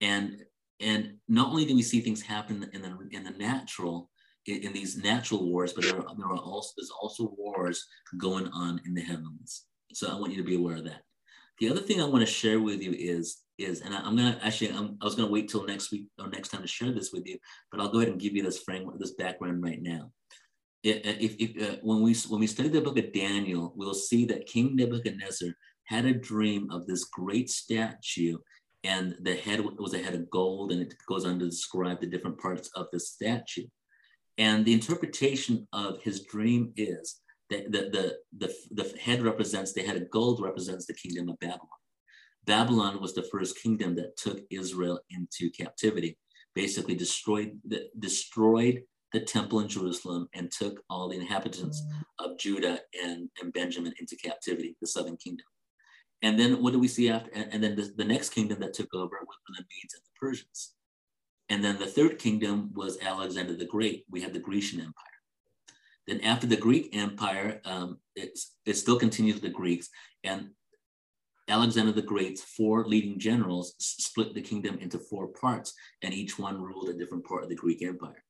and 0.00 0.42
and 0.80 1.14
not 1.28 1.48
only 1.48 1.64
do 1.64 1.76
we 1.76 1.82
see 1.82 2.00
things 2.00 2.20
happen 2.20 2.68
in 2.72 2.82
the 2.82 2.98
in 3.12 3.22
the 3.22 3.30
natural 3.30 4.10
in, 4.46 4.64
in 4.64 4.72
these 4.72 4.96
natural 4.96 5.48
wars, 5.48 5.72
but 5.72 5.84
there 5.84 5.96
are, 5.96 6.16
there 6.16 6.26
are 6.26 6.36
also 6.36 6.72
there's 6.76 6.92
also 7.00 7.32
wars 7.38 7.86
going 8.18 8.48
on 8.48 8.80
in 8.84 8.94
the 8.94 9.02
heavens. 9.02 9.66
So 9.92 10.10
I 10.10 10.18
want 10.18 10.32
you 10.32 10.38
to 10.38 10.48
be 10.48 10.56
aware 10.56 10.76
of 10.76 10.84
that. 10.84 11.02
The 11.58 11.70
other 11.70 11.80
thing 11.80 12.00
I 12.00 12.06
want 12.06 12.26
to 12.26 12.32
share 12.32 12.60
with 12.60 12.82
you 12.82 12.92
is 12.92 13.44
is, 13.58 13.82
and 13.82 13.94
I, 13.94 14.06
am 14.06 14.16
gonna 14.16 14.38
actually, 14.42 14.72
I'm, 14.72 14.96
i 15.00 15.04
was 15.04 15.14
gonna 15.14 15.30
wait 15.30 15.48
till 15.48 15.64
next 15.64 15.92
week 15.92 16.06
or 16.18 16.28
next 16.28 16.48
time 16.48 16.62
to 16.62 16.68
share 16.68 16.90
this 16.90 17.12
with 17.12 17.26
you, 17.26 17.38
but 17.70 17.80
I'll 17.80 17.88
go 17.88 17.98
ahead 17.98 18.10
and 18.10 18.20
give 18.20 18.34
you 18.34 18.42
this 18.42 18.62
framework, 18.62 18.98
this 18.98 19.14
background 19.14 19.62
right 19.62 19.80
now. 19.80 20.10
If, 20.82 21.36
if 21.38 21.62
uh, 21.62 21.76
when 21.82 22.02
we 22.02 22.14
when 22.28 22.40
we 22.40 22.46
study 22.46 22.68
the 22.68 22.80
book 22.80 22.98
of 22.98 23.12
Daniel, 23.12 23.72
we'll 23.74 23.94
see 23.94 24.26
that 24.26 24.46
King 24.46 24.76
Nebuchadnezzar 24.76 25.48
had 25.84 26.04
a 26.04 26.12
dream 26.12 26.70
of 26.70 26.86
this 26.86 27.04
great 27.04 27.48
statue, 27.48 28.36
and 28.82 29.14
the 29.22 29.34
head 29.34 29.64
was 29.78 29.94
a 29.94 30.02
head 30.02 30.14
of 30.14 30.28
gold, 30.28 30.72
and 30.72 30.82
it 30.82 30.94
goes 31.08 31.24
on 31.24 31.38
to 31.38 31.46
describe 31.46 32.00
the 32.00 32.06
different 32.06 32.38
parts 32.38 32.68
of 32.74 32.86
the 32.92 33.00
statue. 33.00 33.66
And 34.36 34.64
the 34.64 34.74
interpretation 34.74 35.66
of 35.72 36.02
his 36.02 36.24
dream 36.24 36.72
is 36.76 37.20
the, 37.62 37.90
the, 37.90 38.16
the, 38.36 38.54
the 38.70 38.98
head 38.98 39.22
represents, 39.22 39.72
the 39.72 39.82
head 39.82 39.96
of 39.96 40.10
gold 40.10 40.42
represents 40.42 40.86
the 40.86 40.94
kingdom 40.94 41.28
of 41.28 41.38
Babylon. 41.38 41.68
Babylon 42.46 43.00
was 43.00 43.14
the 43.14 43.28
first 43.30 43.58
kingdom 43.62 43.94
that 43.96 44.16
took 44.16 44.40
Israel 44.50 45.00
into 45.10 45.50
captivity, 45.50 46.18
basically 46.54 46.94
destroyed 46.94 47.58
the, 47.64 47.88
destroyed 47.98 48.82
the 49.12 49.20
temple 49.20 49.60
in 49.60 49.68
Jerusalem 49.68 50.28
and 50.34 50.50
took 50.50 50.82
all 50.90 51.08
the 51.08 51.16
inhabitants 51.16 51.80
mm. 51.80 52.24
of 52.26 52.38
Judah 52.38 52.80
and, 53.02 53.28
and 53.40 53.52
Benjamin 53.52 53.94
into 53.98 54.16
captivity, 54.16 54.76
the 54.80 54.86
southern 54.86 55.16
kingdom. 55.16 55.46
And 56.22 56.38
then 56.38 56.62
what 56.62 56.72
do 56.72 56.78
we 56.78 56.88
see 56.88 57.08
after? 57.10 57.30
And, 57.32 57.48
and 57.52 57.62
then 57.62 57.76
the, 57.76 57.92
the, 57.96 58.04
next 58.04 58.30
kingdom 58.30 58.58
that 58.60 58.74
took 58.74 58.92
over 58.94 59.16
was 59.26 59.36
the 59.46 59.62
Medes 59.62 59.94
and 59.94 60.02
the 60.02 60.18
Persians. 60.18 60.74
And 61.48 61.62
then 61.62 61.78
the 61.78 61.86
third 61.86 62.18
kingdom 62.18 62.72
was 62.74 62.98
Alexander 63.00 63.54
the 63.54 63.66
Great. 63.66 64.04
We 64.10 64.22
had 64.22 64.32
the 64.32 64.38
Grecian 64.38 64.80
Empire. 64.80 65.13
Then 66.06 66.20
after 66.20 66.46
the 66.46 66.56
Greek 66.56 66.94
Empire, 66.94 67.60
um, 67.64 67.98
it's, 68.14 68.56
it 68.66 68.74
still 68.74 68.98
continues 68.98 69.34
with 69.34 69.44
the 69.44 69.48
Greeks. 69.48 69.88
And 70.22 70.50
Alexander 71.48 71.92
the 71.92 72.02
Great's 72.02 72.42
four 72.42 72.84
leading 72.86 73.18
generals 73.18 73.74
split 73.78 74.34
the 74.34 74.42
kingdom 74.42 74.78
into 74.78 74.98
four 74.98 75.28
parts, 75.28 75.74
and 76.02 76.14
each 76.14 76.38
one 76.38 76.60
ruled 76.60 76.88
a 76.88 76.94
different 76.94 77.24
part 77.24 77.42
of 77.42 77.48
the 77.48 77.54
Greek 77.54 77.82
Empire. 77.82 78.22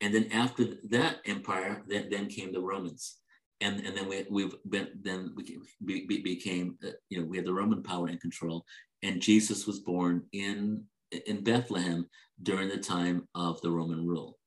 And 0.00 0.14
then 0.14 0.30
after 0.32 0.64
that 0.90 1.16
empire, 1.26 1.82
then, 1.86 2.08
then 2.10 2.28
came 2.28 2.52
the 2.52 2.60
Romans. 2.60 3.16
And, 3.60 3.84
and 3.84 3.96
then 3.96 4.08
we, 4.08 4.24
we've 4.30 4.54
been, 4.68 4.88
then 5.02 5.34
we, 5.34 6.20
became, 6.22 6.76
uh, 6.84 6.90
you 7.10 7.20
know, 7.20 7.26
we 7.26 7.36
had 7.36 7.46
the 7.46 7.52
Roman 7.52 7.82
power 7.82 8.08
in 8.08 8.18
control. 8.18 8.64
And 9.02 9.20
Jesus 9.20 9.66
was 9.66 9.80
born 9.80 10.24
in, 10.32 10.84
in 11.26 11.42
Bethlehem 11.42 12.06
during 12.42 12.68
the 12.68 12.78
time 12.78 13.26
of 13.34 13.60
the 13.60 13.70
Roman 13.70 14.06
rule. 14.06 14.38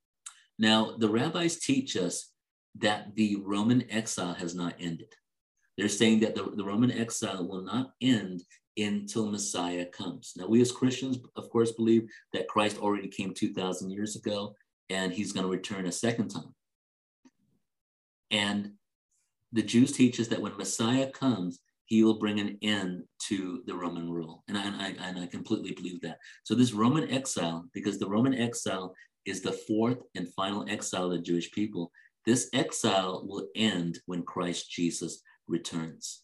Now, 0.57 0.95
the 0.97 1.09
rabbis 1.09 1.57
teach 1.57 1.97
us 1.97 2.31
that 2.79 3.15
the 3.15 3.37
Roman 3.43 3.89
exile 3.91 4.33
has 4.33 4.55
not 4.55 4.75
ended. 4.79 5.13
They're 5.77 5.89
saying 5.89 6.19
that 6.21 6.35
the, 6.35 6.51
the 6.55 6.63
Roman 6.63 6.91
exile 6.91 7.47
will 7.47 7.61
not 7.61 7.93
end 8.01 8.43
until 8.77 9.29
Messiah 9.29 9.85
comes. 9.85 10.33
Now, 10.37 10.47
we 10.47 10.61
as 10.61 10.71
Christians, 10.71 11.19
of 11.35 11.49
course, 11.49 11.71
believe 11.71 12.09
that 12.33 12.47
Christ 12.47 12.77
already 12.79 13.07
came 13.07 13.33
2,000 13.33 13.89
years 13.89 14.15
ago 14.15 14.55
and 14.89 15.11
he's 15.11 15.31
going 15.31 15.45
to 15.45 15.51
return 15.51 15.85
a 15.85 15.91
second 15.91 16.29
time. 16.29 16.53
And 18.29 18.73
the 19.51 19.61
Jews 19.61 19.91
teach 19.91 20.19
us 20.19 20.27
that 20.27 20.41
when 20.41 20.57
Messiah 20.57 21.09
comes, 21.09 21.59
he 21.85 22.03
will 22.03 22.19
bring 22.19 22.39
an 22.39 22.57
end 22.61 23.03
to 23.27 23.63
the 23.65 23.75
Roman 23.75 24.09
rule. 24.09 24.43
And 24.47 24.57
I, 24.57 24.63
and 24.63 24.81
I, 24.81 25.07
and 25.07 25.19
I 25.19 25.25
completely 25.25 25.73
believe 25.73 25.99
that. 26.01 26.19
So, 26.43 26.55
this 26.55 26.71
Roman 26.71 27.11
exile, 27.11 27.65
because 27.73 27.99
the 27.99 28.07
Roman 28.07 28.33
exile 28.33 28.95
is 29.25 29.41
the 29.41 29.51
fourth 29.51 29.97
and 30.15 30.33
final 30.33 30.65
exile 30.69 31.05
of 31.05 31.11
the 31.11 31.19
Jewish 31.19 31.51
people, 31.51 31.91
this 32.25 32.49
exile 32.53 33.25
will 33.27 33.47
end 33.55 33.99
when 34.05 34.23
Christ 34.23 34.69
Jesus 34.69 35.21
returns. 35.47 36.23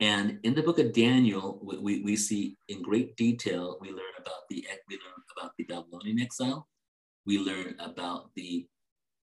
And 0.00 0.38
in 0.44 0.54
the 0.54 0.62
book 0.62 0.78
of 0.78 0.94
Daniel, 0.94 1.60
we, 1.62 2.02
we 2.02 2.16
see 2.16 2.56
in 2.68 2.82
great 2.82 3.16
detail, 3.16 3.76
we 3.80 3.90
learn 3.90 4.16
about 4.18 4.48
the 4.48 4.66
we 4.88 4.96
learn 4.96 5.22
about 5.36 5.52
the 5.58 5.64
Babylonian 5.64 6.20
exile. 6.20 6.66
We 7.26 7.38
learn 7.38 7.76
about 7.78 8.30
the, 8.34 8.66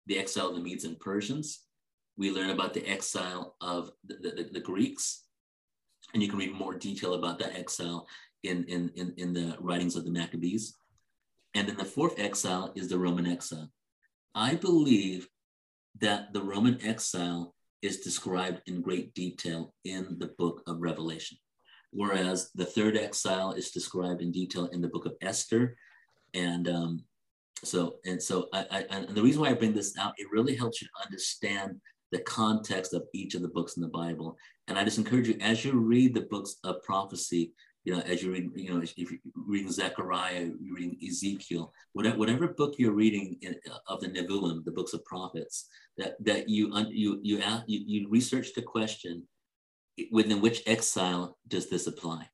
the 0.06 0.18
exile 0.18 0.48
of 0.48 0.56
the 0.56 0.62
Medes 0.62 0.84
and 0.84 0.98
Persians. 0.98 1.60
We 2.16 2.30
learn 2.30 2.50
about 2.50 2.72
the 2.72 2.86
exile 2.86 3.54
of 3.60 3.90
the, 4.06 4.14
the, 4.14 4.48
the 4.50 4.60
Greeks. 4.60 5.24
And 6.14 6.22
you 6.22 6.28
can 6.28 6.38
read 6.38 6.52
more 6.52 6.74
detail 6.74 7.14
about 7.14 7.38
that 7.40 7.54
exile 7.54 8.08
in, 8.42 8.64
in, 8.64 8.90
in, 8.96 9.14
in 9.18 9.32
the 9.34 9.56
writings 9.60 9.94
of 9.94 10.04
the 10.04 10.10
Maccabees. 10.10 10.74
And 11.54 11.68
then 11.68 11.76
the 11.76 11.84
fourth 11.84 12.18
exile 12.18 12.72
is 12.74 12.88
the 12.88 12.98
Roman 12.98 13.26
exile. 13.26 13.70
I 14.34 14.54
believe 14.54 15.28
that 16.00 16.32
the 16.32 16.42
Roman 16.42 16.78
exile 16.84 17.54
is 17.82 18.00
described 18.00 18.62
in 18.66 18.80
great 18.80 19.12
detail 19.14 19.74
in 19.84 20.16
the 20.18 20.32
book 20.38 20.62
of 20.66 20.80
Revelation. 20.80 21.36
Whereas 21.90 22.50
the 22.54 22.64
third 22.64 22.96
exile 22.96 23.52
is 23.52 23.70
described 23.70 24.22
in 24.22 24.32
detail 24.32 24.66
in 24.66 24.80
the 24.80 24.88
book 24.88 25.04
of 25.04 25.14
Esther. 25.20 25.76
And 26.32 26.68
um, 26.68 27.04
so, 27.64 27.96
and 28.06 28.22
so 28.22 28.48
I, 28.52 28.66
I, 28.70 28.86
and 28.90 29.08
the 29.08 29.22
reason 29.22 29.42
why 29.42 29.50
I 29.50 29.54
bring 29.54 29.74
this 29.74 29.96
out, 29.98 30.14
it 30.16 30.28
really 30.32 30.56
helps 30.56 30.80
you 30.80 30.88
to 30.88 31.04
understand 31.04 31.80
the 32.10 32.20
context 32.20 32.94
of 32.94 33.04
each 33.12 33.34
of 33.34 33.42
the 33.42 33.48
books 33.48 33.76
in 33.76 33.82
the 33.82 33.88
Bible. 33.88 34.36
And 34.68 34.78
I 34.78 34.84
just 34.84 34.98
encourage 34.98 35.28
you, 35.28 35.36
as 35.40 35.64
you 35.64 35.72
read 35.72 36.14
the 36.14 36.22
books 36.30 36.56
of 36.64 36.82
prophecy, 36.82 37.52
you 37.84 37.94
know, 37.94 38.00
as 38.00 38.22
you 38.22 38.32
read, 38.32 38.50
you 38.54 38.72
know, 38.72 38.80
if 38.80 38.96
you're 38.96 39.18
reading 39.34 39.70
Zechariah, 39.70 40.50
you're 40.60 40.76
reading 40.76 40.96
Ezekiel, 41.06 41.72
whatever, 41.94 42.16
whatever 42.16 42.48
book 42.48 42.74
you're 42.78 42.92
reading 42.92 43.36
in, 43.42 43.56
uh, 43.70 43.78
of 43.88 44.00
the 44.00 44.08
Nevi'im, 44.08 44.64
the 44.64 44.70
books 44.70 44.92
of 44.92 45.04
prophets, 45.04 45.68
that 45.98 46.14
that 46.24 46.48
you 46.48 46.72
you 46.90 47.20
you 47.22 47.42
you, 47.66 47.80
you 47.86 48.08
research 48.08 48.54
the 48.54 48.62
question, 48.62 49.26
within 50.12 50.40
which 50.40 50.62
exile 50.66 51.38
does 51.48 51.68
this 51.68 51.86
apply? 51.88 52.28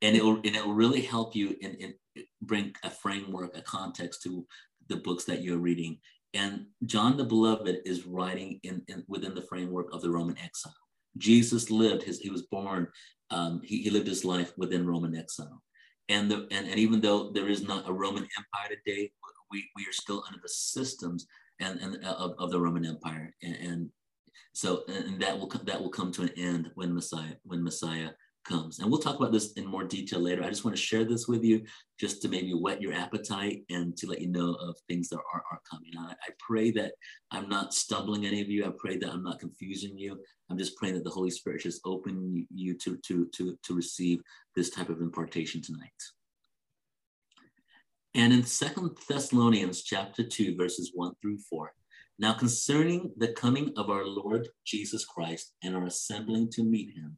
And 0.00 0.14
it 0.16 0.22
will 0.22 0.36
and 0.36 0.54
it 0.54 0.64
will 0.64 0.74
really 0.74 1.02
help 1.02 1.34
you 1.34 1.56
in, 1.60 1.72
in 1.74 1.94
bring 2.40 2.72
a 2.84 2.90
framework, 2.90 3.56
a 3.56 3.62
context 3.62 4.22
to 4.22 4.46
the 4.88 4.96
books 4.96 5.24
that 5.24 5.42
you're 5.42 5.58
reading. 5.58 5.98
And 6.34 6.66
John 6.84 7.16
the 7.16 7.24
Beloved 7.24 7.78
is 7.84 8.06
writing 8.06 8.60
in, 8.62 8.82
in 8.88 9.04
within 9.08 9.34
the 9.34 9.42
framework 9.42 9.92
of 9.92 10.02
the 10.02 10.10
Roman 10.10 10.38
exile. 10.38 10.83
Jesus 11.16 11.70
lived 11.70 12.02
his, 12.02 12.18
he 12.18 12.30
was 12.30 12.42
born 12.42 12.88
um, 13.30 13.60
he, 13.64 13.82
he 13.82 13.90
lived 13.90 14.06
his 14.06 14.24
life 14.24 14.52
within 14.56 14.86
Roman 14.86 15.16
exile. 15.16 15.62
And, 16.08 16.30
the, 16.30 16.46
and, 16.50 16.68
and 16.68 16.78
even 16.78 17.00
though 17.00 17.30
there 17.30 17.48
is 17.48 17.62
not 17.62 17.88
a 17.88 17.92
Roman 17.92 18.26
Empire 18.36 18.76
today, 18.84 19.10
we, 19.50 19.68
we 19.76 19.82
are 19.82 19.92
still 19.92 20.22
under 20.26 20.38
the 20.42 20.48
systems 20.48 21.26
and, 21.60 21.80
and 21.80 22.04
uh, 22.04 22.12
of, 22.12 22.34
of 22.38 22.50
the 22.50 22.60
Roman 22.60 22.84
Empire. 22.84 23.34
And, 23.42 23.56
and 23.56 23.90
so 24.52 24.84
and 24.86 25.20
that 25.20 25.36
will 25.36 25.48
that 25.48 25.80
will 25.80 25.90
come 25.90 26.12
to 26.12 26.22
an 26.22 26.30
end 26.36 26.70
when 26.74 26.94
Messiah 26.94 27.34
when 27.42 27.62
Messiah 27.62 28.10
comes. 28.44 28.78
And 28.78 28.90
we'll 28.90 29.00
talk 29.00 29.18
about 29.18 29.32
this 29.32 29.52
in 29.52 29.66
more 29.66 29.84
detail 29.84 30.20
later. 30.20 30.44
I 30.44 30.48
just 30.48 30.64
want 30.64 30.76
to 30.76 30.82
share 30.82 31.04
this 31.04 31.26
with 31.26 31.42
you 31.42 31.62
just 31.98 32.22
to 32.22 32.28
maybe 32.28 32.52
whet 32.52 32.80
your 32.80 32.92
appetite 32.92 33.64
and 33.70 33.96
to 33.96 34.06
let 34.06 34.20
you 34.20 34.28
know 34.28 34.54
of 34.54 34.76
things 34.88 35.08
that 35.08 35.18
are, 35.18 35.42
are 35.50 35.60
coming. 35.68 35.90
I, 35.98 36.12
I 36.12 36.30
pray 36.38 36.70
that 36.72 36.92
I'm 37.30 37.48
not 37.48 37.74
stumbling 37.74 38.26
any 38.26 38.40
of 38.40 38.48
you. 38.48 38.64
I 38.64 38.70
pray 38.78 38.96
that 38.98 39.10
I'm 39.10 39.22
not 39.22 39.40
confusing 39.40 39.98
you. 39.98 40.20
I'm 40.50 40.58
just 40.58 40.76
praying 40.76 40.94
that 40.94 41.04
the 41.04 41.10
Holy 41.10 41.30
Spirit 41.30 41.62
just 41.62 41.80
open 41.84 42.46
you 42.54 42.74
to, 42.78 42.98
to, 43.06 43.28
to, 43.34 43.58
to 43.62 43.74
receive 43.74 44.20
this 44.54 44.70
type 44.70 44.88
of 44.88 45.00
impartation 45.00 45.62
tonight. 45.62 45.90
And 48.14 48.32
in 48.32 48.44
Second 48.44 48.96
Thessalonians 49.08 49.82
chapter 49.82 50.22
2, 50.22 50.56
verses 50.56 50.92
1 50.94 51.14
through 51.20 51.38
4, 51.50 51.72
now 52.18 52.32
concerning 52.32 53.10
the 53.16 53.32
coming 53.32 53.72
of 53.76 53.90
our 53.90 54.06
Lord 54.06 54.48
Jesus 54.64 55.04
Christ 55.04 55.52
and 55.64 55.74
our 55.74 55.86
assembling 55.86 56.48
to 56.52 56.62
meet 56.62 56.94
him, 56.94 57.16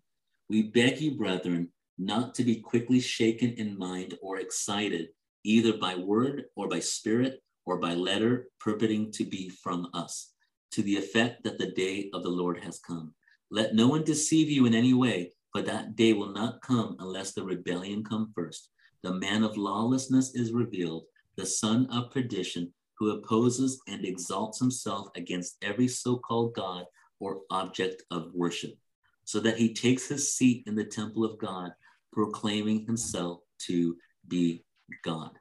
we 0.49 0.63
beg 0.63 1.01
you, 1.01 1.17
brethren, 1.17 1.71
not 1.99 2.35
to 2.35 2.45
be 2.45 2.57
quickly 2.57 3.01
shaken 3.01 3.55
in 3.55 3.77
mind 3.77 4.17
or 4.23 4.39
excited, 4.39 5.09
either 5.43 5.77
by 5.77 5.97
word 5.97 6.45
or 6.55 6.69
by 6.69 6.79
spirit 6.79 7.43
or 7.65 7.79
by 7.79 7.95
letter, 7.95 8.49
purporting 8.61 9.11
to 9.11 9.25
be 9.25 9.49
from 9.49 9.89
us, 9.93 10.33
to 10.71 10.83
the 10.83 10.97
effect 10.97 11.43
that 11.43 11.59
the 11.59 11.73
day 11.73 12.11
of 12.15 12.23
the 12.23 12.29
Lord 12.29 12.59
has 12.59 12.79
come. 12.79 13.13
Let 13.51 13.75
no 13.75 13.89
one 13.89 14.05
deceive 14.05 14.49
you 14.49 14.67
in 14.67 14.75
any 14.75 14.95
way, 14.95 15.33
for 15.51 15.63
that 15.63 15.97
day 15.97 16.13
will 16.13 16.33
not 16.33 16.63
come 16.63 16.97
unless 17.01 17.33
the 17.33 17.43
rebellion 17.43 18.05
come 18.05 18.31
first. 18.33 18.71
The 19.03 19.15
man 19.15 19.43
of 19.43 19.57
lawlessness 19.57 20.35
is 20.37 20.53
revealed, 20.53 21.07
the 21.37 21.47
son 21.47 21.87
of 21.91 22.13
perdition, 22.13 22.73
who 22.99 23.11
opposes 23.11 23.81
and 23.89 24.05
exalts 24.05 24.61
himself 24.61 25.09
against 25.17 25.57
every 25.63 25.89
so 25.89 26.19
called 26.19 26.55
God 26.55 26.85
or 27.19 27.41
object 27.51 28.05
of 28.11 28.33
worship 28.33 28.79
so 29.27 29.41
that 29.41 29.59
he 29.59 29.75
takes 29.75 30.09
his 30.09 30.33
seat 30.33 30.63
in 30.67 30.75
the 30.75 30.85
temple 30.85 31.25
of 31.25 31.39
God, 31.39 31.73
proclaiming 32.13 32.87
himself 32.87 33.41
to 33.59 33.97
be 34.27 34.65
God. 35.05 35.33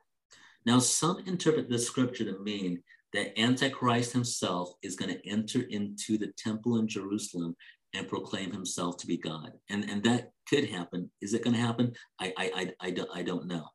Now, 0.66 0.80
some 0.80 1.20
interpret 1.28 1.70
this 1.70 1.86
scripture 1.86 2.26
to 2.26 2.40
mean 2.40 2.82
that 3.14 3.40
Antichrist 3.40 4.12
himself 4.12 4.74
is 4.82 4.96
going 4.96 5.14
to 5.14 5.30
enter 5.30 5.62
into 5.70 6.18
the 6.18 6.34
temple 6.36 6.80
in 6.80 6.88
Jerusalem 6.88 7.56
and 7.94 8.08
proclaim 8.08 8.52
himself 8.52 8.98
to 8.98 9.08
be 9.08 9.18
God. 9.18 9.52
And, 9.70 9.90
and 9.90 10.04
that 10.04 10.32
could 10.50 10.68
happen. 10.68 11.12
Is 11.22 11.34
it 11.34 11.44
going 11.44 11.56
to 11.56 11.62
happen? 11.62 11.94
I, 12.20 12.34
I, 12.36 12.52
I, 12.56 12.88
I, 12.88 12.92
don't, 12.92 13.10
I 13.14 13.22
don't 13.22 13.48
know. 13.48 13.68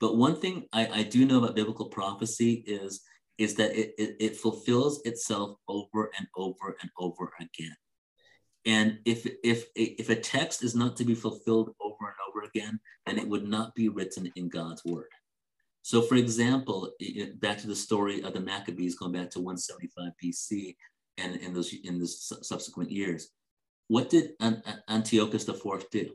But 0.00 0.16
one 0.16 0.36
thing 0.36 0.66
I, 0.72 0.86
I 0.86 1.02
do 1.02 1.24
know 1.24 1.38
about 1.38 1.56
biblical 1.56 1.88
prophecy 1.88 2.62
is, 2.66 3.00
is 3.38 3.54
that 3.54 3.74
it, 3.74 3.94
it, 3.96 4.16
it 4.20 4.36
fulfills 4.36 5.00
itself 5.04 5.56
over 5.66 6.10
and 6.18 6.28
over 6.36 6.76
and 6.82 6.90
over 6.98 7.32
again. 7.40 7.74
And 8.66 8.98
if, 9.04 9.26
if, 9.42 9.66
if 9.74 10.08
a 10.08 10.16
text 10.16 10.64
is 10.64 10.74
not 10.74 10.96
to 10.96 11.04
be 11.04 11.14
fulfilled 11.14 11.74
over 11.80 11.96
and 12.00 12.14
over 12.28 12.46
again, 12.46 12.80
then 13.04 13.18
it 13.18 13.28
would 13.28 13.46
not 13.46 13.74
be 13.74 13.88
written 13.88 14.30
in 14.36 14.48
God's 14.48 14.84
word. 14.84 15.08
So, 15.82 16.00
for 16.00 16.14
example, 16.14 16.90
back 17.36 17.58
to 17.58 17.66
the 17.66 17.76
story 17.76 18.22
of 18.22 18.32
the 18.32 18.40
Maccabees 18.40 18.96
going 18.96 19.12
back 19.12 19.28
to 19.30 19.40
175 19.40 20.12
BC 20.22 20.76
and 21.18 21.36
in 21.36 21.52
those 21.52 21.74
in 21.84 21.98
the 21.98 22.06
subsequent 22.06 22.90
years, 22.90 23.28
what 23.88 24.08
did 24.08 24.30
Antiochus 24.88 25.46
IV 25.46 25.90
do? 25.90 26.10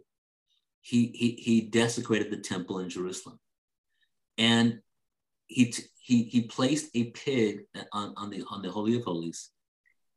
He, 0.81 1.07
he, 1.07 1.31
he 1.39 1.61
desecrated 1.61 2.31
the 2.31 2.37
temple 2.37 2.79
in 2.79 2.89
Jerusalem. 2.89 3.39
And 4.39 4.79
he, 5.45 5.73
he, 6.01 6.23
he 6.23 6.41
placed 6.43 6.89
a 6.95 7.11
pig 7.11 7.65
uh, 7.77 7.83
on, 7.93 8.13
on, 8.17 8.29
the, 8.29 8.43
on 8.49 8.61
the 8.61 8.71
Holy 8.71 8.95
of 8.95 9.03
Holies 9.03 9.51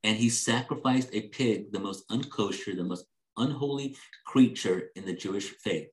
and 0.05 0.17
he 0.17 0.29
sacrificed 0.29 1.09
a 1.13 1.29
pig, 1.29 1.73
the 1.73 1.81
most 1.81 2.09
unkosher, 2.09 2.77
the 2.77 2.85
most 2.85 3.07
unholy 3.37 3.97
creature 4.27 4.91
in 4.97 5.05
the 5.05 5.15
Jewish 5.15 5.51
faith. 5.51 5.89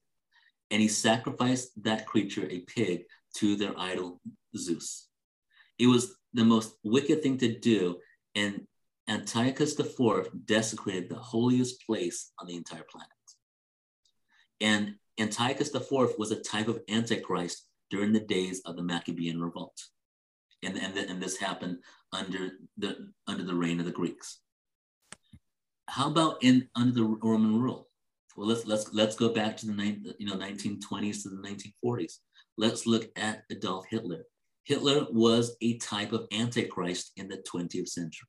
And 0.72 0.82
he 0.82 0.88
sacrificed 0.88 1.72
that 1.84 2.06
creature, 2.06 2.48
a 2.50 2.60
pig, 2.62 3.04
to 3.36 3.56
their 3.56 3.74
idol 3.78 4.20
Zeus. 4.58 5.08
It 5.78 5.88
was 5.88 6.16
the 6.34 6.44
most 6.44 6.74
wicked 6.84 7.24
thing 7.24 7.38
to 7.38 7.60
do, 7.60 7.98
and 8.36 8.66
Antiochus 9.08 9.80
IV 9.80 10.30
desecrated 10.46 11.10
the 11.10 11.16
holiest 11.16 11.86
place 11.86 12.32
on 12.40 12.48
the 12.48 12.56
entire 12.56 12.86
planet. 12.90 13.10
And 14.62 14.96
Antiochus 15.20 15.74
IV 15.74 16.18
was 16.18 16.32
a 16.32 16.42
type 16.42 16.68
of 16.68 16.82
Antichrist 16.90 17.66
during 17.90 18.14
the 18.14 18.20
days 18.20 18.62
of 18.66 18.76
the 18.76 18.84
Maccabean 18.84 19.42
revolt. 19.42 19.80
And, 20.64 20.78
and, 20.78 20.98
and 20.98 21.22
this 21.22 21.38
happened 21.38 21.78
under 22.12 22.52
the 22.78 23.12
under 23.28 23.44
the 23.44 23.56
reign 23.56 23.80
of 23.80 23.86
the 23.86 23.92
Greeks. 23.92 24.40
How 25.88 26.10
about 26.10 26.38
in 26.42 26.68
under 26.76 26.94
the 26.94 27.04
Roman 27.04 27.62
rule? 27.62 27.88
Well, 28.36 28.48
let's 28.48 28.66
let's 28.66 28.94
let's 28.94 29.16
go 29.16 29.30
back 29.30 29.58
to 29.58 29.68
the 29.68 30.16
you 30.20 30.28
know 30.28 30.36
1920s 30.36 31.24
to 31.24 31.30
the 31.30 31.42
1940s. 31.84 32.20
Let's 32.58 32.86
look 32.86 33.10
at 33.16 33.44
Adolf 33.52 33.86
Hitler. 33.90 34.26
Hitler 34.66 35.08
was 35.12 35.56
a 35.62 35.78
type 35.78 36.12
of 36.14 36.28
antichrist 36.32 37.14
in 37.18 37.28
the 37.28 37.44
20th 37.52 37.88
century. 37.88 38.28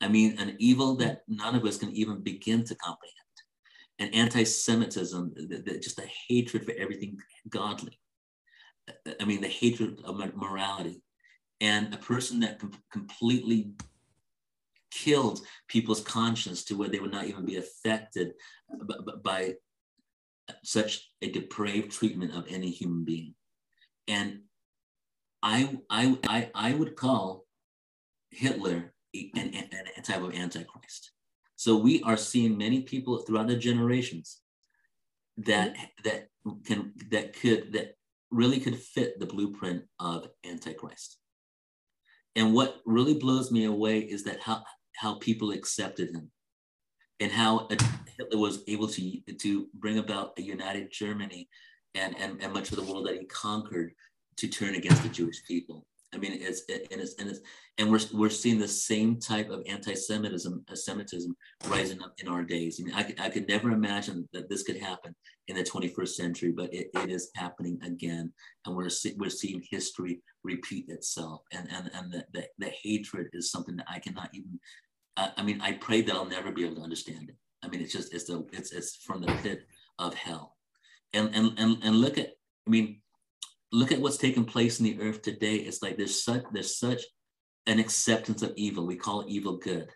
I 0.00 0.08
mean, 0.08 0.38
an 0.38 0.56
evil 0.58 0.94
that 0.96 1.22
none 1.26 1.54
of 1.54 1.64
us 1.64 1.78
can 1.78 1.90
even 1.92 2.22
begin 2.22 2.64
to 2.64 2.74
comprehend. 2.76 3.14
An 3.98 4.08
anti-Semitism, 4.08 5.34
just 5.82 5.98
a 5.98 6.08
hatred 6.28 6.66
for 6.66 6.72
everything 6.78 7.18
godly. 7.48 7.98
I 9.20 9.24
mean, 9.24 9.40
the 9.40 9.48
hatred 9.48 10.00
of 10.04 10.16
morality, 10.36 11.02
and 11.60 11.92
a 11.92 11.98
person 11.98 12.40
that 12.40 12.58
com- 12.58 12.72
completely 12.92 13.70
killed 14.90 15.40
people's 15.68 16.00
conscience 16.00 16.64
to 16.64 16.76
where 16.76 16.88
they 16.88 16.98
would 16.98 17.12
not 17.12 17.26
even 17.26 17.44
be 17.44 17.56
affected 17.56 18.32
b- 18.86 18.94
b- 19.04 19.12
by 19.22 19.54
such 20.62 21.10
a 21.22 21.30
depraved 21.30 21.92
treatment 21.92 22.34
of 22.34 22.46
any 22.48 22.70
human 22.70 23.04
being. 23.04 23.34
And 24.08 24.42
I, 25.42 25.78
I, 25.90 26.18
I, 26.26 26.50
I 26.54 26.74
would 26.74 26.96
call 26.96 27.44
Hitler 28.30 28.92
an, 29.14 29.54
an, 29.54 30.02
type 30.02 30.22
of 30.22 30.34
antichrist. 30.34 31.12
So 31.56 31.76
we 31.76 32.02
are 32.02 32.16
seeing 32.16 32.58
many 32.58 32.82
people 32.82 33.18
throughout 33.18 33.48
the 33.48 33.56
generations 33.56 34.40
that 35.38 35.76
that 36.04 36.28
can 36.64 36.92
that 37.10 37.38
could 37.38 37.72
that 37.72 37.96
really 38.30 38.60
could 38.60 38.78
fit 38.78 39.18
the 39.18 39.26
blueprint 39.26 39.84
of 39.98 40.28
antichrist. 40.44 41.18
And 42.36 42.54
what 42.54 42.80
really 42.84 43.14
blows 43.14 43.50
me 43.50 43.64
away 43.64 44.00
is 44.00 44.22
that 44.24 44.40
how, 44.40 44.62
how 44.94 45.14
people 45.14 45.50
accepted 45.50 46.10
him 46.10 46.30
and 47.18 47.32
how 47.32 47.66
Hitler 48.18 48.38
was 48.38 48.62
able 48.68 48.88
to, 48.88 49.20
to 49.38 49.66
bring 49.74 49.98
about 49.98 50.34
a 50.38 50.42
united 50.42 50.90
Germany 50.92 51.48
and, 51.94 52.14
and, 52.18 52.40
and 52.42 52.52
much 52.52 52.70
of 52.70 52.76
the 52.76 52.82
world 52.82 53.06
that 53.06 53.18
he 53.18 53.24
conquered 53.24 53.94
to 54.36 54.48
turn 54.48 54.74
against 54.74 55.02
the 55.02 55.08
Jewish 55.08 55.42
people. 55.44 55.86
I 56.14 56.18
mean, 56.18 56.32
it's 56.40 56.62
and 56.68 57.00
it's 57.00 57.14
and 57.18 57.28
it's 57.28 57.40
and 57.78 57.90
we're 57.90 58.00
we're 58.14 58.30
seeing 58.30 58.58
the 58.58 58.68
same 58.68 59.18
type 59.18 59.50
of 59.50 59.62
anti-Semitism, 59.66 60.64
uh, 60.70 60.74
Semitism 60.74 61.36
rising 61.68 62.02
up 62.02 62.14
in 62.18 62.28
our 62.28 62.42
days. 62.42 62.80
I 62.80 62.84
mean, 62.84 62.94
I, 62.94 63.26
I 63.26 63.28
could 63.28 63.48
never 63.48 63.70
imagine 63.70 64.28
that 64.32 64.48
this 64.48 64.62
could 64.62 64.78
happen 64.78 65.14
in 65.48 65.56
the 65.56 65.62
21st 65.62 66.08
century, 66.08 66.52
but 66.52 66.72
it, 66.72 66.88
it 66.94 67.10
is 67.10 67.30
happening 67.34 67.78
again, 67.82 68.32
and 68.64 68.76
we're 68.76 68.88
we're 69.16 69.30
seeing 69.30 69.62
history 69.70 70.20
repeat 70.42 70.86
itself, 70.88 71.42
and 71.52 71.68
and 71.70 71.90
and 71.92 72.12
the, 72.12 72.24
the, 72.32 72.46
the 72.58 72.72
hatred 72.82 73.28
is 73.32 73.50
something 73.50 73.76
that 73.76 73.86
I 73.88 73.98
cannot 73.98 74.30
even. 74.32 74.58
I 75.18 75.42
mean, 75.42 75.60
I 75.62 75.72
pray 75.72 76.02
that 76.02 76.14
I'll 76.14 76.26
never 76.26 76.52
be 76.52 76.64
able 76.64 76.76
to 76.76 76.82
understand 76.82 77.30
it. 77.30 77.36
I 77.62 77.68
mean, 77.68 77.80
it's 77.80 77.92
just 77.92 78.14
it's 78.14 78.24
the 78.24 78.46
it's 78.52 78.72
it's 78.72 78.96
from 78.96 79.22
the 79.22 79.32
pit 79.42 79.66
of 79.98 80.14
hell, 80.14 80.56
and 81.12 81.34
and 81.34 81.52
and 81.58 81.78
and 81.82 81.96
look 81.96 82.16
at. 82.18 82.30
I 82.66 82.70
mean, 82.70 83.00
look 83.76 83.92
at 83.92 84.00
what's 84.00 84.16
taking 84.16 84.44
place 84.44 84.80
in 84.80 84.84
the 84.84 85.00
earth 85.00 85.20
today. 85.20 85.56
It's 85.56 85.82
like 85.82 85.96
there's 85.96 86.24
such 86.24 86.44
there's 86.52 86.78
such 86.78 87.02
an 87.66 87.78
acceptance 87.78 88.42
of 88.42 88.54
evil. 88.56 88.86
We 88.86 88.96
call 88.96 89.20
it 89.20 89.28
evil 89.28 89.58
good. 89.58 89.90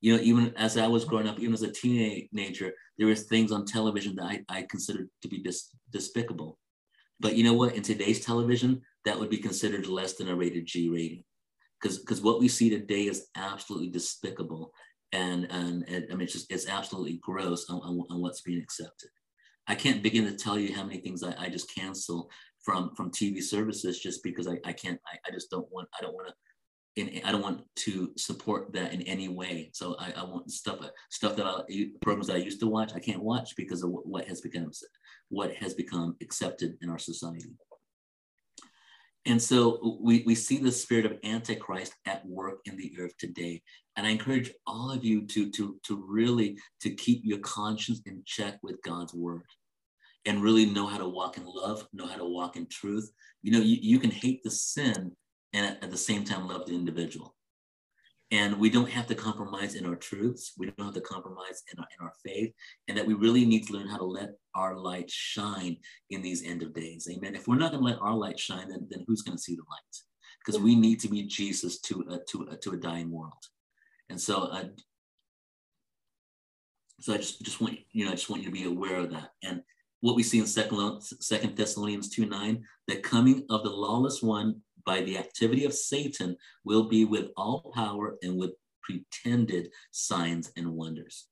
You 0.00 0.16
know, 0.16 0.22
even 0.22 0.54
as 0.56 0.76
I 0.76 0.86
was 0.86 1.04
growing 1.04 1.26
up, 1.26 1.40
even 1.40 1.54
as 1.54 1.62
a 1.62 1.72
teenager, 1.72 2.72
there 2.98 3.08
was 3.08 3.24
things 3.24 3.50
on 3.50 3.64
television 3.64 4.14
that 4.16 4.24
I, 4.24 4.44
I 4.48 4.66
considered 4.70 5.08
to 5.22 5.28
be 5.28 5.38
dis, 5.38 5.70
despicable. 5.90 6.58
But 7.20 7.36
you 7.36 7.42
know 7.42 7.54
what? 7.54 7.74
In 7.74 7.82
today's 7.82 8.24
television, 8.24 8.82
that 9.04 9.18
would 9.18 9.30
be 9.30 9.38
considered 9.38 9.86
less 9.86 10.14
than 10.14 10.28
a 10.28 10.34
rated 10.34 10.66
G 10.66 10.88
rating. 10.88 11.24
Because 11.80 11.98
because 11.98 12.20
what 12.20 12.38
we 12.38 12.48
see 12.48 12.70
today 12.70 13.06
is 13.06 13.26
absolutely 13.34 13.88
despicable. 13.88 14.72
And, 15.12 15.50
and, 15.50 15.88
and 15.88 16.06
I 16.10 16.14
mean, 16.14 16.22
it's 16.22 16.32
just, 16.32 16.52
it's 16.52 16.68
absolutely 16.68 17.18
gross 17.22 17.70
on, 17.70 17.78
on, 17.78 18.04
on 18.10 18.20
what's 18.20 18.42
being 18.42 18.60
accepted. 18.60 19.10
I 19.66 19.74
can't 19.74 20.02
begin 20.02 20.24
to 20.26 20.36
tell 20.36 20.58
you 20.58 20.74
how 20.74 20.84
many 20.84 21.00
things 21.00 21.22
I, 21.22 21.34
I 21.38 21.48
just 21.48 21.74
cancel 21.74 22.30
from 22.64 22.94
from 22.94 23.10
TV 23.10 23.42
services 23.42 24.00
just 24.00 24.22
because 24.22 24.48
I, 24.48 24.58
I 24.64 24.72
can't 24.72 25.00
I, 25.06 25.18
I 25.28 25.30
just 25.32 25.50
don't 25.50 25.70
want 25.70 25.88
I 25.98 26.02
don't 26.02 26.14
want 26.14 26.28
to 26.28 26.34
in, 26.96 27.20
I 27.24 27.32
don't 27.32 27.42
want 27.42 27.62
to 27.76 28.12
support 28.16 28.72
that 28.72 28.92
in 28.92 29.02
any 29.02 29.28
way. 29.28 29.70
So 29.72 29.96
I, 29.98 30.12
I 30.16 30.24
want 30.24 30.50
stuff 30.50 30.78
uh, 30.80 30.88
stuff 31.10 31.36
that 31.36 31.46
I 31.46 31.62
programs 32.02 32.28
that 32.28 32.36
I 32.36 32.40
used 32.40 32.60
to 32.60 32.66
watch 32.66 32.92
I 32.94 33.00
can't 33.00 33.22
watch 33.22 33.54
because 33.56 33.82
of 33.82 33.90
what 33.90 34.26
has 34.28 34.40
become 34.40 34.70
what 35.28 35.54
has 35.56 35.74
become 35.74 36.16
accepted 36.20 36.76
in 36.82 36.90
our 36.90 36.98
society. 36.98 37.50
And 39.26 39.40
so 39.40 39.98
we, 40.02 40.22
we 40.26 40.34
see 40.34 40.58
the 40.58 40.70
spirit 40.70 41.06
of 41.06 41.16
Antichrist 41.24 41.94
at 42.04 42.26
work 42.26 42.58
in 42.66 42.76
the 42.76 42.92
earth 43.00 43.16
today. 43.18 43.62
And 43.96 44.06
I 44.06 44.10
encourage 44.10 44.52
all 44.66 44.90
of 44.90 45.02
you 45.02 45.26
to, 45.28 45.50
to, 45.52 45.78
to 45.84 46.04
really 46.06 46.58
to 46.82 46.90
keep 46.90 47.22
your 47.24 47.38
conscience 47.38 48.02
in 48.04 48.22
check 48.26 48.58
with 48.62 48.82
God's 48.82 49.14
word 49.14 49.44
and 50.26 50.42
really 50.42 50.66
know 50.66 50.86
how 50.86 50.98
to 50.98 51.08
walk 51.08 51.36
in 51.36 51.44
love, 51.46 51.86
know 51.92 52.06
how 52.06 52.16
to 52.16 52.24
walk 52.24 52.56
in 52.56 52.66
truth. 52.66 53.10
You 53.42 53.52
know, 53.52 53.60
you, 53.60 53.78
you 53.80 53.98
can 53.98 54.10
hate 54.10 54.42
the 54.42 54.50
sin 54.50 55.12
and 55.52 55.76
at, 55.82 55.90
the 55.90 55.96
same 55.96 56.24
time 56.24 56.48
love 56.48 56.66
the 56.66 56.74
individual. 56.74 57.34
And 58.30 58.58
we 58.58 58.70
don't 58.70 58.90
have 58.90 59.06
to 59.08 59.14
compromise 59.14 59.74
in 59.74 59.86
our 59.86 59.94
truths. 59.94 60.54
We 60.58 60.66
don't 60.66 60.86
have 60.86 60.94
to 60.94 61.00
compromise 61.00 61.62
in 61.72 61.78
our, 61.78 61.86
in 61.98 62.06
our 62.06 62.12
faith. 62.24 62.52
And 62.88 62.96
that 62.96 63.06
we 63.06 63.14
really 63.14 63.44
need 63.44 63.66
to 63.66 63.74
learn 63.74 63.86
how 63.86 63.98
to 63.98 64.04
let 64.04 64.30
our 64.54 64.76
light 64.76 65.10
shine 65.10 65.76
in 66.10 66.22
these 66.22 66.42
end 66.42 66.62
of 66.62 66.74
days. 66.74 67.06
Amen. 67.10 67.36
If 67.36 67.46
we're 67.46 67.56
not 67.56 67.70
going 67.70 67.84
to 67.84 67.90
let 67.90 68.00
our 68.00 68.14
light 68.14 68.40
shine, 68.40 68.70
then, 68.70 68.88
then 68.90 69.04
who's 69.06 69.22
going 69.22 69.36
to 69.36 69.42
see 69.42 69.54
the 69.54 69.62
light? 69.70 69.96
Because 70.44 70.60
we 70.60 70.74
need 70.74 71.00
to 71.00 71.08
be 71.08 71.24
Jesus 71.24 71.80
to, 71.82 72.04
a, 72.10 72.18
to, 72.30 72.48
a, 72.50 72.56
to 72.56 72.70
a 72.72 72.76
dying 72.76 73.10
world. 73.10 73.32
And 74.10 74.20
so, 74.20 74.44
uh, 74.44 74.64
so 77.00 77.14
I 77.14 77.18
just, 77.18 77.42
just 77.42 77.60
want 77.60 77.78
you 77.92 78.04
know 78.04 78.12
I 78.12 78.14
just 78.14 78.30
want 78.30 78.42
you 78.42 78.48
to 78.48 78.54
be 78.54 78.64
aware 78.64 78.96
of 78.96 79.10
that. 79.10 79.30
And 79.42 79.62
what 80.04 80.16
we 80.16 80.22
see 80.22 80.38
in 80.38 80.46
Second, 80.46 81.56
Thessalonians 81.56 82.10
2 82.10 82.26
9, 82.26 82.62
the 82.88 82.96
coming 82.96 83.46
of 83.48 83.62
the 83.62 83.70
lawless 83.70 84.22
one 84.22 84.60
by 84.84 85.00
the 85.00 85.16
activity 85.16 85.64
of 85.64 85.72
Satan 85.72 86.36
will 86.62 86.90
be 86.90 87.06
with 87.06 87.30
all 87.38 87.72
power 87.74 88.18
and 88.22 88.36
with 88.36 88.50
pretended 88.82 89.70
signs 89.92 90.52
and 90.58 90.74
wonders. 90.74 91.28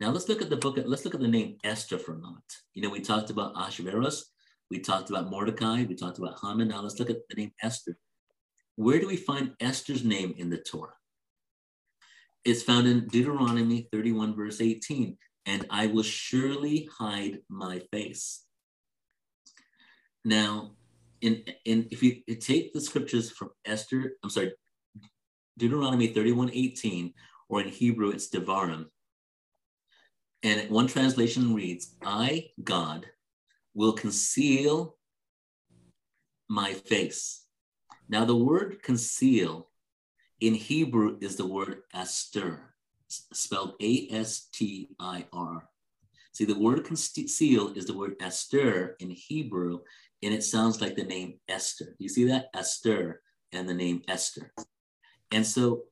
Now 0.00 0.08
let's 0.08 0.26
look 0.26 0.40
at 0.40 0.48
the 0.48 0.56
book, 0.56 0.78
let's 0.86 1.04
look 1.04 1.14
at 1.14 1.20
the 1.20 1.28
name 1.28 1.58
Esther 1.64 1.98
for 1.98 2.12
a 2.12 2.18
moment. 2.18 2.50
You 2.72 2.80
know, 2.80 2.88
we 2.88 3.02
talked 3.02 3.28
about 3.28 3.52
Ahasuerus, 3.54 4.32
we 4.70 4.80
talked 4.80 5.10
about 5.10 5.28
Mordecai, 5.28 5.84
we 5.84 5.94
talked 5.94 6.16
about 6.16 6.38
Haman. 6.42 6.68
Now 6.68 6.80
let's 6.80 6.98
look 6.98 7.10
at 7.10 7.18
the 7.28 7.36
name 7.36 7.52
Esther. 7.62 7.98
Where 8.76 9.00
do 9.00 9.06
we 9.06 9.18
find 9.18 9.52
Esther's 9.60 10.02
name 10.02 10.32
in 10.38 10.48
the 10.48 10.56
Torah? 10.56 10.94
It's 12.46 12.62
found 12.62 12.86
in 12.86 13.06
Deuteronomy 13.08 13.86
31, 13.92 14.34
verse 14.34 14.62
18 14.62 15.18
and 15.48 15.64
I 15.70 15.86
will 15.86 16.02
surely 16.02 16.90
hide 16.98 17.38
my 17.48 17.80
face. 17.90 18.44
Now, 20.22 20.72
in, 21.22 21.42
in 21.64 21.88
if 21.90 22.02
you 22.02 22.20
take 22.36 22.74
the 22.74 22.82
scriptures 22.82 23.30
from 23.30 23.50
Esther, 23.64 24.12
I'm 24.22 24.28
sorry, 24.28 24.52
Deuteronomy 25.56 26.08
31, 26.08 26.50
18, 26.52 27.14
or 27.48 27.62
in 27.62 27.68
Hebrew, 27.68 28.10
it's 28.10 28.28
Devarim. 28.28 28.86
And 30.42 30.68
one 30.70 30.86
translation 30.86 31.54
reads, 31.54 31.96
I, 32.04 32.50
God, 32.62 33.06
will 33.74 33.94
conceal 33.94 34.96
my 36.48 36.74
face. 36.74 37.44
Now, 38.06 38.26
the 38.26 38.36
word 38.36 38.82
conceal 38.82 39.70
in 40.40 40.54
Hebrew 40.54 41.16
is 41.22 41.36
the 41.36 41.46
word 41.46 41.80
astir 41.94 42.74
spelled 43.08 43.74
A 43.80 44.08
S 44.10 44.48
T 44.52 44.88
I 45.00 45.24
R. 45.32 45.68
See, 46.32 46.44
the 46.44 46.58
word 46.58 46.84
conceal 46.84 47.72
is 47.74 47.86
the 47.86 47.96
word 47.96 48.14
Esther 48.20 48.96
in 49.00 49.10
Hebrew, 49.10 49.80
and 50.22 50.32
it 50.32 50.44
sounds 50.44 50.80
like 50.80 50.94
the 50.94 51.04
name 51.04 51.40
Esther. 51.48 51.96
You 51.98 52.08
see 52.08 52.24
that? 52.24 52.50
Esther 52.54 53.22
and 53.52 53.68
the 53.68 53.74
name 53.74 54.02
Esther. 54.08 54.52
And 55.32 55.46
so, 55.46 55.84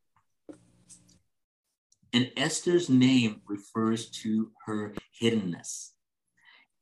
and 2.12 2.30
Esther's 2.36 2.88
name 2.88 3.40
refers 3.46 4.10
to 4.22 4.50
her 4.66 4.94
hiddenness. 5.20 5.90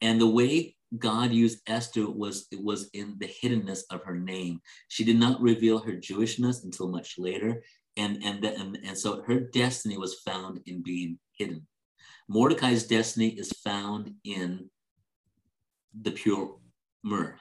And 0.01 0.20
the 0.20 0.28
way 0.28 0.76
God 0.99 1.32
used 1.32 1.61
Esther 1.66 2.09
was 2.11 2.47
it 2.53 2.62
was 2.62 2.91
in 2.93 3.16
the 3.18 3.26
hiddenness 3.28 3.82
of 3.91 4.05
her 4.05 4.14
name. 4.14 4.61
She 4.89 5.05
did 5.05 5.18
not 5.18 5.41
reveal 5.41 5.78
her 5.78 5.93
Jewishness 5.93 6.64
until 6.64 6.89
much 6.89 7.18
later 7.18 7.62
and 7.97 8.22
and, 8.24 8.42
the, 8.42 8.55
and 8.59 8.78
and 8.84 8.99
so 8.99 9.22
her 9.22 9.40
destiny 9.40 9.97
was 9.97 10.20
found 10.20 10.61
in 10.66 10.82
being 10.82 11.18
hidden. 11.32 11.66
Mordecai's 12.28 12.86
destiny 12.86 13.28
is 13.28 13.53
found 13.53 14.14
in 14.24 14.70
the 16.01 16.11
pure 16.11 16.57
myrrh. 17.03 17.36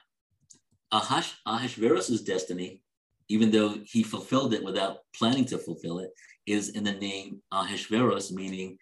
Ahash, 0.92 1.34
Ahasuerus' 1.46 2.20
destiny, 2.20 2.82
even 3.28 3.50
though 3.50 3.76
he 3.84 4.02
fulfilled 4.02 4.54
it 4.54 4.62
without 4.62 4.98
planning 5.16 5.44
to 5.46 5.58
fulfill 5.58 5.98
it, 5.98 6.10
is 6.46 6.70
in 6.70 6.84
the 6.84 6.92
name 6.92 7.40
Ahasuerus, 7.50 8.30
meaning 8.30 8.78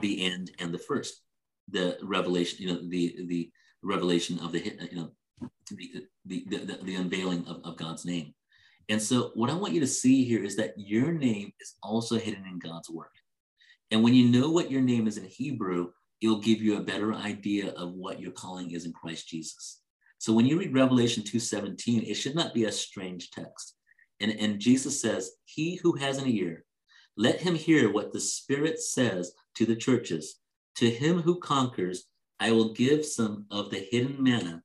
the 0.00 0.24
end 0.24 0.50
and 0.58 0.72
the 0.72 0.78
first. 0.78 1.22
The 1.70 1.96
revelation, 2.02 2.58
you 2.60 2.74
know, 2.74 2.80
the 2.88 3.24
the 3.28 3.50
revelation 3.82 4.38
of 4.40 4.52
the 4.52 4.60
you 4.90 4.96
know 4.96 5.12
the 5.70 6.04
the 6.26 6.44
the, 6.46 6.78
the 6.82 6.94
unveiling 6.96 7.46
of, 7.46 7.60
of 7.64 7.76
God's 7.76 8.04
name. 8.04 8.34
And 8.88 9.00
so, 9.00 9.30
what 9.34 9.50
I 9.50 9.54
want 9.54 9.74
you 9.74 9.80
to 9.80 9.86
see 9.86 10.24
here 10.24 10.44
is 10.44 10.56
that 10.56 10.74
your 10.76 11.12
name 11.12 11.52
is 11.60 11.74
also 11.82 12.18
hidden 12.18 12.44
in 12.46 12.58
God's 12.58 12.90
word. 12.90 13.06
And 13.90 14.02
when 14.02 14.14
you 14.14 14.28
know 14.28 14.50
what 14.50 14.70
your 14.70 14.80
name 14.80 15.06
is 15.06 15.18
in 15.18 15.24
Hebrew, 15.24 15.90
it'll 16.20 16.40
give 16.40 16.62
you 16.62 16.76
a 16.76 16.82
better 16.82 17.14
idea 17.14 17.72
of 17.72 17.92
what 17.92 18.20
your 18.20 18.32
calling 18.32 18.70
is 18.70 18.86
in 18.86 18.92
Christ 18.92 19.28
Jesus. 19.28 19.80
So 20.18 20.32
when 20.32 20.46
you 20.46 20.58
read 20.58 20.74
Revelation 20.74 21.22
2:17, 21.22 22.08
it 22.08 22.14
should 22.14 22.34
not 22.34 22.54
be 22.54 22.64
a 22.64 22.72
strange 22.72 23.30
text. 23.30 23.76
And, 24.20 24.32
and 24.32 24.60
Jesus 24.60 25.00
says, 25.00 25.32
He 25.44 25.76
who 25.76 25.96
has 25.96 26.18
an 26.18 26.28
ear, 26.28 26.64
let 27.16 27.40
him 27.40 27.54
hear 27.54 27.92
what 27.92 28.12
the 28.12 28.20
Spirit 28.20 28.78
says 28.78 29.32
to 29.56 29.66
the 29.66 29.76
churches. 29.76 30.38
To 30.76 30.88
him 30.88 31.20
who 31.20 31.38
conquers, 31.40 32.04
I 32.40 32.52
will 32.52 32.72
give 32.72 33.04
some 33.04 33.46
of 33.50 33.70
the 33.70 33.86
hidden 33.90 34.22
manna 34.22 34.62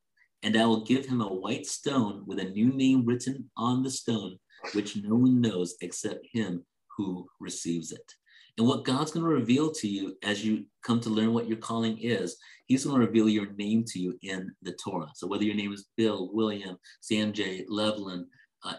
and 0.47 0.55
I 0.55 0.65
will 0.65 0.85
give 0.85 1.05
him 1.05 1.19
a 1.19 1.27
white 1.27 1.65
stone 1.65 2.23
with 2.25 2.39
a 2.39 2.45
new 2.45 2.69
name 2.69 3.05
written 3.05 3.49
on 3.57 3.83
the 3.83 3.91
stone, 3.91 4.39
which 4.71 4.95
no 4.95 5.13
one 5.15 5.41
knows 5.41 5.75
except 5.81 6.25
him 6.31 6.63
who 6.95 7.27
receives 7.41 7.91
it. 7.91 8.13
And 8.57 8.65
what 8.65 8.85
God's 8.85 9.11
going 9.11 9.25
to 9.25 9.29
reveal 9.29 9.73
to 9.73 9.89
you 9.89 10.15
as 10.23 10.45
you 10.45 10.63
come 10.83 11.01
to 11.01 11.09
learn 11.09 11.33
what 11.33 11.49
your 11.49 11.57
calling 11.57 11.97
is, 11.97 12.37
He's 12.67 12.85
going 12.85 12.97
to 12.97 13.05
reveal 13.05 13.27
your 13.27 13.51
name 13.57 13.83
to 13.87 13.99
you 13.99 14.17
in 14.21 14.49
the 14.61 14.71
Torah. 14.71 15.11
So 15.15 15.27
whether 15.27 15.43
your 15.43 15.55
name 15.55 15.73
is 15.73 15.89
Bill, 15.97 16.29
William, 16.31 16.77
Sanjay, 17.03 17.65
Levlin, 17.67 18.23
uh, 18.63 18.75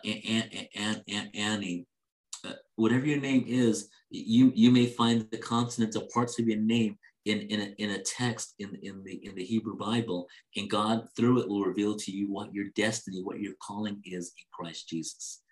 Annie, 1.35 1.87
uh, 2.47 2.53
whatever 2.77 3.05
your 3.05 3.21
name 3.21 3.45
is, 3.47 3.91
you 4.09 4.53
you 4.55 4.71
may 4.71 4.87
find 4.87 5.27
the 5.31 5.37
consonants 5.37 5.99
or 5.99 6.09
parts 6.15 6.39
of 6.39 6.49
your 6.49 6.61
name 6.61 6.97
in, 7.29 7.41
in, 7.41 7.61
a, 7.61 7.75
in 7.77 7.91
a 7.91 8.03
text 8.03 8.55
in, 8.59 8.77
in, 8.83 9.05
the, 9.05 9.15
in 9.23 9.35
the 9.35 9.45
Hebrew 9.45 9.77
Bible, 9.77 10.27
and 10.57 10.71
God 10.71 11.07
through 11.15 11.41
it 11.41 11.49
will 11.49 11.63
reveal 11.63 11.95
to 11.95 12.11
you 12.11 12.33
what 12.33 12.55
your 12.55 12.67
destiny, 12.75 13.23
what 13.23 13.41
your 13.41 13.53
calling 13.63 14.01
is 14.05 14.33
in 14.39 14.45
Christ 14.51 14.89
Jesus. 14.89 15.43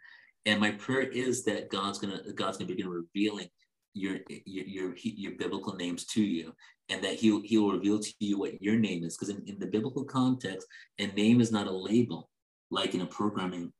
And 0.46 0.58
my 0.58 0.70
prayer 0.70 1.02
is 1.02 1.44
that 1.44 1.70
God's 1.70 1.98
gonna 1.98 2.20
God's 2.34 2.56
gonna 2.56 2.68
begin 2.68 2.88
revealing 2.88 3.48
your 3.92 4.18
your 4.28 4.64
your, 4.66 4.94
your 4.96 5.32
biblical 5.32 5.74
names 5.74 6.06
to 6.06 6.22
you, 6.22 6.54
and 6.88 7.02
that 7.04 7.14
He'll 7.14 7.42
He'll 7.42 7.72
reveal 7.72 7.98
to 7.98 8.12
you 8.20 8.38
what 8.38 8.62
your 8.62 8.76
name 8.76 9.04
is. 9.04 9.16
Because 9.16 9.34
in, 9.34 9.42
in 9.46 9.58
the 9.58 9.66
biblical 9.66 10.04
context, 10.04 10.66
a 10.98 11.08
name 11.08 11.40
is 11.40 11.52
not 11.52 11.66
a 11.66 11.76
label 11.76 12.30
like 12.70 12.94
in 12.94 13.02
a 13.02 13.06
programming 13.06 13.72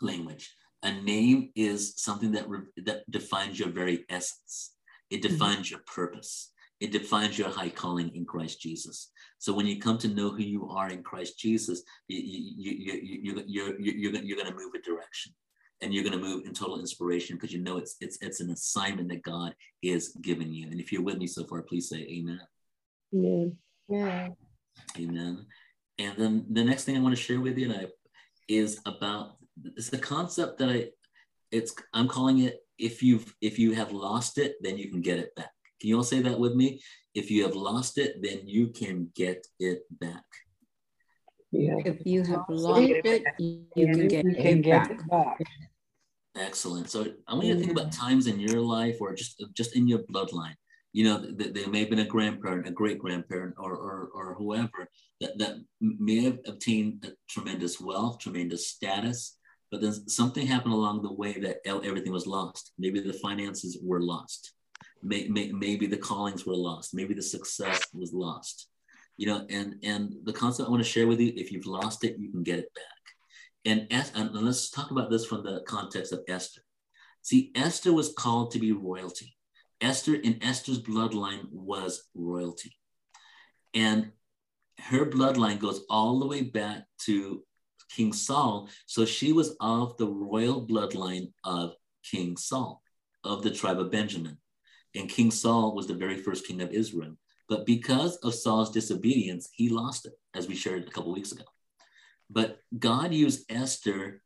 language. 0.00 0.54
A 0.82 0.92
name 0.92 1.50
is 1.56 1.94
something 1.96 2.32
that 2.32 2.48
re, 2.48 2.60
that 2.84 3.10
defines 3.10 3.58
your 3.58 3.70
very 3.70 4.04
essence. 4.08 4.74
It 5.10 5.22
mm-hmm. 5.22 5.32
defines 5.32 5.66
mm-hmm. 5.66 5.74
your 5.74 5.82
purpose 5.92 6.52
it 6.80 6.92
defines 6.92 7.38
your 7.38 7.50
high 7.50 7.68
calling 7.68 8.14
in 8.14 8.24
Christ 8.24 8.60
Jesus. 8.60 9.10
So 9.38 9.52
when 9.52 9.66
you 9.66 9.78
come 9.78 9.98
to 9.98 10.08
know 10.08 10.30
who 10.30 10.42
you 10.42 10.68
are 10.70 10.88
in 10.88 11.02
Christ 11.02 11.38
Jesus, 11.38 11.82
you, 12.08 12.18
you, 12.18 12.72
you, 12.72 13.20
you, 13.22 13.44
you're, 13.46 13.80
you're, 13.80 14.14
you're 14.22 14.36
going 14.36 14.50
to 14.50 14.56
move 14.56 14.72
a 14.74 14.80
direction 14.80 15.32
and 15.82 15.92
you're 15.92 16.04
going 16.04 16.18
to 16.18 16.24
move 16.24 16.46
in 16.46 16.52
total 16.52 16.80
inspiration 16.80 17.36
because 17.36 17.52
you 17.52 17.60
know 17.60 17.76
it's, 17.76 17.96
it's, 18.00 18.18
it's 18.20 18.40
an 18.40 18.50
assignment 18.50 19.08
that 19.10 19.22
God 19.22 19.54
is 19.82 20.16
giving 20.22 20.52
you. 20.52 20.68
And 20.70 20.80
if 20.80 20.92
you're 20.92 21.02
with 21.02 21.18
me 21.18 21.26
so 21.26 21.44
far, 21.44 21.62
please 21.62 21.88
say 21.88 21.98
amen. 21.98 22.40
Amen. 23.14 23.56
Yeah. 23.88 24.28
Amen. 24.98 25.46
And 25.98 26.16
then 26.16 26.46
the 26.50 26.64
next 26.64 26.84
thing 26.84 26.96
I 26.96 27.00
want 27.00 27.14
to 27.14 27.22
share 27.22 27.40
with 27.40 27.58
you 27.58 27.70
and 27.70 27.80
I, 27.80 27.86
is 28.48 28.80
about 28.86 29.36
it's 29.76 29.90
the 29.90 29.98
concept 29.98 30.58
that 30.58 30.68
I 30.68 30.88
it's 31.52 31.74
I'm 31.92 32.08
calling 32.08 32.40
it 32.40 32.60
if 32.78 33.02
you've 33.02 33.34
if 33.40 33.58
you 33.58 33.72
have 33.74 33.92
lost 33.92 34.38
it, 34.38 34.56
then 34.60 34.78
you 34.78 34.90
can 34.90 35.02
get 35.02 35.18
it 35.18 35.34
back. 35.36 35.50
Can 35.80 35.88
you 35.88 35.96
all 35.96 36.04
say 36.04 36.20
that 36.20 36.38
with 36.38 36.54
me? 36.54 36.80
If 37.14 37.30
you 37.30 37.42
have 37.42 37.56
lost 37.56 37.98
it, 37.98 38.22
then 38.22 38.46
you 38.46 38.68
can 38.68 39.10
get 39.14 39.46
it 39.58 39.82
back. 39.90 40.24
Yeah. 41.50 41.76
If 41.84 42.06
you 42.06 42.22
have 42.22 42.44
lost 42.48 42.82
it, 42.82 43.24
you 43.38 43.66
can 43.74 44.08
get, 44.08 44.24
you 44.24 44.34
can 44.34 44.58
it, 44.58 44.62
get 44.62 44.88
back. 44.88 44.90
it 44.90 45.10
back. 45.10 45.40
Excellent. 46.36 46.88
So 46.90 47.06
I 47.26 47.34
want 47.34 47.46
you 47.46 47.54
to 47.54 47.60
think 47.60 47.72
about 47.72 47.92
times 47.92 48.28
in 48.28 48.38
your 48.38 48.60
life 48.60 48.98
or 49.00 49.14
just 49.14 49.42
just 49.54 49.74
in 49.74 49.88
your 49.88 50.00
bloodline. 50.00 50.54
You 50.92 51.04
know, 51.04 51.18
there 51.18 51.68
may 51.68 51.80
have 51.80 51.90
been 51.90 52.00
a 52.00 52.04
grandparent, 52.04 52.66
a 52.66 52.72
great 52.72 52.98
grandparent, 52.98 53.54
or, 53.58 53.74
or, 53.74 54.10
or 54.12 54.34
whoever 54.34 54.88
that, 55.20 55.38
that 55.38 55.54
may 55.80 56.24
have 56.24 56.38
obtained 56.46 57.04
a 57.06 57.12
tremendous 57.28 57.80
wealth, 57.80 58.18
tremendous 58.18 58.66
status, 58.66 59.38
but 59.70 59.80
then 59.80 59.92
something 60.08 60.48
happened 60.48 60.74
along 60.74 61.02
the 61.02 61.12
way 61.12 61.38
that 61.38 61.58
everything 61.64 62.12
was 62.12 62.26
lost. 62.26 62.72
Maybe 62.76 62.98
the 63.00 63.12
finances 63.12 63.78
were 63.80 64.02
lost. 64.02 64.52
Maybe 65.02 65.86
the 65.86 65.96
callings 65.96 66.46
were 66.46 66.56
lost. 66.56 66.94
Maybe 66.94 67.14
the 67.14 67.22
success 67.22 67.82
was 67.92 68.12
lost. 68.12 68.68
You 69.16 69.26
know, 69.26 69.46
and 69.50 69.76
and 69.82 70.14
the 70.24 70.32
concept 70.32 70.68
I 70.68 70.70
want 70.70 70.82
to 70.82 70.88
share 70.88 71.06
with 71.06 71.20
you: 71.20 71.32
if 71.36 71.52
you've 71.52 71.66
lost 71.66 72.04
it, 72.04 72.16
you 72.18 72.30
can 72.30 72.42
get 72.42 72.58
it 72.58 72.72
back. 72.74 72.84
And, 73.64 73.86
and 74.14 74.34
let's 74.34 74.70
talk 74.70 74.90
about 74.90 75.10
this 75.10 75.26
from 75.26 75.44
the 75.44 75.62
context 75.66 76.12
of 76.12 76.20
Esther. 76.28 76.62
See, 77.22 77.52
Esther 77.54 77.92
was 77.92 78.14
called 78.16 78.52
to 78.52 78.58
be 78.58 78.72
royalty. 78.72 79.36
Esther 79.80 80.14
in 80.14 80.42
Esther's 80.42 80.82
bloodline 80.82 81.46
was 81.50 82.08
royalty. 82.14 82.76
And 83.74 84.12
her 84.78 85.06
bloodline 85.06 85.58
goes 85.58 85.82
all 85.90 86.18
the 86.18 86.26
way 86.26 86.42
back 86.42 86.84
to 87.02 87.42
King 87.94 88.12
Saul. 88.12 88.68
So 88.86 89.04
she 89.04 89.32
was 89.32 89.56
of 89.60 89.96
the 89.98 90.06
royal 90.08 90.66
bloodline 90.66 91.32
of 91.44 91.74
King 92.10 92.36
Saul, 92.36 92.82
of 93.24 93.42
the 93.42 93.50
tribe 93.50 93.80
of 93.80 93.90
Benjamin. 93.90 94.38
And 94.94 95.08
King 95.08 95.30
Saul 95.30 95.74
was 95.74 95.86
the 95.86 95.94
very 95.94 96.16
first 96.16 96.46
king 96.46 96.60
of 96.60 96.72
Israel. 96.72 97.16
But 97.48 97.66
because 97.66 98.16
of 98.18 98.34
Saul's 98.34 98.70
disobedience, 98.70 99.48
he 99.52 99.68
lost 99.68 100.06
it, 100.06 100.12
as 100.34 100.48
we 100.48 100.54
shared 100.54 100.86
a 100.86 100.90
couple 100.90 101.12
weeks 101.12 101.32
ago. 101.32 101.44
But 102.28 102.58
God 102.78 103.12
used 103.12 103.50
Esther 103.50 104.22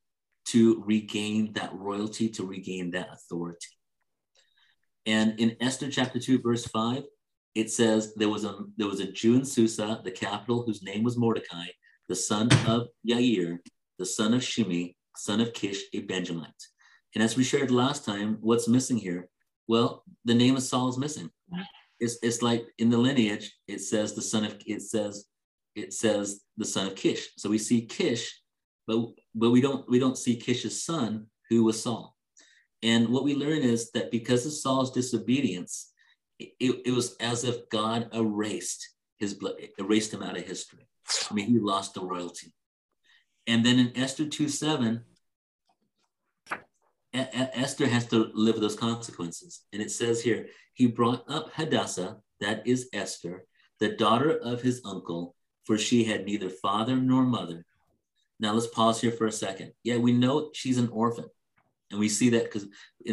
to 0.49 0.83
regain 0.87 1.55
that 1.55 1.75
royalty, 1.75 2.29
to 2.31 2.45
regain 2.45 2.91
that 2.91 3.09
authority. 3.12 3.69
And 5.07 5.39
in 5.41 5.57
Esther 5.61 5.91
chapter 5.91 6.19
2, 6.19 6.41
verse 6.43 6.67
5, 6.67 7.03
it 7.55 7.71
says 7.71 8.15
there 8.15 8.29
was 8.29 8.45
a 8.45 8.59
there 8.77 8.89
was 8.89 9.01
a 9.01 9.11
Jew 9.11 9.37
in 9.37 9.45
Susa, 9.45 10.01
the 10.05 10.11
capital, 10.11 10.65
whose 10.65 10.83
name 10.83 11.03
was 11.05 11.17
Mordecai, 11.17 11.67
the 12.09 12.17
son 12.17 12.49
of 12.67 12.89
Yair, 13.09 13.59
the 13.99 14.07
son 14.07 14.35
of 14.35 14.43
Shimei, 14.43 14.97
son 15.17 15.41
of 15.41 15.53
Kish, 15.53 15.83
a 15.93 16.01
Benjamite. 16.01 16.51
And 17.15 17.23
as 17.23 17.37
we 17.37 17.45
shared 17.45 17.71
last 17.71 18.05
time, 18.05 18.39
what's 18.41 18.67
missing 18.67 18.97
here? 18.97 19.29
Well, 19.67 20.05
the 20.25 20.35
name 20.35 20.57
of 20.57 20.62
Saul 20.62 20.89
is 20.89 20.99
missing. 20.99 21.31
It's, 22.01 22.19
it's 22.23 22.43
like 22.43 22.67
in 22.79 22.91
the 22.91 22.99
lineage, 22.99 23.57
it 23.67 23.81
says 23.81 24.15
the 24.15 24.23
son 24.23 24.45
of 24.45 24.57
it 24.67 24.83
says 24.83 25.27
it 25.75 25.93
says 25.93 26.41
the 26.57 26.65
son 26.65 26.89
of 26.89 26.97
Kish. 26.97 27.29
So 27.37 27.49
we 27.49 27.59
see 27.59 27.87
Kish, 27.87 28.41
but 28.87 29.07
but 29.35 29.51
we 29.51 29.61
don't 29.61 29.89
we 29.89 29.99
don't 29.99 30.19
see 30.19 30.37
Kish's 30.37 30.85
son, 30.85 31.27
who 31.49 31.65
was 31.65 31.83
Saul. 31.83 32.17
And 32.83 33.09
what 33.09 33.25
we 33.25 33.35
learn 33.35 33.62
is 33.62 33.91
that 33.93 34.11
because 34.11 34.45
of 34.45 34.53
Saul's 34.53 34.91
disobedience, 34.91 35.93
it, 36.39 36.83
it 36.85 36.91
was 36.91 37.17
as 37.17 37.45
if 37.45 37.69
God 37.71 38.11
erased 38.12 38.91
his 39.19 39.35
blood, 39.35 39.55
erased 39.79 40.12
him 40.12 40.23
out 40.23 40.37
of 40.37 40.45
history. 40.45 40.87
I 41.31 41.35
mean, 41.35 41.47
he 41.47 41.59
lost 41.59 41.95
the 41.95 42.05
royalty. 42.05 42.53
And 43.47 43.65
then 43.65 43.79
in 43.79 43.97
Esther 43.97 44.27
2 44.27 44.49
7, 44.49 45.03
Esther 47.15 47.87
has 47.87 48.07
to 48.09 48.31
live 48.35 48.61
those 48.61 48.75
consequences. 48.77 49.62
And 49.73 49.81
it 49.81 49.91
says 49.91 50.23
here, 50.23 50.49
he 50.75 50.87
brought 50.87 51.25
up 51.29 51.53
Hadassah, 51.55 52.19
that 52.41 52.67
is 52.67 52.89
Esther, 52.93 53.47
the 53.79 53.91
daughter 53.91 54.39
of 54.39 54.61
his 54.61 54.83
uncle, 54.85 55.37
for 55.65 55.79
she 55.79 56.05
had 56.05 56.25
neither 56.25 56.51
father 56.51 56.97
nor 56.97 57.23
mother. 57.23 57.65
Now 58.41 58.53
let's 58.53 58.67
pause 58.67 59.01
here 59.01 59.12
for 59.12 59.27
a 59.27 59.33
second. 59.33 59.73
Yeah, 59.85 59.99
we 59.99 60.12
know 60.12 60.51
she's 60.53 60.79
an 60.79 60.89
orphan. 60.89 61.27
And 61.91 62.01
we 62.01 62.09
see 62.09 62.31
that 62.31 62.45
because 62.45 62.67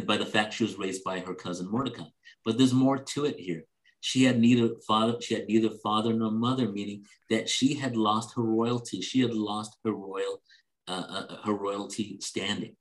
by 0.06 0.18
the 0.18 0.26
fact 0.26 0.54
she 0.54 0.64
was 0.64 0.78
raised 0.78 1.04
by 1.04 1.20
her 1.20 1.36
cousin 1.36 1.70
Mordecai. 1.70 2.06
But 2.43 2.58
there's 2.58 2.74
more 2.74 2.97
to 2.97 3.26
it 3.26 3.39
here. 3.39 3.64
She 3.99 4.24
had 4.24 4.39
neither 4.39 4.74
father, 4.88 5.22
she 5.22 5.36
had 5.36 5.47
neither 5.47 5.70
father 5.84 6.12
nor 6.12 6.32
mother, 6.32 6.68
meaning 6.70 7.06
that 7.30 7.47
she 7.47 7.76
had 7.76 7.95
lost 7.95 8.36
her 8.36 8.41
royalty. 8.41 9.02
She 9.02 9.22
had 9.22 9.34
lost 9.34 9.78
her 9.86 9.91
royal, 9.91 10.41
uh, 10.88 11.04
uh, 11.08 11.36
her 11.45 11.54
royalty 11.54 12.18
standing. 12.20 12.76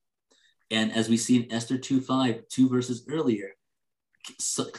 And 0.71 0.93
as 0.93 1.09
we 1.09 1.17
see 1.17 1.37
in 1.37 1.53
Esther 1.53 1.79
2 1.79 2.01
5, 2.01 2.43
two 2.49 2.69
verses 2.69 3.05
earlier, 3.09 3.51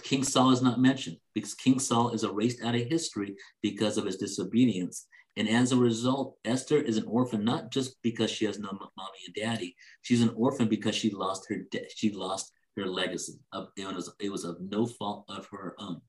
King 0.04 0.24
Saul 0.24 0.52
is 0.52 0.62
not 0.62 0.80
mentioned 0.80 1.18
because 1.34 1.54
King 1.54 1.80
Saul 1.80 2.12
is 2.12 2.24
erased 2.24 2.64
out 2.64 2.76
of 2.76 2.82
history 2.82 3.36
because 3.62 3.98
of 3.98 4.06
his 4.06 4.18
disobedience. 4.18 5.08
And 5.38 5.48
as 5.50 5.72
a 5.72 5.78
result, 5.78 6.38
Esther 6.46 6.78
is 6.78 6.98
an 6.98 7.06
orphan 7.08 7.44
not 7.44 7.72
just 7.72 8.02
because 8.04 8.30
she 8.30 8.46
has 8.46 8.60
no 8.60 8.70
mommy 8.72 9.20
and 9.26 9.36
daddy. 9.36 9.76
She's 10.02 10.22
an 10.22 10.34
orphan 10.36 10.68
because 10.68 10.96
she 10.96 11.10
lost 11.10 11.48
her 11.50 11.58
de- 11.72 11.89
she 11.96 12.12
lost 12.12 12.52
her 12.78 12.86
legacy. 12.86 13.39
Of, 13.54 13.70
it 13.78 13.96
was 13.96 14.14
it 14.20 14.32
was 14.32 14.44
of 14.44 14.58
no 14.60 14.86
fault 14.86 15.26
of 15.30 15.48
her 15.52 15.76
own. 15.80 16.02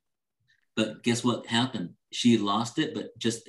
But 0.74 1.03
guess 1.03 1.22
what 1.22 1.47
happened? 1.47 1.91
She 2.12 2.37
lost 2.37 2.78
it, 2.78 2.95
but 2.95 3.16
just 3.18 3.49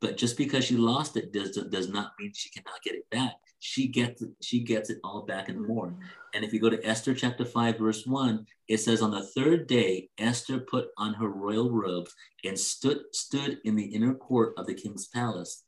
but 0.00 0.16
just 0.16 0.36
because 0.36 0.64
she 0.64 0.76
lost 0.76 1.16
it 1.16 1.32
does 1.32 1.56
does 1.56 1.88
not 1.88 2.12
mean 2.18 2.32
she 2.34 2.50
cannot 2.50 2.82
get 2.84 2.94
it 2.94 3.08
back. 3.10 3.34
She 3.60 3.88
gets 3.88 4.22
it, 4.22 4.30
she 4.40 4.60
gets 4.60 4.90
it 4.90 4.98
all 5.02 5.22
back 5.22 5.48
and 5.48 5.66
more. 5.66 5.88
Mm-hmm. 5.88 6.02
And 6.34 6.44
if 6.44 6.52
you 6.52 6.60
go 6.60 6.70
to 6.70 6.86
Esther 6.86 7.14
chapter 7.14 7.44
5, 7.44 7.78
verse 7.78 8.06
1, 8.06 8.46
it 8.68 8.78
says, 8.78 9.02
On 9.02 9.10
the 9.10 9.26
third 9.26 9.66
day, 9.66 10.10
Esther 10.18 10.60
put 10.60 10.88
on 10.96 11.14
her 11.14 11.28
royal 11.28 11.70
robes 11.70 12.14
and 12.44 12.58
stood 12.58 13.00
stood 13.12 13.58
in 13.64 13.74
the 13.74 13.84
inner 13.84 14.14
court 14.14 14.54
of 14.56 14.66
the 14.66 14.74
king's 14.74 15.08
palace. 15.08 15.64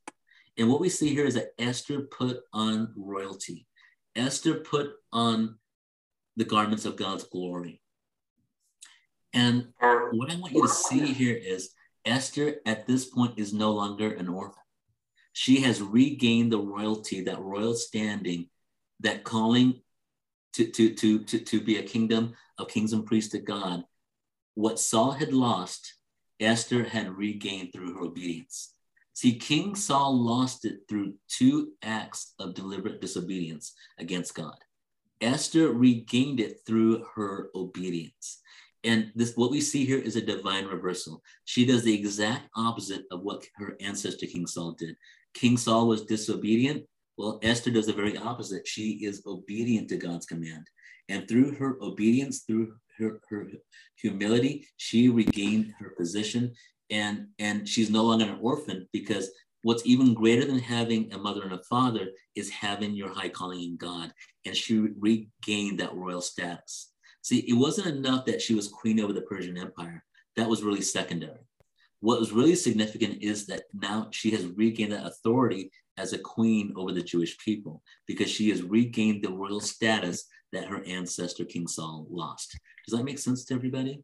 And 0.56 0.68
what 0.68 0.80
we 0.80 0.88
see 0.88 1.14
here 1.14 1.24
is 1.24 1.34
that 1.34 1.52
Esther 1.58 2.02
put 2.02 2.40
on 2.52 2.92
royalty. 2.96 3.66
Esther 4.14 4.54
put 4.54 4.90
on 5.12 5.56
the 6.36 6.44
garments 6.44 6.84
of 6.84 6.96
God's 6.96 7.24
glory. 7.24 7.80
And 9.32 9.68
what 9.80 10.30
I 10.30 10.36
want 10.36 10.52
you 10.52 10.62
to 10.62 10.68
see 10.68 11.12
here 11.12 11.36
is 11.36 11.70
Esther 12.04 12.56
at 12.66 12.86
this 12.86 13.06
point 13.06 13.38
is 13.38 13.52
no 13.52 13.72
longer 13.72 14.12
an 14.12 14.28
orphan. 14.28 14.59
She 15.40 15.62
has 15.62 15.80
regained 15.80 16.52
the 16.52 16.60
royalty, 16.60 17.22
that 17.22 17.40
royal 17.40 17.72
standing, 17.72 18.50
that 19.00 19.24
calling 19.24 19.80
to, 20.52 20.66
to, 20.66 20.94
to, 20.94 21.24
to, 21.24 21.38
to 21.38 21.60
be 21.62 21.78
a 21.78 21.82
kingdom 21.82 22.34
of 22.58 22.68
kings 22.68 22.92
and 22.92 23.06
priests 23.06 23.32
to 23.32 23.38
God. 23.38 23.84
What 24.52 24.78
Saul 24.78 25.12
had 25.12 25.32
lost, 25.32 25.94
Esther 26.40 26.84
had 26.84 27.16
regained 27.16 27.72
through 27.72 27.94
her 27.94 28.02
obedience. 28.02 28.74
See, 29.14 29.38
King 29.38 29.74
Saul 29.76 30.14
lost 30.14 30.66
it 30.66 30.80
through 30.86 31.14
two 31.26 31.72
acts 31.82 32.34
of 32.38 32.52
deliberate 32.52 33.00
disobedience 33.00 33.72
against 33.96 34.34
God. 34.34 34.58
Esther 35.22 35.72
regained 35.72 36.40
it 36.40 36.58
through 36.66 37.06
her 37.14 37.48
obedience. 37.54 38.42
And 38.84 39.10
this, 39.14 39.34
what 39.36 39.50
we 39.50 39.62
see 39.62 39.86
here 39.86 39.98
is 39.98 40.16
a 40.16 40.22
divine 40.22 40.66
reversal. 40.66 41.22
She 41.46 41.64
does 41.64 41.82
the 41.82 41.94
exact 41.94 42.50
opposite 42.56 43.04
of 43.10 43.22
what 43.22 43.46
her 43.56 43.76
ancestor 43.80 44.26
King 44.26 44.46
Saul 44.46 44.72
did. 44.72 44.96
King 45.34 45.56
Saul 45.56 45.88
was 45.88 46.04
disobedient. 46.04 46.84
Well, 47.16 47.38
Esther 47.42 47.70
does 47.70 47.86
the 47.86 47.92
very 47.92 48.16
opposite. 48.16 48.66
She 48.66 49.04
is 49.04 49.22
obedient 49.26 49.88
to 49.90 49.96
God's 49.96 50.26
command. 50.26 50.66
And 51.08 51.28
through 51.28 51.54
her 51.56 51.76
obedience, 51.82 52.44
through 52.46 52.74
her, 52.98 53.20
her 53.28 53.48
humility, 53.96 54.66
she 54.76 55.08
regained 55.08 55.74
her 55.78 55.90
position. 55.90 56.54
And, 56.90 57.28
and 57.38 57.68
she's 57.68 57.90
no 57.90 58.04
longer 58.04 58.24
an 58.24 58.38
orphan 58.40 58.88
because 58.92 59.30
what's 59.62 59.86
even 59.86 60.14
greater 60.14 60.44
than 60.44 60.58
having 60.58 61.12
a 61.12 61.18
mother 61.18 61.42
and 61.42 61.52
a 61.52 61.62
father 61.68 62.08
is 62.34 62.50
having 62.50 62.94
your 62.94 63.12
high 63.12 63.28
calling 63.28 63.62
in 63.62 63.76
God. 63.76 64.12
And 64.46 64.56
she 64.56 64.78
regained 64.98 65.80
that 65.80 65.94
royal 65.94 66.22
status. 66.22 66.92
See, 67.22 67.40
it 67.40 67.54
wasn't 67.54 67.94
enough 67.94 68.24
that 68.26 68.40
she 68.40 68.54
was 68.54 68.68
queen 68.68 69.00
over 69.00 69.12
the 69.12 69.20
Persian 69.22 69.58
Empire. 69.58 70.04
That 70.36 70.48
was 70.48 70.62
really 70.62 70.80
secondary. 70.80 71.49
What 72.00 72.18
was 72.18 72.32
really 72.32 72.54
significant 72.54 73.22
is 73.22 73.46
that 73.46 73.64
now 73.74 74.08
she 74.10 74.30
has 74.30 74.46
regained 74.46 74.92
that 74.92 75.06
authority 75.06 75.70
as 75.98 76.12
a 76.12 76.18
queen 76.18 76.72
over 76.76 76.92
the 76.92 77.02
Jewish 77.02 77.36
people 77.38 77.82
because 78.06 78.30
she 78.30 78.48
has 78.50 78.62
regained 78.62 79.22
the 79.22 79.32
royal 79.32 79.60
status 79.60 80.24
that 80.52 80.66
her 80.66 80.82
ancestor 80.86 81.44
King 81.44 81.66
Saul 81.66 82.06
lost. 82.10 82.58
Does 82.86 82.96
that 82.96 83.04
make 83.04 83.18
sense 83.18 83.44
to 83.46 83.54
everybody? 83.54 84.02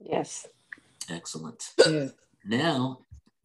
Yes. 0.00 0.46
Excellent. 1.08 1.70
Yeah. 1.86 2.08
Now, 2.44 2.98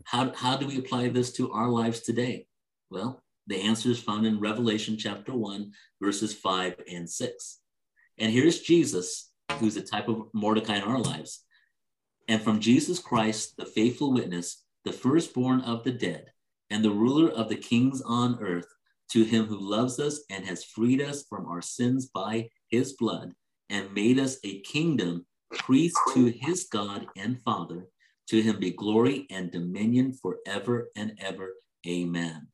how, 0.03 0.31
how 0.35 0.57
do 0.57 0.67
we 0.67 0.77
apply 0.77 1.09
this 1.09 1.31
to 1.33 1.51
our 1.51 1.69
lives 1.69 2.01
today? 2.01 2.47
Well, 2.89 3.23
the 3.47 3.61
answer 3.61 3.89
is 3.89 3.99
found 3.99 4.25
in 4.25 4.39
Revelation 4.39 4.97
chapter 4.97 5.33
1, 5.33 5.71
verses 6.01 6.33
5 6.33 6.75
and 6.91 7.09
6. 7.09 7.59
And 8.17 8.31
here's 8.31 8.61
Jesus, 8.61 9.31
who's 9.59 9.77
a 9.77 9.81
type 9.81 10.07
of 10.07 10.27
Mordecai 10.33 10.77
in 10.77 10.83
our 10.83 10.99
lives. 10.99 11.43
And 12.27 12.41
from 12.41 12.59
Jesus 12.59 12.99
Christ, 12.99 13.55
the 13.57 13.65
faithful 13.65 14.13
witness, 14.13 14.63
the 14.85 14.93
firstborn 14.93 15.61
of 15.61 15.83
the 15.83 15.91
dead, 15.91 16.31
and 16.69 16.83
the 16.83 16.91
ruler 16.91 17.29
of 17.29 17.49
the 17.49 17.55
kings 17.55 18.01
on 18.01 18.39
earth, 18.41 18.67
to 19.11 19.23
him 19.23 19.45
who 19.45 19.59
loves 19.59 19.99
us 19.99 20.23
and 20.29 20.45
has 20.45 20.63
freed 20.63 21.01
us 21.01 21.25
from 21.27 21.45
our 21.45 21.61
sins 21.61 22.07
by 22.07 22.49
his 22.69 22.93
blood, 22.93 23.33
and 23.69 23.93
made 23.93 24.19
us 24.19 24.37
a 24.43 24.61
kingdom, 24.61 25.25
priest 25.53 25.97
to 26.13 26.27
his 26.27 26.67
God 26.71 27.07
and 27.17 27.41
Father. 27.41 27.87
To 28.29 28.41
him 28.41 28.59
be 28.59 28.71
glory 28.71 29.27
and 29.29 29.51
dominion 29.51 30.13
forever 30.13 30.89
and 30.95 31.17
ever. 31.19 31.53
Amen. 31.85 32.47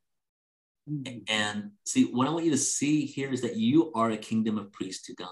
Mm-hmm. 0.89 1.20
And 1.28 1.72
see, 1.86 2.05
what 2.05 2.28
I 2.28 2.32
want 2.32 2.45
you 2.45 2.51
to 2.51 2.57
see 2.57 3.05
here 3.05 3.32
is 3.32 3.41
that 3.41 3.57
you 3.57 3.91
are 3.93 4.11
a 4.11 4.18
kingdom 4.18 4.57
of 4.57 4.72
priests 4.72 5.05
to 5.07 5.13
God. 5.13 5.30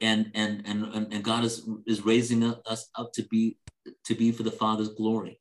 And 0.00 0.30
and 0.34 0.62
and 0.66 1.12
and 1.12 1.24
God 1.24 1.44
is 1.44 1.68
is 1.86 2.04
raising 2.04 2.44
us 2.44 2.88
up 2.94 3.12
to 3.14 3.24
be 3.24 3.56
to 4.04 4.14
be 4.14 4.32
for 4.32 4.42
the 4.42 4.50
Father's 4.50 4.90
glory. 4.90 5.40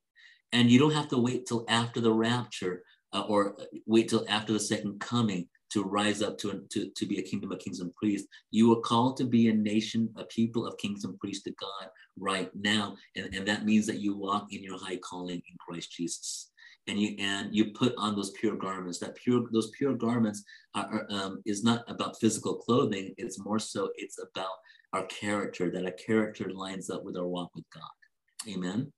And 0.51 0.71
you 0.71 0.79
don't 0.79 0.93
have 0.93 1.09
to 1.09 1.17
wait 1.17 1.45
till 1.45 1.65
after 1.67 1.99
the 1.99 2.13
rapture 2.13 2.83
uh, 3.13 3.21
or 3.27 3.57
wait 3.85 4.09
till 4.09 4.25
after 4.29 4.53
the 4.53 4.59
second 4.59 4.99
coming 4.99 5.47
to 5.69 5.83
rise 5.83 6.21
up 6.21 6.37
to, 6.37 6.63
to, 6.69 6.89
to 6.95 7.05
be 7.05 7.19
a 7.19 7.21
kingdom 7.21 7.51
of 7.51 7.59
kings 7.59 7.81
and 7.81 7.93
priests. 7.95 8.27
You 8.51 8.71
are 8.71 8.81
called 8.81 9.17
to 9.17 9.25
be 9.25 9.49
a 9.49 9.53
nation, 9.53 10.09
a 10.15 10.23
people 10.25 10.65
of 10.65 10.77
kings 10.77 11.03
and 11.03 11.19
priests 11.19 11.43
to 11.43 11.53
God 11.59 11.89
right 12.17 12.49
now. 12.55 12.95
And, 13.15 13.33
and 13.35 13.47
that 13.47 13.65
means 13.65 13.85
that 13.87 13.99
you 13.99 14.15
walk 14.15 14.47
in 14.51 14.63
your 14.63 14.77
high 14.77 14.97
calling 14.97 15.35
in 15.35 15.57
Christ 15.59 15.91
Jesus. 15.91 16.51
And 16.87 16.99
you 16.99 17.15
and 17.19 17.53
you 17.53 17.71
put 17.71 17.93
on 17.97 18.15
those 18.15 18.31
pure 18.31 18.55
garments. 18.55 18.99
That 18.99 19.15
pure 19.15 19.43
those 19.51 19.71
pure 19.71 19.93
garments 19.93 20.43
are, 20.73 20.85
are 20.85 21.07
um, 21.09 21.41
is 21.45 21.63
not 21.63 21.83
about 21.89 22.19
physical 22.19 22.55
clothing. 22.55 23.13
It's 23.17 23.39
more 23.39 23.59
so 23.59 23.89
it's 23.95 24.19
about 24.19 24.55
our 24.93 25.03
character. 25.07 25.69
That 25.69 25.85
our 25.85 25.91
character 25.91 26.49
lines 26.49 26.89
up 26.89 27.03
with 27.03 27.17
our 27.17 27.27
walk 27.27 27.51
with 27.55 27.65
God. 27.73 28.53
Amen. 28.53 28.91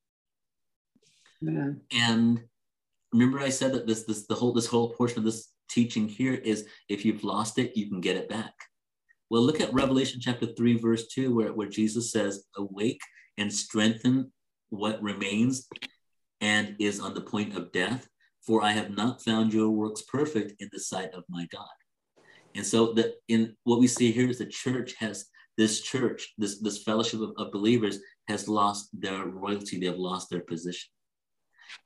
Amen. 1.41 1.81
And 1.91 2.43
remember, 3.11 3.39
I 3.39 3.49
said 3.49 3.73
that 3.73 3.87
this 3.87 4.03
this 4.03 4.27
the 4.27 4.35
whole 4.35 4.53
this 4.53 4.67
whole 4.67 4.89
portion 4.89 5.19
of 5.19 5.25
this 5.25 5.49
teaching 5.69 6.07
here 6.07 6.33
is 6.33 6.67
if 6.89 7.05
you've 7.05 7.23
lost 7.23 7.57
it, 7.57 7.75
you 7.75 7.87
can 7.87 8.01
get 8.01 8.17
it 8.17 8.29
back. 8.29 8.53
Well, 9.29 9.43
look 9.43 9.61
at 9.61 9.73
Revelation 9.73 10.19
chapter 10.19 10.47
3, 10.47 10.77
verse 10.79 11.07
2, 11.07 11.33
where, 11.33 11.53
where 11.53 11.69
Jesus 11.69 12.11
says, 12.11 12.45
Awake 12.57 13.01
and 13.37 13.53
strengthen 13.53 14.31
what 14.69 15.01
remains 15.01 15.67
and 16.41 16.75
is 16.79 16.99
on 16.99 17.13
the 17.13 17.21
point 17.21 17.55
of 17.55 17.71
death, 17.71 18.07
for 18.41 18.63
I 18.63 18.71
have 18.71 18.91
not 18.91 19.23
found 19.23 19.53
your 19.53 19.69
works 19.69 20.01
perfect 20.03 20.61
in 20.61 20.69
the 20.71 20.79
sight 20.79 21.13
of 21.13 21.23
my 21.29 21.47
God. 21.51 21.67
And 22.55 22.65
so 22.65 22.93
that 22.93 23.15
in 23.27 23.55
what 23.63 23.79
we 23.79 23.87
see 23.87 24.11
here 24.11 24.29
is 24.29 24.39
the 24.39 24.45
church 24.45 24.95
has 24.99 25.25
this 25.57 25.81
church, 25.81 26.33
this, 26.37 26.59
this 26.59 26.83
fellowship 26.83 27.21
of, 27.21 27.33
of 27.37 27.51
believers 27.51 27.99
has 28.27 28.47
lost 28.47 28.89
their 28.93 29.25
royalty, 29.25 29.79
they 29.79 29.87
have 29.87 29.97
lost 29.97 30.29
their 30.29 30.41
position. 30.41 30.89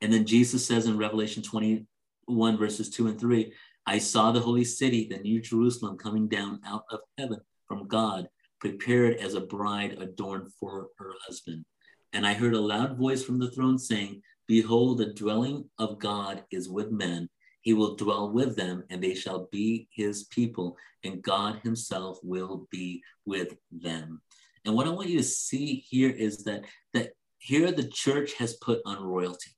And 0.00 0.12
then 0.12 0.24
Jesus 0.24 0.66
says 0.66 0.86
in 0.86 0.96
Revelation 0.96 1.42
21, 1.42 2.56
verses 2.56 2.88
2 2.90 3.08
and 3.08 3.20
3, 3.20 3.52
I 3.86 3.98
saw 3.98 4.32
the 4.32 4.40
holy 4.40 4.64
city, 4.64 5.08
the 5.08 5.18
new 5.18 5.40
Jerusalem, 5.40 5.98
coming 5.98 6.28
down 6.28 6.60
out 6.64 6.84
of 6.90 7.00
heaven 7.18 7.40
from 7.66 7.86
God, 7.86 8.28
prepared 8.60 9.16
as 9.16 9.34
a 9.34 9.40
bride 9.40 9.98
adorned 10.00 10.52
for 10.58 10.88
her 10.98 11.12
husband. 11.26 11.64
And 12.12 12.26
I 12.26 12.32
heard 12.32 12.54
a 12.54 12.60
loud 12.60 12.96
voice 12.96 13.22
from 13.22 13.38
the 13.38 13.50
throne 13.50 13.78
saying, 13.78 14.22
Behold, 14.46 14.98
the 14.98 15.12
dwelling 15.12 15.68
of 15.78 15.98
God 15.98 16.44
is 16.50 16.68
with 16.68 16.90
men. 16.90 17.28
He 17.62 17.72
will 17.72 17.96
dwell 17.96 18.30
with 18.30 18.56
them, 18.56 18.84
and 18.90 19.02
they 19.02 19.14
shall 19.14 19.48
be 19.50 19.88
his 19.90 20.24
people, 20.24 20.76
and 21.02 21.22
God 21.22 21.60
himself 21.62 22.18
will 22.22 22.66
be 22.70 23.02
with 23.24 23.56
them. 23.72 24.20
And 24.66 24.74
what 24.74 24.86
I 24.86 24.90
want 24.90 25.08
you 25.08 25.18
to 25.18 25.24
see 25.24 25.84
here 25.88 26.10
is 26.10 26.44
that, 26.44 26.64
that 26.92 27.12
here 27.38 27.72
the 27.72 27.88
church 27.88 28.34
has 28.34 28.54
put 28.56 28.80
on 28.84 29.02
royalty 29.02 29.50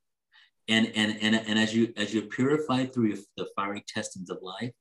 and 0.69 0.93
and 0.95 1.17
and, 1.21 1.37
and 1.37 1.59
as 1.59 1.75
you 1.75 1.93
as 1.97 2.13
you 2.13 2.23
purify 2.23 2.85
through 2.87 3.17
the 3.37 3.47
fiery 3.55 3.85
testings 3.87 4.31
of 4.31 4.39
life 4.43 4.73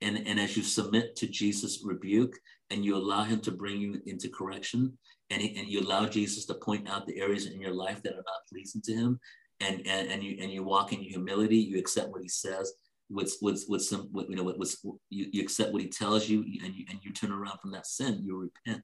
and 0.00 0.18
and 0.26 0.38
as 0.38 0.56
you 0.56 0.62
submit 0.62 1.16
to 1.16 1.26
jesus 1.26 1.82
rebuke 1.84 2.34
and 2.70 2.84
you 2.84 2.96
allow 2.96 3.24
him 3.24 3.40
to 3.40 3.50
bring 3.50 3.80
you 3.80 4.00
into 4.06 4.28
correction 4.28 4.96
and, 5.30 5.42
and 5.42 5.68
you 5.68 5.80
allow 5.80 6.06
jesus 6.06 6.46
to 6.46 6.54
point 6.54 6.88
out 6.88 7.06
the 7.06 7.20
areas 7.20 7.46
in 7.46 7.60
your 7.60 7.74
life 7.74 8.02
that 8.02 8.12
are 8.12 8.16
not 8.16 8.46
pleasing 8.50 8.82
to 8.82 8.94
him 8.94 9.18
and 9.60 9.86
and, 9.86 10.10
and 10.10 10.22
you 10.22 10.36
and 10.40 10.50
you 10.50 10.62
walk 10.62 10.92
in 10.92 11.00
humility 11.00 11.56
you 11.56 11.78
accept 11.78 12.10
what 12.10 12.22
he 12.22 12.28
says 12.28 12.72
with 13.10 13.36
with 13.42 13.64
with 13.68 13.82
some 13.82 14.08
with, 14.12 14.28
you 14.28 14.36
know 14.36 14.42
with, 14.42 14.58
with 14.58 14.76
you, 15.10 15.26
you 15.32 15.42
accept 15.42 15.72
what 15.72 15.82
he 15.82 15.88
tells 15.88 16.28
you 16.28 16.40
and 16.64 16.74
you 16.74 16.84
and 16.90 16.98
you 17.02 17.12
turn 17.12 17.32
around 17.32 17.58
from 17.60 17.72
that 17.72 17.86
sin 17.86 18.20
you 18.24 18.50
repent 18.66 18.82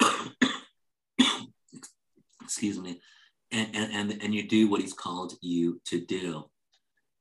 excuse 2.42 2.78
me 2.78 3.00
and, 3.52 3.68
and, 3.74 3.92
and, 3.92 4.22
and 4.22 4.34
you 4.34 4.46
do 4.46 4.68
what 4.68 4.80
he's 4.80 4.92
called 4.92 5.34
you 5.40 5.80
to 5.86 6.04
do. 6.04 6.44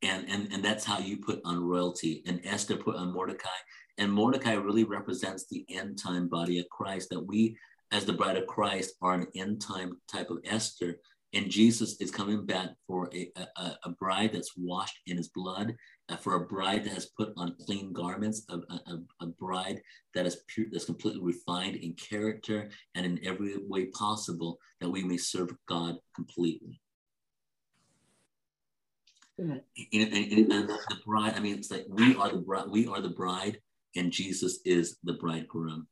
And, 0.01 0.28
and, 0.30 0.51
and 0.51 0.63
that's 0.63 0.86
how 0.86 0.99
you 0.99 1.17
put 1.17 1.41
on 1.45 1.63
royalty. 1.63 2.23
And 2.28 2.41
Esther 2.43 2.78
put 2.78 2.95
on 2.95 3.13
Mordecai. 3.13 3.49
And 3.97 4.11
Mordecai 4.11 4.53
really 4.53 4.84
represents 4.84 5.45
the 5.47 5.65
end 5.69 5.97
time 5.97 6.28
body 6.28 6.59
of 6.59 6.69
Christ, 6.69 7.09
that 7.11 7.26
we, 7.26 7.57
as 7.91 8.05
the 8.05 8.13
bride 8.13 8.38
of 8.38 8.47
Christ, 8.47 8.95
are 9.01 9.13
an 9.13 9.28
end 9.36 9.61
time 9.61 9.97
type 10.11 10.30
of 10.30 10.39
Esther 10.43 10.97
and 11.36 11.51
Jesus 11.51 11.99
is 11.99 12.11
coming 12.11 12.45
back 12.45 12.69
for 12.88 13.09
a, 13.13 13.29
a, 13.36 13.77
a 13.83 13.89
bride 13.89 14.31
that's 14.33 14.53
washed 14.57 14.99
in 15.05 15.17
his 15.17 15.27
blood, 15.27 15.75
uh, 16.07 16.15
for 16.15 16.36
a 16.36 16.45
bride 16.47 16.86
that 16.86 16.93
has 16.93 17.07
put 17.07 17.33
on 17.36 17.55
clean 17.65 17.91
garments, 17.91 18.45
a, 18.49 18.55
a, 18.55 18.99
a 19.21 19.27
bride 19.27 19.81
that 20.13 20.25
is 20.25 20.38
pure, 20.47 20.67
that's 20.71 20.86
completely 20.86 21.21
refined 21.21 21.75
in 21.75 21.93
character 21.93 22.69
and 22.95 23.05
in 23.05 23.19
every 23.25 23.57
way 23.67 23.88
possible, 23.88 24.59
that 24.79 24.89
we 24.89 25.03
may 25.03 25.17
serve 25.17 25.53
God 25.67 25.97
completely. 26.15 26.79
And, 29.38 29.61
and, 29.91 30.13
and, 30.13 30.51
and 30.51 30.69
the 30.69 30.97
bride, 31.05 31.33
I 31.36 31.41
mean, 31.41 31.55
it's 31.55 31.69
like 31.69 31.86
we 31.89 32.15
are 32.15 32.31
the 32.31 32.38
bride, 32.38 32.69
we 32.69 32.88
are 32.88 33.01
the 33.01 33.09
bride, 33.09 33.59
and 33.97 34.09
Jesus 34.09 34.59
is 34.63 34.97
the 35.03 35.13
bridegroom. 35.13 35.88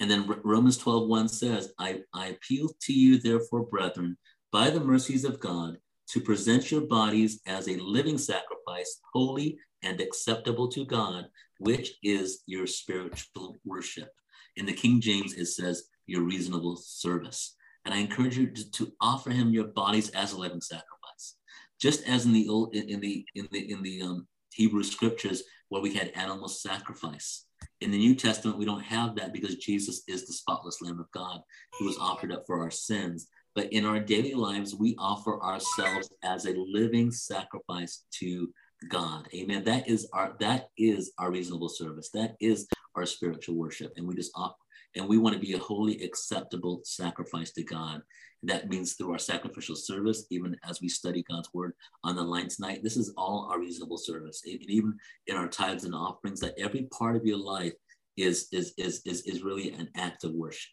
And 0.00 0.10
then 0.10 0.26
Romans 0.42 0.78
12, 0.78 1.08
1 1.08 1.28
says, 1.28 1.72
I, 1.78 2.00
I 2.14 2.28
appeal 2.28 2.70
to 2.82 2.92
you, 2.92 3.18
therefore, 3.18 3.66
brethren, 3.66 4.16
by 4.50 4.70
the 4.70 4.80
mercies 4.80 5.24
of 5.24 5.40
God, 5.40 5.76
to 6.08 6.20
present 6.20 6.70
your 6.70 6.80
bodies 6.80 7.40
as 7.46 7.68
a 7.68 7.76
living 7.76 8.16
sacrifice, 8.16 9.00
holy 9.12 9.58
and 9.82 10.00
acceptable 10.00 10.68
to 10.68 10.86
God, 10.86 11.26
which 11.58 11.92
is 12.02 12.42
your 12.46 12.66
spiritual 12.66 13.56
worship. 13.64 14.08
In 14.56 14.66
the 14.66 14.72
King 14.72 15.00
James, 15.00 15.34
it 15.34 15.46
says, 15.46 15.84
your 16.06 16.22
reasonable 16.22 16.76
service. 16.76 17.54
And 17.84 17.94
I 17.94 17.98
encourage 17.98 18.36
you 18.36 18.48
to, 18.48 18.70
to 18.72 18.92
offer 19.00 19.30
him 19.30 19.52
your 19.52 19.68
bodies 19.68 20.10
as 20.10 20.32
a 20.32 20.38
living 20.38 20.60
sacrifice. 20.60 21.36
Just 21.80 22.06
as 22.08 22.26
in 22.26 22.32
the 22.32 22.48
old 22.48 22.74
in 22.74 23.00
the 23.00 23.24
in 23.34 23.48
the 23.52 23.72
in 23.72 23.82
the 23.82 24.02
um, 24.02 24.26
Hebrew 24.52 24.82
scriptures 24.82 25.44
where 25.68 25.80
we 25.80 25.94
had 25.94 26.12
animal 26.14 26.48
sacrifice 26.48 27.46
in 27.80 27.90
the 27.90 27.98
New 27.98 28.14
Testament, 28.14 28.58
we 28.58 28.64
don't 28.64 28.82
have 28.82 29.16
that 29.16 29.32
because 29.32 29.56
Jesus 29.56 30.02
is 30.06 30.26
the 30.26 30.32
spotless 30.32 30.82
Lamb 30.82 31.00
of 31.00 31.10
God 31.12 31.40
who 31.78 31.86
was 31.86 31.98
offered 31.98 32.32
up 32.32 32.44
for 32.46 32.60
our 32.60 32.70
sins. 32.70 33.28
But 33.54 33.72
in 33.72 33.84
our 33.84 33.98
daily 33.98 34.34
lives, 34.34 34.74
we 34.74 34.94
offer 34.98 35.42
ourselves 35.42 36.10
as 36.22 36.46
a 36.46 36.54
living 36.56 37.10
sacrifice 37.10 38.04
to 38.20 38.50
God. 38.88 39.28
Amen. 39.34 39.64
That 39.64 39.88
is 39.88 40.08
our 40.12 40.36
that 40.40 40.68
is 40.78 41.12
our 41.18 41.30
reasonable 41.30 41.68
service. 41.68 42.10
That 42.10 42.36
is 42.40 42.68
our 42.94 43.06
spiritual 43.06 43.56
worship. 43.56 43.92
And 43.96 44.06
we 44.06 44.14
just 44.14 44.32
offer 44.34 44.56
and 44.96 45.08
we 45.08 45.18
want 45.18 45.34
to 45.34 45.40
be 45.40 45.54
a 45.54 45.58
wholly 45.58 46.02
acceptable 46.02 46.80
sacrifice 46.84 47.52
to 47.52 47.62
God. 47.62 48.02
That 48.42 48.68
means 48.68 48.94
through 48.94 49.12
our 49.12 49.18
sacrificial 49.18 49.76
service, 49.76 50.24
even 50.30 50.56
as 50.68 50.80
we 50.80 50.88
study 50.88 51.22
God's 51.22 51.50
word 51.52 51.74
on 52.04 52.16
the 52.16 52.22
line 52.22 52.48
tonight, 52.48 52.80
this 52.82 52.96
is 52.96 53.12
all 53.16 53.48
our 53.50 53.60
reasonable 53.60 53.98
service. 53.98 54.42
And 54.44 54.62
even 54.62 54.98
in 55.26 55.36
our 55.36 55.48
tithes 55.48 55.84
and 55.84 55.94
offerings, 55.94 56.40
that 56.40 56.58
every 56.58 56.88
part 56.90 57.16
of 57.16 57.26
your 57.26 57.38
life 57.38 57.74
is, 58.16 58.48
is, 58.50 58.72
is, 58.78 59.02
is, 59.04 59.22
is 59.22 59.42
really 59.42 59.72
an 59.72 59.88
act 59.94 60.24
of 60.24 60.32
worship. 60.32 60.70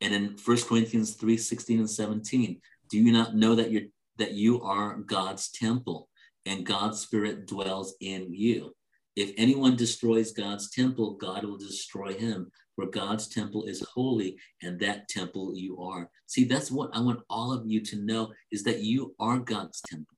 And 0.00 0.14
in 0.14 0.36
1 0.44 0.56
Corinthians 0.62 1.14
3 1.14 1.36
16 1.36 1.78
and 1.80 1.90
17, 1.90 2.60
do 2.90 2.98
you 2.98 3.12
not 3.12 3.34
know 3.34 3.54
that 3.54 3.70
you're 3.70 3.82
that 4.18 4.32
you 4.32 4.62
are 4.62 4.96
God's 4.98 5.50
temple 5.50 6.08
and 6.46 6.64
God's 6.64 7.00
spirit 7.00 7.46
dwells 7.46 7.96
in 8.00 8.32
you? 8.32 8.75
If 9.16 9.32
anyone 9.36 9.76
destroys 9.76 10.32
God's 10.32 10.70
temple, 10.70 11.14
God 11.14 11.44
will 11.44 11.56
destroy 11.56 12.12
him 12.12 12.50
for 12.76 12.86
God's 12.86 13.26
temple 13.28 13.64
is 13.64 13.80
holy 13.80 14.36
and 14.62 14.78
that 14.80 15.08
temple 15.08 15.56
you 15.56 15.80
are. 15.80 16.10
See, 16.26 16.44
that's 16.44 16.70
what 16.70 16.90
I 16.92 17.00
want 17.00 17.20
all 17.28 17.52
of 17.52 17.66
you 17.66 17.80
to 17.80 17.96
know 17.96 18.32
is 18.52 18.62
that 18.64 18.80
you 18.80 19.14
are 19.18 19.38
God's 19.38 19.80
temple. 19.80 20.14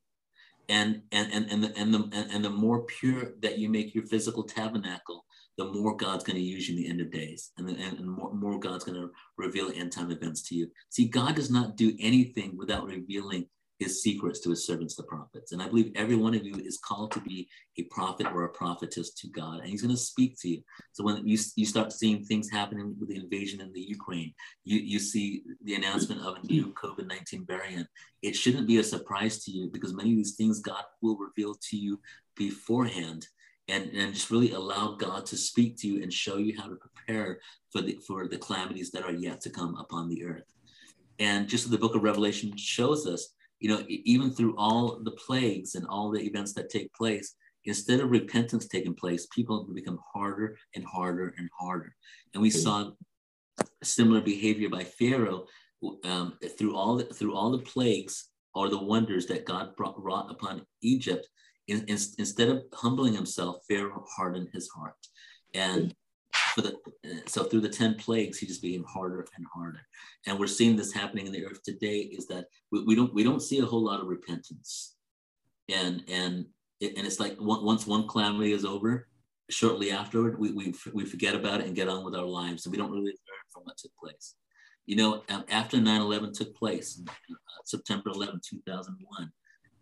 And 0.69 1.03
and 1.13 1.33
and 1.33 1.51
and 1.51 1.65
the 1.65 1.79
and 1.79 1.95
the 1.95 2.27
and, 2.31 2.45
the 2.45 2.51
more 2.51 2.85
pure 2.85 3.33
that 3.41 3.59
you 3.59 3.71
make 3.71 3.95
your 3.95 4.05
physical 4.05 4.43
tabernacle, 4.43 5.25
the 5.57 5.65
more 5.65 5.97
God's 5.97 6.25
going 6.25 6.37
to 6.37 6.43
use 6.43 6.69
you 6.69 6.77
in 6.77 6.83
the 6.83 6.91
end 6.91 7.01
of 7.01 7.11
days, 7.11 7.53
and, 7.57 7.71
and, 7.71 7.99
and 7.99 8.07
more, 8.07 8.35
more 8.35 8.61
God's 8.61 8.85
going 8.85 9.01
to 9.01 9.11
reveal 9.39 9.73
end 9.75 9.93
time 9.93 10.11
events 10.11 10.43
to 10.49 10.55
you. 10.55 10.71
See, 10.91 11.09
God 11.09 11.37
does 11.37 11.51
not 11.51 11.77
do 11.77 11.97
anything 11.99 12.55
without 12.55 12.85
revealing 12.85 13.47
his 13.79 14.03
secrets 14.03 14.41
to 14.41 14.51
his 14.51 14.67
servants, 14.67 14.97
the 14.97 15.05
prophets. 15.05 15.53
And 15.53 15.63
I 15.63 15.69
believe 15.69 15.93
every 15.95 16.17
one 16.17 16.35
of 16.35 16.45
you 16.45 16.55
is 16.57 16.79
called 16.79 17.13
to 17.13 17.21
be 17.21 17.49
a 17.77 17.85
prophet 17.85 18.27
or 18.27 18.45
a 18.45 18.49
prophetess 18.49 19.11
to 19.15 19.29
God, 19.29 19.61
and 19.61 19.69
he's 19.69 19.83
going 19.83 19.95
to 19.95 20.01
speak 20.01 20.37
to 20.41 20.49
you. 20.49 20.63
So 20.93 21.05
when 21.05 21.27
you, 21.27 21.39
you 21.55 21.65
start 21.65 21.93
seeing 21.93 22.25
things 22.25 22.51
happening 22.51 22.97
with 22.99 23.09
the 23.09 23.17
invasion 23.17 23.61
in 23.61 23.73
the 23.73 23.81
Ukraine, 23.81 24.35
you, 24.65 24.79
you 24.79 24.99
see 24.99 25.43
the 25.65 25.75
announcement 25.75 26.23
of 26.23 26.37
a 26.37 26.47
new 26.47 26.75
COVID 26.75 27.07
19 27.07 27.47
variant, 27.47 27.87
it 28.23 28.35
shouldn't 28.35 28.67
be 28.67 28.79
a 28.79 28.85
surprise 28.85 29.45
to 29.45 29.53
you 29.53 29.71
because 29.73 29.95
many 29.95 30.11
of 30.11 30.17
these 30.17 30.35
things 30.35 30.61
God 30.61 30.83
will 31.01 31.17
reveal 31.17 31.55
to 31.71 31.77
you 31.77 32.01
beforehand. 32.37 33.27
And, 33.71 33.91
and 33.91 34.15
just 34.15 34.31
really 34.31 34.53
allow 34.53 34.95
God 34.95 35.27
to 35.27 35.37
speak 35.37 35.77
to 35.81 35.87
you 35.87 36.03
and 36.03 36.11
show 36.11 36.39
you 36.39 36.59
how 36.59 36.69
to 36.69 36.77
prepare 36.77 37.39
for 37.71 37.83
the, 37.83 37.99
for 38.07 38.27
the 38.27 38.39
calamities 38.39 38.91
that 38.93 39.05
are 39.05 39.13
yet 39.13 39.43
to 39.43 39.51
come 39.51 39.77
upon 39.77 40.09
the 40.09 40.25
earth. 40.25 40.55
And 41.19 41.47
just 41.47 41.71
the 41.71 41.77
book 41.77 41.95
of 41.95 42.03
Revelation 42.03 42.57
shows 42.57 43.07
us, 43.07 43.35
you 43.61 43.69
know, 43.69 43.85
even 43.89 44.31
through 44.31 44.57
all 44.57 45.01
the 45.03 45.13
plagues 45.27 45.75
and 45.75 45.87
all 45.87 46.11
the 46.11 46.21
events 46.21 46.53
that 46.55 46.71
take 46.71 46.93
place, 46.95 47.35
instead 47.65 48.01
of 48.01 48.11
repentance 48.11 48.67
taking 48.67 48.95
place, 48.95 49.27
people 49.35 49.67
become 49.75 49.99
harder 50.15 50.57
and 50.75 50.85
harder 50.85 51.35
and 51.39 51.49
harder. 51.59 51.95
And 52.33 52.43
we 52.43 52.51
saw 52.51 52.91
similar 53.83 54.21
behavior 54.21 54.69
by 54.69 54.85
Pharaoh 54.85 55.47
um, 56.05 56.39
through 56.57 56.75
all 56.77 56.97
the, 56.97 57.05
through 57.05 57.35
all 57.35 57.51
the 57.51 57.59
plagues. 57.59 58.31
or 58.55 58.69
the 58.69 58.83
wonders 58.93 59.27
that 59.27 59.45
God 59.45 59.77
brought, 59.77 60.03
wrought 60.03 60.31
upon 60.31 60.67
Egypt, 60.83 61.29
in, 61.69 61.81
in, 61.87 61.99
instead 62.19 62.49
of 62.49 62.65
humbling 62.73 63.15
himself, 63.15 63.59
Pharaoh 63.69 64.05
hardened 64.17 64.49
his 64.53 64.69
heart. 64.69 64.97
And 65.55 65.95
for 66.59 66.63
the, 66.63 67.23
so 67.27 67.45
through 67.45 67.61
the 67.61 67.69
10 67.69 67.95
plagues, 67.95 68.39
he 68.39 68.47
just 68.47 68.63
became 68.63 68.85
harder 68.85 69.27
and 69.37 69.47
harder. 69.53 69.81
And 70.27 70.39
we're 70.39 70.49
seeing 70.49 70.77
this 70.77 70.93
happening 70.93 71.27
in 71.27 71.33
the 71.33 71.47
earth 71.47 71.63
today 71.63 71.99
is 71.99 72.27
that 72.27 72.47
we, 72.73 72.85
we 72.85 72.95
don't 72.95 73.15
we 73.15 73.23
don't 73.23 73.43
see 73.43 73.61
a 73.61 73.65
whole 73.65 73.85
lot 73.85 74.01
of 74.01 74.09
repentance. 74.09 74.97
And 75.73 76.03
and 76.09 76.47
and 76.81 77.07
it's 77.07 77.21
like 77.21 77.37
once 77.39 77.87
one 77.87 78.09
calamity 78.09 78.53
is 78.53 78.65
over, 78.65 79.09
shortly 79.51 79.91
afterward, 79.91 80.39
we, 80.39 80.53
we, 80.53 80.75
we 80.93 81.05
forget 81.05 81.35
about 81.35 81.61
it 81.61 81.67
and 81.67 81.77
get 81.77 81.89
on 81.89 82.05
with 82.05 82.15
our 82.15 82.25
lives. 82.25 82.67
And 82.67 82.73
we 82.73 82.79
don't 82.79 82.91
really 82.91 83.05
learn 83.07 83.47
from 83.53 83.63
what 83.65 83.79
took 83.79 83.93
place. 83.97 84.35
You 84.87 84.97
know, 84.97 85.23
um, 85.29 85.45
after 85.51 85.81
9 85.81 86.01
11 86.01 86.33
took 86.33 86.57
place, 86.57 87.01
uh, 87.09 87.35
September 87.65 88.11
11, 88.11 88.41
2001, 88.49 89.33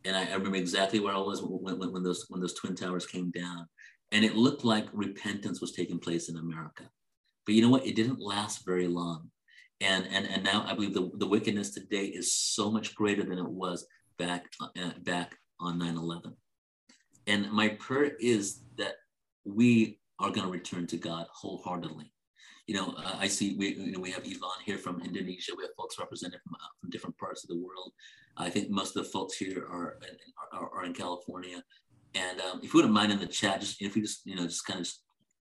and 0.05 0.17
I, 0.17 0.25
I, 0.25 0.35
remember 0.35 0.57
exactly 0.57 1.01
where 1.01 1.15
I 1.15 1.19
was 1.19 1.43
when, 1.43 1.79
when, 1.79 1.93
when, 1.93 2.03
those, 2.03 2.27
when 2.29 2.41
those 2.41 2.55
Twin 2.55 2.75
Towers 2.75 3.07
came 3.07 3.31
down. 3.31 3.69
And 4.13 4.25
it 4.25 4.37
looked 4.37 4.65
like 4.65 4.87
repentance 4.93 5.61
was 5.61 5.73
taking 5.73 5.99
place 5.99 6.29
in 6.29 6.37
America. 6.37 6.85
But 7.45 7.55
you 7.55 7.63
know 7.63 7.71
what? 7.71 7.87
It 7.87 7.97
didn't 7.97 8.21
last 8.21 8.65
very 8.65 8.87
long. 8.87 9.31
And, 9.81 10.07
and, 10.11 10.27
and 10.27 10.43
now 10.43 10.65
I 10.67 10.75
believe 10.75 10.95
the, 10.95 11.11
the 11.15 11.27
wickedness 11.27 11.71
today 11.71 12.07
is 12.07 12.33
so 12.33 12.71
much 12.71 12.95
greater 12.95 13.23
than 13.23 13.39
it 13.39 13.49
was 13.49 13.87
back, 14.19 14.47
uh, 14.61 14.91
back 15.03 15.37
on 15.61 15.79
9 15.79 15.97
11. 15.97 16.35
And 17.27 17.51
my 17.53 17.69
prayer 17.69 18.13
is 18.21 18.63
that 18.79 18.95
we 19.45 19.99
are 20.19 20.31
going 20.31 20.47
to 20.47 20.53
return 20.53 20.87
to 20.89 20.97
God 20.97 21.27
wholeheartedly. 21.31 22.13
You 22.67 22.75
know, 22.75 22.95
uh, 22.99 23.17
I 23.19 23.29
see 23.29 23.55
we 23.57 23.75
you 23.75 23.93
know, 23.93 24.01
we 24.01 24.11
have 24.11 24.23
Yvonne 24.25 24.65
here 24.65 24.79
from 24.79 25.01
Indonesia. 25.01 25.53
We 25.57 25.63
have 25.65 25.75
folks 25.77 25.99
represented 26.01 26.41
from, 26.43 26.55
uh, 26.55 26.67
from 26.81 26.91
different 26.91 27.17
parts 27.17 27.45
of 27.45 27.49
the 27.49 27.63
world. 27.63 27.93
I 28.37 28.51
think 28.51 28.71
most 28.71 28.97
of 28.97 29.05
the 29.05 29.11
folks 29.11 29.37
here 29.37 29.65
are 29.71 29.99
are, 30.53 30.71
are 30.71 30.85
in 30.85 30.93
California. 30.93 31.63
And 32.17 32.41
um, 32.41 32.61
if 32.63 32.73
you 32.73 32.79
wouldn't 32.79 32.95
mind 32.95 33.13
in 33.13 33.19
the 33.19 33.27
chat, 33.27 33.61
just 33.61 33.81
if 33.83 33.95
you 33.97 34.03
just 34.03 34.25
you 34.25 34.37
know 34.37 34.47
just 34.47 34.67
kind 34.67 34.81
of 34.81 34.89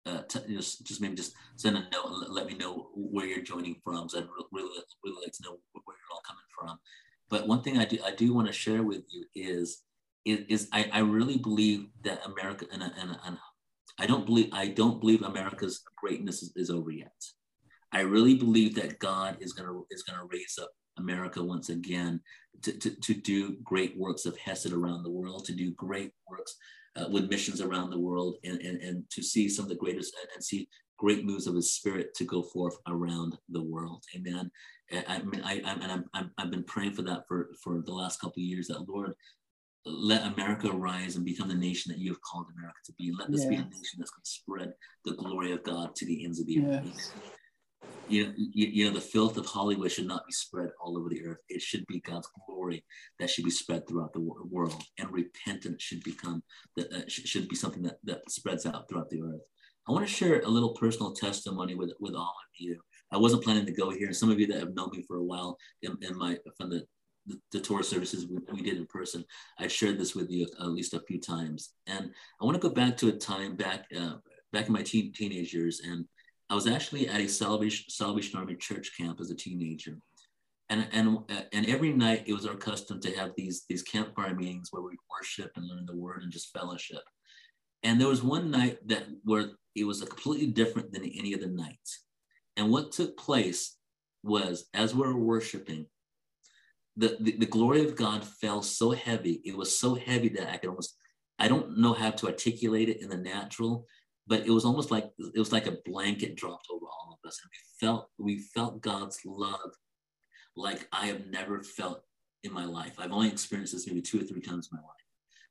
uh, 0.06 0.22
t- 0.28 0.54
just 0.54 0.86
just 0.86 1.00
maybe 1.00 1.14
just 1.14 1.34
send 1.56 1.76
a 1.76 1.80
note 1.80 2.06
and 2.06 2.34
let 2.34 2.46
me 2.46 2.54
know 2.54 2.88
where 2.94 3.26
you're 3.26 3.42
joining 3.42 3.76
from. 3.82 4.08
So 4.08 4.18
I'd 4.18 4.28
really 4.52 4.68
really 5.04 5.22
like 5.22 5.32
to 5.32 5.42
know 5.44 5.58
where 5.72 5.96
you're 5.96 6.12
all 6.12 6.22
coming 6.26 6.44
from. 6.58 6.78
But 7.30 7.46
one 7.46 7.62
thing 7.62 7.78
I 7.78 7.84
do 7.84 7.98
I 8.04 8.14
do 8.14 8.34
want 8.34 8.46
to 8.48 8.52
share 8.52 8.82
with 8.82 9.02
you 9.10 9.24
is 9.34 9.82
is, 10.24 10.40
is 10.48 10.68
I, 10.72 10.90
I 10.92 10.98
really 11.00 11.38
believe 11.38 11.86
that 12.02 12.20
America 12.26 12.66
and, 12.72 12.82
and, 12.82 13.16
and 13.24 13.38
I 13.98 14.06
don't 14.06 14.26
believe 14.26 14.50
I 14.52 14.68
don't 14.68 15.00
believe 15.00 15.22
America's 15.22 15.82
greatness 15.96 16.42
is, 16.42 16.52
is 16.56 16.70
over 16.70 16.90
yet. 16.90 17.12
I 17.92 18.00
really 18.00 18.34
believe 18.34 18.74
that 18.74 18.98
God 18.98 19.38
is 19.40 19.52
gonna 19.52 19.80
is 19.90 20.02
gonna 20.02 20.26
raise 20.30 20.58
up 20.60 20.70
America 20.99 21.42
once 21.42 21.68
again 21.68 22.20
to, 22.62 22.72
to, 22.72 22.90
to 22.90 23.14
do 23.14 23.57
great 23.62 23.96
works 23.96 24.26
of 24.26 24.36
Hesed 24.36 24.72
around 24.72 25.03
the 25.03 25.11
world, 25.11 25.44
to 25.46 25.55
do 25.55 25.72
great 25.72 26.12
works 26.28 26.57
uh, 26.96 27.09
with 27.09 27.30
missions 27.30 27.61
around 27.61 27.90
the 27.90 27.99
world, 27.99 28.36
and, 28.44 28.61
and, 28.61 28.80
and 28.80 29.11
to 29.11 29.22
see 29.22 29.49
some 29.49 29.64
of 29.64 29.68
the 29.68 29.76
greatest 29.76 30.14
and 30.34 30.42
see 30.42 30.68
great 30.99 31.24
moves 31.24 31.46
of 31.46 31.55
His 31.55 31.72
Spirit 31.74 32.14
to 32.14 32.24
go 32.24 32.42
forth 32.42 32.76
around 32.88 33.36
the 33.49 33.62
world. 33.62 34.05
Amen. 34.16 34.51
I 35.07 35.22
mean, 35.22 35.42
I, 35.44 35.61
I 35.64 35.72
and 35.72 35.92
I'm, 35.92 36.05
i 36.14 36.42
have 36.42 36.51
been 36.51 36.64
praying 36.64 36.94
for 36.94 37.03
that 37.03 37.24
for 37.28 37.51
for 37.62 37.82
the 37.82 37.92
last 37.92 38.20
couple 38.20 38.40
of 38.40 38.46
years. 38.46 38.68
That 38.68 38.88
Lord, 38.88 39.12
let 39.84 40.32
America 40.32 40.70
rise 40.70 41.16
and 41.16 41.24
become 41.24 41.49
the 41.49 41.55
nation 41.55 41.92
that 41.92 41.99
you 41.99 42.11
have 42.11 42.22
called 42.22 42.46
America 42.57 42.78
to 42.86 42.92
be. 42.94 43.12
Let 43.18 43.30
this 43.30 43.42
yes. 43.42 43.51
be 43.51 43.57
a 43.57 43.64
nation 43.64 43.99
that's 43.99 44.11
going 44.11 44.24
to 44.24 44.30
spread 44.30 44.72
the 45.05 45.12
glory 45.12 45.53
of 45.53 45.62
God 45.62 45.94
to 45.96 46.07
the 46.07 46.24
ends 46.24 46.40
of 46.40 46.46
the 46.46 46.64
earth. 46.64 47.12
You 48.09 48.26
know, 48.26 48.32
you, 48.36 48.66
you, 48.66 48.84
know, 48.86 48.94
the 48.94 49.00
filth 49.00 49.36
of 49.36 49.46
Hollywood 49.46 49.90
should 49.90 50.06
not 50.06 50.26
be 50.26 50.32
spread 50.32 50.70
all 50.82 50.96
over 50.96 51.09
the 51.09 51.24
earth. 51.26 51.38
It 51.48 51.61
should 51.61 51.86
be 51.86 52.00
God's 52.00 52.28
glory 52.46 52.84
that 53.18 53.28
should 53.28 53.44
be 53.44 53.50
spread 53.50 53.86
throughout 53.86 54.12
the 54.12 54.20
world, 54.20 54.82
and 54.98 55.12
repentance 55.12 55.82
should 55.82 56.02
become 56.04 56.42
that 56.76 56.92
uh, 56.92 57.02
should 57.09 57.48
be 57.48 57.56
something 57.56 57.82
that, 57.82 57.98
that 58.04 58.30
spreads 58.30 58.66
out 58.66 58.88
throughout 58.88 59.11
the 59.11 59.22
earth. 59.22 59.42
I 59.88 59.92
want 59.92 60.06
to 60.06 60.12
share 60.12 60.40
a 60.40 60.48
little 60.48 60.74
personal 60.74 61.12
testimony 61.12 61.74
with 61.74 61.92
with 62.00 62.14
all 62.14 62.34
of 62.34 62.61
you. 62.61 62.80
I 63.12 63.16
wasn't 63.16 63.44
planning 63.44 63.66
to 63.66 63.72
go 63.72 63.90
here. 63.90 64.06
and 64.06 64.16
Some 64.16 64.30
of 64.30 64.38
you 64.38 64.46
that 64.48 64.61
have 64.61 64.74
known 64.74 64.90
me 64.92 65.02
for 65.06 65.16
a 65.16 65.24
while 65.24 65.56
in, 65.82 65.96
in 66.02 66.16
my 66.16 66.38
from 66.56 66.70
the 66.70 66.84
the, 67.26 67.38
the 67.52 67.61
Torah 67.61 67.84
services 67.84 68.26
we, 68.26 68.38
we, 68.52 68.62
did 68.62 68.78
in 68.78 68.86
person. 68.86 69.22
I've 69.59 69.70
shared 69.70 69.98
this 69.98 70.14
with 70.14 70.30
you 70.30 70.46
at 70.59 70.68
least 70.68 70.94
a 70.94 71.02
few 71.06 71.20
times, 71.20 71.74
and 71.86 72.11
I 72.40 72.44
want 72.44 72.61
to 72.61 72.68
go 72.68 72.74
back 72.74 72.96
to 72.98 73.09
a 73.09 73.12
time 73.12 73.54
back 73.54 73.84
uh, 73.96 74.14
back 74.52 74.66
in 74.66 74.72
my 74.72 74.82
teen, 74.82 75.12
teenage 75.12 75.52
years, 75.52 75.80
and 75.84 76.06
I 76.51 76.55
was 76.55 76.66
actually 76.66 77.09
at 77.09 77.20
a 77.20 77.28
Salvation 77.28 77.86
Salvation 77.88 78.38
Army 78.38 78.57
church 78.57 78.92
camp 78.96 79.20
as 79.20 79.30
a 79.30 79.34
teenager, 79.34 79.99
and 80.68 80.88
and 80.92 81.18
and 81.53 81.66
every 81.66 81.92
night 81.92 82.24
it 82.26 82.32
was 82.32 82.46
our 82.46 82.57
custom 82.57 83.01
to 83.01 83.16
have 83.16 83.32
these 83.36 83.64
these 83.68 83.82
campfire 83.82 84.34
meetings 84.34 84.68
where 84.70 84.82
we 84.82 84.96
worship 85.11 85.51
and 85.57 85.66
learn 85.66 85.86
the 85.86 85.96
word 85.96 86.22
and 86.22 86.32
just 86.32 86.53
fellowship. 86.53 87.03
And 87.82 88.01
there 88.01 88.09
was 88.09 88.22
one 88.22 88.51
night 88.51 88.78
that 88.88 89.05
where 89.24 89.51
it 89.74 89.84
was 89.84 90.01
completely 90.03 90.49
different 90.49 90.92
than 90.92 91.05
any 91.05 91.34
other 91.34 91.46
the 91.46 91.53
nights. 91.53 92.05
And 92.57 92.72
what 92.72 92.92
took 92.92 93.16
place 93.16 93.76
was 94.24 94.66
as 94.74 94.94
we 94.94 95.03
were 95.03 95.16
worshiping, 95.16 95.86
the, 96.96 97.16
the, 97.20 97.36
the 97.36 97.46
glory 97.46 97.84
of 97.84 97.94
God 97.94 98.24
fell 98.24 98.62
so 98.62 98.90
heavy. 98.90 99.40
It 99.44 99.57
was 99.57 99.78
so 99.78 99.94
heavy 99.94 100.28
that 100.30 100.53
I 100.53 100.57
could 100.57 100.70
almost, 100.70 100.96
I 101.38 101.46
don't 101.46 101.78
know 101.78 101.92
how 101.92 102.11
to 102.11 102.26
articulate 102.26 102.88
it 102.88 103.01
in 103.01 103.09
the 103.09 103.16
natural, 103.16 103.86
but 104.29 104.47
it 104.47 104.51
was 104.51 104.64
almost 104.64 104.91
like 104.91 105.11
it 105.18 105.39
was 105.39 105.53
like 105.53 105.66
a 105.66 105.79
blanket 105.85 106.37
dropped 106.37 106.68
over 106.70 106.87
all 106.87 107.18
of 107.22 107.29
us. 107.29 107.41
And 107.43 107.51
we 107.51 107.87
felt 107.87 108.09
we 108.18 108.39
felt 108.39 108.81
God's 108.81 109.20
love 109.24 109.72
like 110.57 110.87
I 110.93 111.07
have 111.07 111.26
never 111.26 111.62
felt 111.62 112.03
in 112.45 112.53
my 112.53 112.64
life. 112.64 112.95
I've 112.99 113.12
only 113.12 113.29
experienced 113.29 113.72
this 113.72 113.87
maybe 113.87 114.03
two 114.03 114.20
or 114.20 114.24
three 114.24 114.41
times 114.41 114.68
in 114.70 114.76
my 114.76 114.83
life. 114.83 114.95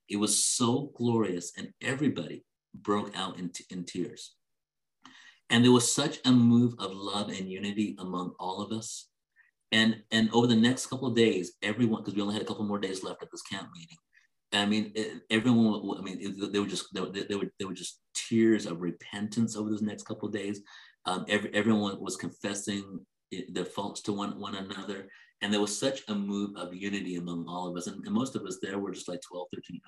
It 0.09 0.17
was 0.17 0.43
so 0.43 0.91
glorious, 0.95 1.51
and 1.57 1.73
everybody 1.81 2.45
broke 2.73 3.17
out 3.17 3.39
in, 3.39 3.51
in 3.69 3.83
tears. 3.83 4.35
And 5.49 5.63
there 5.63 5.71
was 5.71 5.91
such 5.91 6.19
a 6.25 6.31
move 6.31 6.75
of 6.77 6.91
love 6.93 7.29
and 7.29 7.49
unity 7.49 7.95
among 7.99 8.33
all 8.39 8.61
of 8.61 8.71
us 8.71 9.09
and 9.71 10.01
and 10.11 10.29
over 10.31 10.47
the 10.47 10.55
next 10.55 10.87
couple 10.87 11.07
of 11.07 11.15
days, 11.15 11.53
everyone, 11.61 12.01
because 12.01 12.15
we 12.15 12.21
only 12.21 12.33
had 12.33 12.43
a 12.43 12.45
couple 12.45 12.63
more 12.63 12.79
days 12.79 13.03
left 13.03 13.21
at 13.21 13.29
this 13.31 13.41
camp 13.41 13.69
meeting, 13.75 13.97
I 14.53 14.65
mean, 14.65 14.93
everyone. 15.29 15.97
I 15.97 16.01
mean, 16.01 16.51
they 16.51 16.59
were 16.59 16.67
just 16.67 16.93
they, 16.93 17.01
they, 17.23 17.35
were 17.35 17.51
they 17.59 17.65
were 17.65 17.73
just 17.73 17.99
tears 18.13 18.65
of 18.65 18.81
repentance 18.81 19.55
over 19.55 19.69
those 19.69 19.81
next 19.81 20.03
couple 20.03 20.27
of 20.27 20.33
days. 20.33 20.61
Um, 21.05 21.25
every, 21.27 21.53
everyone 21.53 21.99
was 21.99 22.15
confessing 22.15 22.99
their 23.49 23.65
faults 23.65 24.01
to 24.03 24.13
one 24.13 24.39
one 24.39 24.55
another, 24.55 25.07
and 25.41 25.51
there 25.51 25.61
was 25.61 25.77
such 25.77 26.01
a 26.07 26.15
move 26.15 26.55
of 26.55 26.73
unity 26.73 27.15
among 27.15 27.45
all 27.47 27.67
of 27.67 27.75
us. 27.75 27.87
And, 27.87 28.03
and 28.05 28.13
most 28.13 28.35
of 28.35 28.43
us 28.43 28.59
there 28.61 28.79
were 28.79 28.91
just 28.91 29.09
like 29.09 29.21
12, 29.21 29.47
13, 29.53 29.81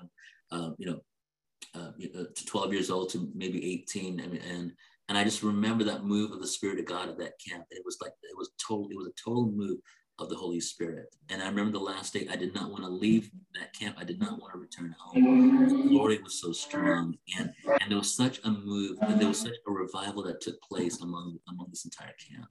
um, 0.52 0.74
you 0.78 0.86
know, 0.86 1.00
uh, 1.74 2.20
uh 2.20 2.24
12 2.46 2.72
years 2.72 2.90
old 2.90 3.10
to 3.10 3.30
maybe 3.34 3.72
18, 3.72 4.20
and, 4.20 4.34
and 4.34 4.72
and 5.08 5.18
I 5.18 5.24
just 5.24 5.42
remember 5.42 5.82
that 5.84 6.04
move 6.04 6.30
of 6.30 6.40
the 6.40 6.46
Spirit 6.46 6.78
of 6.78 6.84
God 6.84 7.08
at 7.08 7.18
that 7.18 7.32
camp. 7.46 7.64
It 7.70 7.82
was 7.84 7.98
like 8.00 8.12
it 8.22 8.36
was 8.36 8.50
total. 8.64 8.88
It 8.90 8.96
was 8.96 9.08
a 9.08 9.22
total 9.24 9.50
move 9.50 9.78
of 10.20 10.28
the 10.28 10.36
Holy 10.36 10.60
Spirit. 10.60 11.14
And 11.28 11.42
I 11.42 11.48
remember 11.48 11.72
the 11.72 11.84
last 11.84 12.12
day. 12.12 12.26
I 12.30 12.36
did 12.36 12.54
not 12.54 12.70
want 12.70 12.84
to 12.84 12.90
leave 12.90 13.30
that 13.58 13.72
camp. 13.72 13.96
I 13.98 14.04
did 14.04 14.20
not 14.20 14.40
want 14.40 14.52
to 14.52 14.58
return 14.58 14.94
home. 14.98 15.68
The 15.68 15.88
glory 15.88 16.18
was 16.22 16.40
so 16.40 16.52
strong, 16.52 17.16
and 17.38 17.52
and 17.66 17.90
there 17.90 17.98
was 17.98 18.14
such 18.14 18.40
a 18.44 18.50
move, 18.50 18.98
and 19.02 19.20
there 19.20 19.28
was 19.28 19.40
such 19.40 19.56
a 19.66 19.70
revival 19.70 20.22
that 20.24 20.40
took 20.40 20.60
place 20.62 21.00
among 21.00 21.38
among 21.48 21.68
this 21.70 21.84
entire 21.84 22.14
camp. 22.28 22.48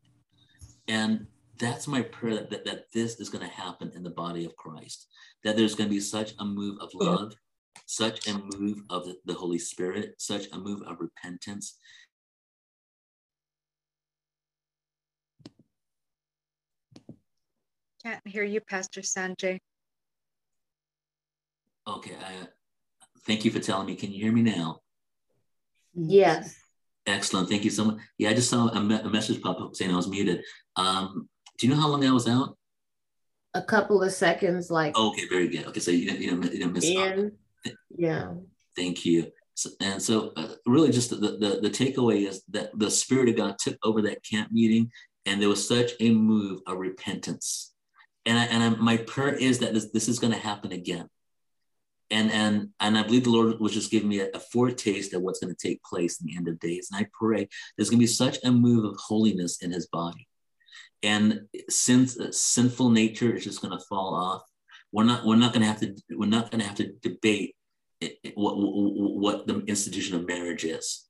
And 0.87 1.27
that's 1.59 1.87
my 1.87 2.01
prayer 2.01 2.35
that, 2.35 2.49
that, 2.49 2.65
that 2.65 2.91
this 2.93 3.19
is 3.19 3.29
going 3.29 3.45
to 3.45 3.53
happen 3.53 3.91
in 3.93 4.01
the 4.01 4.09
body 4.09 4.45
of 4.45 4.55
Christ. 4.55 5.07
That 5.43 5.55
there's 5.55 5.75
going 5.75 5.89
to 5.89 5.93
be 5.93 5.99
such 5.99 6.33
a 6.39 6.45
move 6.45 6.77
of 6.79 6.89
love, 6.93 7.33
such 7.85 8.27
a 8.27 8.41
move 8.57 8.81
of 8.89 9.05
the, 9.05 9.17
the 9.25 9.33
Holy 9.33 9.59
Spirit, 9.59 10.15
such 10.17 10.47
a 10.53 10.57
move 10.57 10.81
of 10.83 10.97
repentance, 10.99 11.77
Can't 18.03 18.25
hear 18.25 18.43
you, 18.43 18.61
Pastor 18.61 19.01
Sanjay. 19.01 19.59
Okay, 21.85 22.15
I, 22.15 22.47
thank 23.25 23.43
you 23.43 23.51
for 23.51 23.59
telling 23.59 23.87
me. 23.87 23.95
Can 23.95 24.11
you 24.11 24.23
hear 24.23 24.31
me 24.31 24.41
now? 24.41 24.79
Yes. 25.93 26.55
Excellent. 27.05 27.49
Thank 27.49 27.65
you 27.65 27.71
so 27.71 27.85
much. 27.85 27.97
Yeah, 28.17 28.29
I 28.29 28.33
just 28.33 28.49
saw 28.49 28.67
a, 28.67 28.81
me- 28.81 29.01
a 29.01 29.09
message 29.09 29.41
pop 29.41 29.59
up 29.59 29.75
saying 29.75 29.91
I 29.91 29.97
was 29.97 30.07
muted. 30.07 30.43
Um, 30.77 31.27
do 31.57 31.67
you 31.67 31.73
know 31.73 31.79
how 31.79 31.89
long 31.89 32.05
I 32.05 32.11
was 32.11 32.27
out? 32.27 32.57
A 33.53 33.61
couple 33.61 34.01
of 34.01 34.13
seconds, 34.13 34.71
like. 34.71 34.95
Okay, 34.95 35.27
very 35.27 35.49
good. 35.49 35.65
Okay, 35.67 35.79
so 35.81 35.91
you, 35.91 36.11
you, 36.11 36.35
know, 36.35 36.49
you 36.49 36.59
know, 36.59 36.69
miss. 36.69 36.85
In, 36.85 37.33
yeah. 37.97 38.33
Thank 38.77 39.05
you. 39.05 39.31
So, 39.55 39.71
and 39.81 40.01
so, 40.01 40.31
uh, 40.37 40.53
really, 40.65 40.91
just 40.91 41.09
the, 41.09 41.17
the 41.17 41.59
the 41.61 41.69
takeaway 41.69 42.25
is 42.25 42.43
that 42.49 42.69
the 42.79 42.89
Spirit 42.89 43.27
of 43.27 43.35
God 43.35 43.57
took 43.59 43.75
over 43.83 44.01
that 44.03 44.23
camp 44.23 44.53
meeting, 44.53 44.89
and 45.25 45.41
there 45.41 45.49
was 45.49 45.67
such 45.67 45.91
a 45.99 46.11
move 46.11 46.61
of 46.65 46.77
repentance 46.77 47.73
and 48.25 48.37
I, 48.37 48.45
and 48.45 48.63
I, 48.63 48.69
my 48.69 48.97
prayer 48.97 49.33
is 49.33 49.59
that 49.59 49.73
this, 49.73 49.91
this 49.91 50.07
is 50.07 50.19
going 50.19 50.33
to 50.33 50.39
happen 50.39 50.71
again 50.71 51.09
and 52.11 52.31
and 52.31 52.69
and 52.79 52.97
I 52.97 53.03
believe 53.03 53.23
the 53.23 53.29
Lord 53.29 53.59
was 53.59 53.73
just 53.73 53.91
giving 53.91 54.09
me 54.09 54.19
a, 54.19 54.29
a 54.33 54.39
foretaste 54.39 55.13
of 55.13 55.21
what's 55.21 55.39
going 55.39 55.53
to 55.53 55.67
take 55.67 55.83
place 55.83 56.19
in 56.19 56.27
the 56.27 56.35
end 56.35 56.47
of 56.47 56.59
days. 56.59 56.89
And 56.91 56.99
I 56.99 57.07
pray 57.13 57.47
there's 57.75 57.89
going 57.89 57.99
to 57.99 58.03
be 58.03 58.07
such 58.07 58.37
a 58.43 58.51
move 58.51 58.85
of 58.85 58.97
holiness 58.97 59.61
in 59.61 59.71
His 59.71 59.87
body, 59.87 60.27
and 61.03 61.41
since 61.69 62.19
uh, 62.19 62.31
sinful 62.31 62.89
nature 62.89 63.35
is 63.35 63.43
just 63.43 63.61
going 63.61 63.77
to 63.77 63.85
fall 63.85 64.13
off. 64.15 64.43
we're 64.91 65.03
not 65.03 65.25
we're 65.25 65.35
not 65.35 65.53
going 65.53 65.61
to 65.61 65.67
have 65.67 65.79
to 65.81 65.95
we're 66.11 66.25
not 66.25 66.49
going 66.51 66.61
to 66.61 66.67
have 66.67 66.77
to 66.77 66.93
debate 67.01 67.55
what, 68.35 68.55
what 68.55 69.47
the 69.47 69.59
institution 69.65 70.15
of 70.15 70.27
marriage 70.27 70.63
is. 70.63 71.05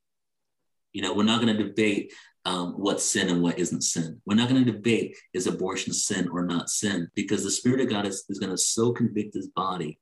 You 0.92 1.04
know, 1.04 1.14
we're 1.14 1.24
not 1.24 1.42
going 1.42 1.56
to 1.56 1.64
debate 1.64 2.14
um, 2.50 2.74
what's 2.74 3.04
sin 3.04 3.30
and 3.30 3.44
what 3.44 3.60
isn't 3.60 3.84
sin. 3.84 4.20
We're 4.26 4.36
not 4.36 4.50
going 4.50 4.66
to 4.66 4.72
debate 4.72 5.16
is 5.36 5.46
abortion 5.46 5.94
sin 5.94 6.28
or 6.30 6.44
not 6.44 6.72
sin? 6.72 7.08
Because 7.14 7.44
the 7.44 7.52
Spirit 7.52 7.80
of 7.80 7.90
God 7.90 8.08
is, 8.08 8.26
is 8.28 8.40
going 8.40 8.50
to 8.50 8.58
so 8.58 8.92
convict 8.92 9.36
His 9.36 9.50
body 9.50 10.00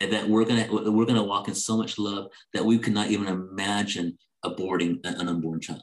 and 0.00 0.12
that 0.12 0.28
we're 0.28 0.44
going 0.44 0.68
to 0.68 0.90
we're 0.90 1.06
going 1.06 1.16
to 1.16 1.22
walk 1.22 1.48
in 1.48 1.54
so 1.54 1.74
much 1.74 1.98
love 1.98 2.26
that 2.52 2.66
we 2.66 2.78
cannot 2.78 3.10
even 3.10 3.28
imagine 3.28 4.18
aborting 4.44 4.98
an 5.04 5.26
unborn 5.26 5.58
child, 5.58 5.80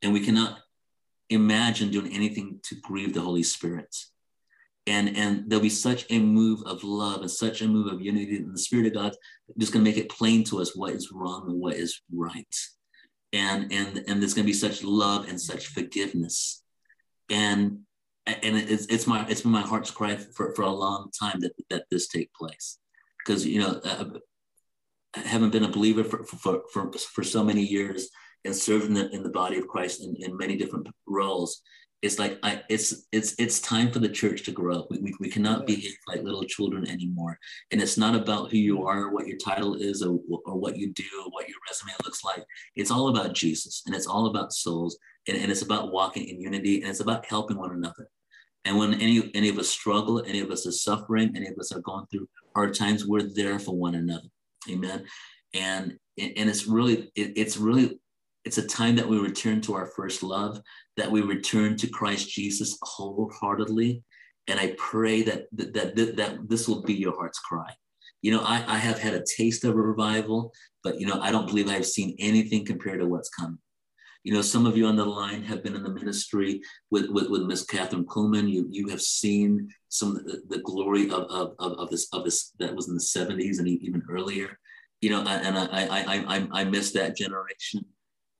and 0.00 0.14
we 0.14 0.20
cannot 0.20 0.58
imagine 1.28 1.90
doing 1.90 2.10
anything 2.10 2.60
to 2.62 2.76
grieve 2.76 3.12
the 3.12 3.20
Holy 3.20 3.42
Spirit. 3.42 3.94
And 4.86 5.14
and 5.18 5.50
there'll 5.50 5.62
be 5.62 5.68
such 5.68 6.06
a 6.08 6.18
move 6.18 6.62
of 6.64 6.82
love 6.82 7.20
and 7.20 7.30
such 7.30 7.60
a 7.60 7.68
move 7.68 7.92
of 7.92 8.00
unity 8.00 8.36
and 8.36 8.54
the 8.54 8.58
spirit 8.58 8.86
of 8.86 8.94
god 8.94 9.16
just 9.58 9.72
going 9.72 9.82
to 9.82 9.90
make 9.90 9.98
it 9.98 10.10
plain 10.10 10.44
to 10.44 10.60
us 10.60 10.76
what 10.76 10.92
is 10.92 11.10
wrong 11.10 11.48
and 11.48 11.58
what 11.58 11.74
is 11.74 12.02
right 12.14 12.54
and 13.34 13.72
and 13.72 14.04
and 14.06 14.22
there's 14.22 14.34
going 14.34 14.46
to 14.46 14.52
be 14.52 14.52
such 14.52 14.82
love 14.82 15.28
and 15.28 15.40
such 15.40 15.66
forgiveness. 15.66 16.62
And 17.28 17.80
and 18.26 18.56
it's 18.56 18.86
it's 18.86 19.06
my 19.06 19.26
it's 19.28 19.42
been 19.42 19.52
my 19.52 19.62
heart's 19.62 19.90
cry 19.90 20.16
for, 20.16 20.54
for 20.54 20.62
a 20.62 20.70
long 20.70 21.10
time 21.18 21.40
that 21.40 21.52
that 21.70 21.84
this 21.90 22.08
take 22.08 22.32
place. 22.32 22.78
Because 23.18 23.44
you 23.46 23.60
know 23.60 23.80
uh, 23.84 24.04
I 25.16 25.20
haven't 25.20 25.50
been 25.50 25.64
a 25.64 25.70
believer 25.70 26.04
for 26.04 26.24
for 26.24 26.62
for, 26.72 26.92
for 26.92 27.24
so 27.24 27.42
many 27.42 27.62
years 27.62 28.08
and 28.44 28.54
served 28.54 28.86
in 28.86 28.94
the, 28.94 29.10
in 29.10 29.22
the 29.22 29.30
body 29.30 29.58
of 29.58 29.66
Christ 29.66 30.02
in, 30.04 30.14
in 30.16 30.36
many 30.36 30.56
different 30.56 30.86
roles 31.06 31.62
it's 32.04 32.18
like 32.18 32.38
I, 32.42 32.62
it's 32.68 33.06
it's 33.12 33.34
it's 33.38 33.60
time 33.60 33.90
for 33.90 33.98
the 33.98 34.10
church 34.10 34.42
to 34.44 34.52
grow 34.52 34.80
up. 34.80 34.90
We, 34.90 34.98
we, 34.98 35.14
we 35.20 35.30
cannot 35.30 35.66
behave 35.66 35.96
like 36.06 36.22
little 36.22 36.44
children 36.44 36.86
anymore. 36.86 37.38
And 37.70 37.80
it's 37.80 37.96
not 37.96 38.14
about 38.14 38.50
who 38.50 38.58
you 38.58 38.86
are, 38.86 39.10
what 39.10 39.26
your 39.26 39.38
title 39.38 39.74
is, 39.74 40.02
or, 40.02 40.18
or 40.44 40.58
what 40.58 40.76
you 40.76 40.92
do, 40.92 41.04
or 41.24 41.30
what 41.30 41.48
your 41.48 41.56
resume 41.66 41.94
looks 42.04 42.22
like. 42.22 42.44
It's 42.76 42.90
all 42.90 43.08
about 43.08 43.32
Jesus, 43.32 43.82
and 43.86 43.94
it's 43.94 44.06
all 44.06 44.26
about 44.26 44.52
souls, 44.52 44.98
and, 45.26 45.38
and 45.38 45.50
it's 45.50 45.62
about 45.62 45.92
walking 45.92 46.28
in 46.28 46.42
unity, 46.42 46.82
and 46.82 46.90
it's 46.90 47.00
about 47.00 47.24
helping 47.24 47.56
one 47.56 47.72
another. 47.72 48.06
And 48.66 48.76
when 48.76 49.00
any 49.00 49.30
any 49.34 49.48
of 49.48 49.58
us 49.58 49.70
struggle, 49.70 50.22
any 50.26 50.40
of 50.40 50.50
us 50.50 50.66
are 50.66 50.72
suffering, 50.72 51.32
any 51.34 51.46
of 51.46 51.58
us 51.58 51.72
are 51.72 51.80
going 51.80 52.04
through 52.10 52.28
hard 52.54 52.74
times, 52.74 53.06
we're 53.06 53.22
there 53.22 53.58
for 53.58 53.74
one 53.74 53.94
another. 53.94 54.28
Amen. 54.70 55.06
And 55.54 55.96
and 56.18 56.50
it's 56.50 56.66
really 56.66 57.10
it, 57.16 57.32
it's 57.36 57.56
really 57.56 57.98
it's 58.44 58.58
a 58.58 58.66
time 58.66 58.96
that 58.96 59.08
we 59.08 59.18
return 59.18 59.60
to 59.62 59.74
our 59.74 59.86
first 59.86 60.22
love, 60.22 60.60
that 60.96 61.10
we 61.10 61.22
return 61.22 61.76
to 61.78 61.86
Christ 61.86 62.28
Jesus 62.28 62.78
wholeheartedly. 62.82 64.02
And 64.48 64.60
I 64.60 64.74
pray 64.76 65.22
that, 65.22 65.46
that, 65.52 65.72
that, 65.74 66.16
that 66.16 66.48
this 66.48 66.68
will 66.68 66.82
be 66.82 66.94
your 66.94 67.16
heart's 67.16 67.38
cry. 67.38 67.72
You 68.20 68.32
know, 68.32 68.42
I, 68.42 68.64
I 68.66 68.78
have 68.78 68.98
had 68.98 69.14
a 69.14 69.24
taste 69.36 69.64
of 69.64 69.74
a 69.74 69.80
revival, 69.80 70.52
but, 70.82 71.00
you 71.00 71.06
know, 71.06 71.20
I 71.20 71.30
don't 71.30 71.46
believe 71.46 71.68
I've 71.68 71.86
seen 71.86 72.16
anything 72.18 72.64
compared 72.64 73.00
to 73.00 73.06
what's 73.06 73.30
coming. 73.30 73.58
You 74.22 74.32
know, 74.32 74.42
some 74.42 74.66
of 74.66 74.76
you 74.76 74.86
on 74.86 74.96
the 74.96 75.04
line 75.04 75.42
have 75.42 75.62
been 75.62 75.76
in 75.76 75.82
the 75.82 75.92
ministry 75.92 76.60
with, 76.90 77.10
with, 77.10 77.28
with 77.28 77.42
Miss 77.42 77.66
Kathryn 77.66 78.04
Kuhlman. 78.04 78.50
You, 78.50 78.66
you 78.70 78.88
have 78.88 79.02
seen 79.02 79.68
some 79.90 80.16
of 80.16 80.24
the, 80.24 80.42
the 80.48 80.60
glory 80.60 81.10
of, 81.10 81.24
of, 81.24 81.54
of, 81.58 81.72
of, 81.72 81.90
this, 81.90 82.08
of 82.12 82.24
this 82.24 82.52
that 82.58 82.74
was 82.74 82.88
in 82.88 82.94
the 82.94 83.00
70s 83.00 83.58
and 83.58 83.68
even 83.68 84.02
earlier. 84.10 84.58
You 85.02 85.10
know, 85.10 85.20
and 85.20 85.58
I, 85.58 85.66
I, 85.66 86.24
I, 86.36 86.48
I 86.60 86.64
miss 86.64 86.92
that 86.92 87.16
generation 87.16 87.84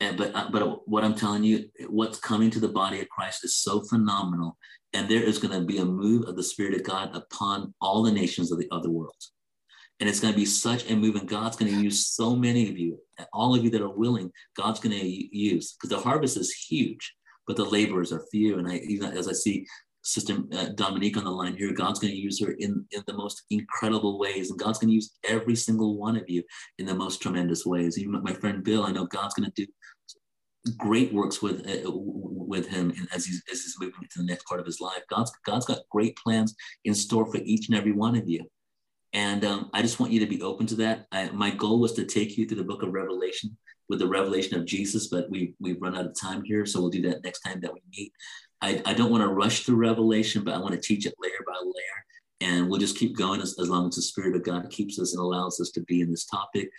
and, 0.00 0.16
but 0.16 0.34
uh, 0.34 0.48
but 0.50 0.88
what 0.88 1.04
I'm 1.04 1.14
telling 1.14 1.44
you, 1.44 1.68
what's 1.88 2.18
coming 2.18 2.50
to 2.50 2.60
the 2.60 2.68
body 2.68 3.00
of 3.00 3.08
Christ 3.08 3.44
is 3.44 3.56
so 3.56 3.82
phenomenal, 3.82 4.56
and 4.92 5.08
there 5.08 5.22
is 5.22 5.38
going 5.38 5.58
to 5.58 5.64
be 5.64 5.78
a 5.78 5.84
move 5.84 6.26
of 6.26 6.36
the 6.36 6.42
Spirit 6.42 6.74
of 6.74 6.82
God 6.82 7.14
upon 7.14 7.74
all 7.80 8.02
the 8.02 8.12
nations 8.12 8.50
of 8.50 8.58
the 8.58 8.68
other 8.70 8.90
world, 8.90 9.14
and 10.00 10.08
it's 10.08 10.20
going 10.20 10.32
to 10.32 10.38
be 10.38 10.46
such 10.46 10.90
a 10.90 10.96
move, 10.96 11.16
and 11.16 11.28
God's 11.28 11.56
going 11.56 11.72
to 11.72 11.80
use 11.80 12.08
so 12.08 12.34
many 12.34 12.68
of 12.68 12.76
you, 12.76 12.98
all 13.32 13.54
of 13.54 13.62
you 13.62 13.70
that 13.70 13.82
are 13.82 13.96
willing. 13.96 14.30
God's 14.56 14.80
going 14.80 14.98
to 14.98 15.06
use 15.06 15.74
because 15.74 15.90
the 15.90 16.02
harvest 16.02 16.36
is 16.36 16.52
huge, 16.52 17.14
but 17.46 17.56
the 17.56 17.64
laborers 17.64 18.12
are 18.12 18.24
few, 18.30 18.58
and 18.58 18.68
I 18.68 18.76
even 18.76 19.16
as 19.16 19.28
I 19.28 19.32
see 19.32 19.66
Sister 20.04 20.36
uh, 20.52 20.68
Dominique 20.74 21.16
on 21.16 21.24
the 21.24 21.30
line 21.30 21.56
here, 21.56 21.72
God's 21.72 21.98
going 21.98 22.12
to 22.12 22.18
use 22.18 22.38
her 22.40 22.52
in, 22.52 22.84
in 22.90 23.02
the 23.06 23.14
most 23.14 23.42
incredible 23.50 24.18
ways. 24.18 24.50
And 24.50 24.58
God's 24.58 24.78
going 24.78 24.90
to 24.90 24.94
use 24.94 25.12
every 25.24 25.56
single 25.56 25.96
one 25.96 26.16
of 26.16 26.28
you 26.28 26.42
in 26.78 26.84
the 26.86 26.94
most 26.94 27.22
tremendous 27.22 27.64
ways. 27.64 27.98
Even 27.98 28.22
my 28.22 28.34
friend 28.34 28.62
Bill, 28.62 28.84
I 28.84 28.92
know 28.92 29.06
God's 29.06 29.34
going 29.34 29.50
to 29.50 29.64
do 29.64 29.66
great 30.76 31.12
works 31.12 31.42
with 31.42 31.66
uh, 31.66 31.90
with 31.90 32.68
him 32.68 32.92
as 33.12 33.24
he's, 33.26 33.42
as 33.50 33.62
he's 33.62 33.76
moving 33.80 34.08
to 34.10 34.18
the 34.18 34.26
next 34.26 34.44
part 34.44 34.60
of 34.60 34.66
his 34.66 34.80
life. 34.80 35.02
God's 35.08 35.32
God's 35.44 35.66
got 35.66 35.88
great 35.90 36.16
plans 36.16 36.54
in 36.84 36.94
store 36.94 37.26
for 37.26 37.38
each 37.38 37.68
and 37.68 37.76
every 37.76 37.92
one 37.92 38.16
of 38.16 38.28
you, 38.28 38.44
and 39.12 39.44
um, 39.44 39.70
I 39.72 39.82
just 39.82 40.00
want 40.00 40.12
you 40.12 40.20
to 40.20 40.26
be 40.26 40.42
open 40.42 40.66
to 40.68 40.76
that. 40.76 41.06
I, 41.12 41.30
my 41.30 41.50
goal 41.50 41.80
was 41.80 41.92
to 41.94 42.04
take 42.04 42.36
you 42.36 42.46
through 42.46 42.58
the 42.58 42.64
Book 42.64 42.82
of 42.82 42.92
Revelation 42.92 43.56
with 43.88 43.98
the 43.98 44.08
revelation 44.08 44.58
of 44.58 44.64
Jesus, 44.64 45.08
but 45.08 45.28
we 45.30 45.54
we've 45.60 45.80
run 45.80 45.96
out 45.96 46.06
of 46.06 46.18
time 46.18 46.42
here, 46.44 46.64
so 46.64 46.80
we'll 46.80 46.90
do 46.90 47.02
that 47.02 47.24
next 47.24 47.40
time 47.40 47.60
that 47.60 47.72
we 47.72 47.80
meet. 47.96 48.12
I, 48.64 48.80
I 48.86 48.94
don't 48.94 49.10
want 49.10 49.22
to 49.22 49.28
rush 49.28 49.60
through 49.60 49.76
Revelation, 49.76 50.42
but 50.42 50.54
I 50.54 50.58
want 50.58 50.72
to 50.72 50.80
teach 50.80 51.04
it 51.04 51.14
layer 51.18 51.44
by 51.46 51.52
layer. 51.62 52.50
And 52.52 52.68
we'll 52.68 52.80
just 52.80 52.96
keep 52.96 53.14
going 53.14 53.42
as, 53.42 53.58
as 53.60 53.68
long 53.68 53.88
as 53.88 53.96
the 53.96 54.02
Spirit 54.02 54.36
of 54.36 54.42
God 54.42 54.70
keeps 54.70 54.98
us 54.98 55.12
and 55.12 55.20
allows 55.20 55.60
us 55.60 55.70
to 55.72 55.82
be 55.82 56.00
in 56.00 56.10
this 56.10 56.24
topic. 56.24 56.70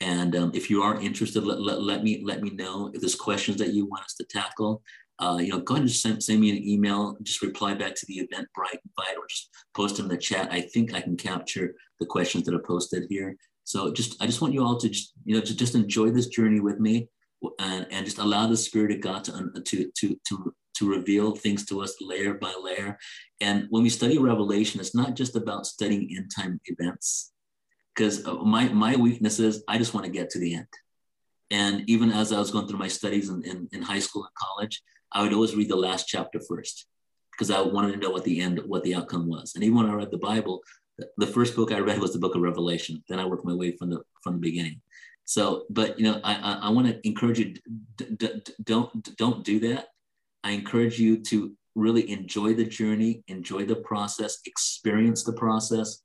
And 0.00 0.36
um, 0.36 0.52
if 0.54 0.70
you 0.70 0.82
are 0.82 1.00
interested, 1.00 1.42
let, 1.42 1.60
let, 1.60 1.82
let, 1.82 2.04
me 2.04 2.22
let 2.24 2.42
me 2.42 2.50
know 2.50 2.92
if 2.94 3.00
there's 3.00 3.16
questions 3.16 3.56
that 3.58 3.72
you 3.72 3.86
want 3.86 4.04
us 4.04 4.14
to 4.14 4.24
tackle. 4.24 4.82
Uh, 5.18 5.38
you 5.40 5.48
know, 5.48 5.58
go 5.58 5.74
ahead 5.74 5.82
and 5.82 5.90
send, 5.90 6.22
send 6.22 6.40
me 6.40 6.50
an 6.50 6.62
email. 6.62 7.16
Just 7.22 7.42
reply 7.42 7.74
back 7.74 7.96
to 7.96 8.06
the 8.06 8.14
event 8.14 8.46
Eventbrite 8.56 8.78
invite 8.84 9.16
or 9.16 9.26
just 9.28 9.50
post 9.74 9.98
in 9.98 10.06
the 10.06 10.16
chat. 10.16 10.48
I 10.52 10.60
think 10.60 10.94
I 10.94 11.00
can 11.00 11.16
capture 11.16 11.74
the 11.98 12.06
questions 12.06 12.44
that 12.44 12.54
are 12.54 12.60
posted 12.62 13.04
here. 13.08 13.36
So 13.64 13.92
just 13.92 14.20
I 14.22 14.26
just 14.26 14.40
want 14.40 14.54
you 14.54 14.64
all 14.64 14.76
to 14.78 14.88
just 14.88 15.12
you 15.24 15.34
know 15.34 15.40
to 15.40 15.56
just 15.56 15.74
enjoy 15.74 16.10
this 16.10 16.26
journey 16.26 16.60
with 16.60 16.80
me, 16.80 17.08
and, 17.58 17.86
and 17.90 18.04
just 18.04 18.18
allow 18.18 18.46
the 18.46 18.56
Spirit 18.56 18.92
of 18.92 19.00
God 19.00 19.24
to 19.24 19.50
to 19.64 19.90
to 19.98 20.20
to 20.28 20.54
to 20.74 20.90
reveal 20.90 21.34
things 21.36 21.66
to 21.66 21.82
us 21.82 21.94
layer 22.00 22.34
by 22.34 22.52
layer. 22.60 22.98
And 23.40 23.66
when 23.70 23.82
we 23.82 23.90
study 23.90 24.18
Revelation, 24.18 24.80
it's 24.80 24.94
not 24.94 25.14
just 25.14 25.36
about 25.36 25.66
studying 25.66 26.08
end 26.16 26.30
time 26.34 26.60
events 26.66 27.32
because 27.94 28.26
uh, 28.26 28.34
my 28.34 28.68
my 28.68 28.96
weakness 28.96 29.38
is 29.38 29.62
I 29.68 29.78
just 29.78 29.94
want 29.94 30.06
to 30.06 30.12
get 30.12 30.30
to 30.30 30.38
the 30.38 30.54
end. 30.54 30.66
And 31.50 31.88
even 31.88 32.10
as 32.10 32.32
I 32.32 32.38
was 32.38 32.50
going 32.50 32.66
through 32.66 32.78
my 32.78 32.88
studies 32.88 33.28
in, 33.28 33.44
in, 33.44 33.68
in 33.72 33.82
high 33.82 33.98
school 33.98 34.24
and 34.24 34.34
college, 34.34 34.82
I 35.12 35.22
would 35.22 35.34
always 35.34 35.54
read 35.54 35.68
the 35.68 35.76
last 35.76 36.08
chapter 36.08 36.40
first 36.40 36.86
because 37.32 37.50
I 37.50 37.60
wanted 37.60 37.92
to 37.92 37.98
know 37.98 38.10
what 38.10 38.24
the 38.24 38.40
end, 38.40 38.58
what 38.66 38.82
the 38.84 38.94
outcome 38.94 39.28
was. 39.28 39.52
And 39.54 39.62
even 39.62 39.76
when 39.76 39.90
I 39.90 39.92
read 39.92 40.10
the 40.10 40.16
Bible, 40.16 40.62
the 41.18 41.26
first 41.26 41.54
book 41.54 41.70
I 41.70 41.80
read 41.80 41.98
was 41.98 42.14
the 42.14 42.18
book 42.18 42.34
of 42.34 42.40
Revelation. 42.40 43.02
Then 43.08 43.18
I 43.18 43.26
worked 43.26 43.44
my 43.44 43.54
way 43.54 43.76
from 43.76 43.90
the 43.90 44.02
from 44.22 44.34
the 44.34 44.40
beginning. 44.40 44.80
So, 45.24 45.64
but 45.70 45.98
you 45.98 46.04
know, 46.04 46.20
I 46.24 46.34
I, 46.34 46.52
I 46.66 46.68
want 46.70 46.88
to 46.88 47.06
encourage 47.06 47.38
you 47.38 47.54
d- 47.96 48.16
d- 48.16 48.42
don't 48.64 49.16
don't 49.16 49.44
do 49.44 49.60
that. 49.60 49.88
I 50.44 50.50
encourage 50.50 50.98
you 50.98 51.18
to 51.24 51.52
really 51.74 52.10
enjoy 52.10 52.54
the 52.54 52.64
journey, 52.64 53.22
enjoy 53.28 53.64
the 53.64 53.76
process, 53.76 54.38
experience 54.44 55.24
the 55.24 55.32
process, 55.32 56.02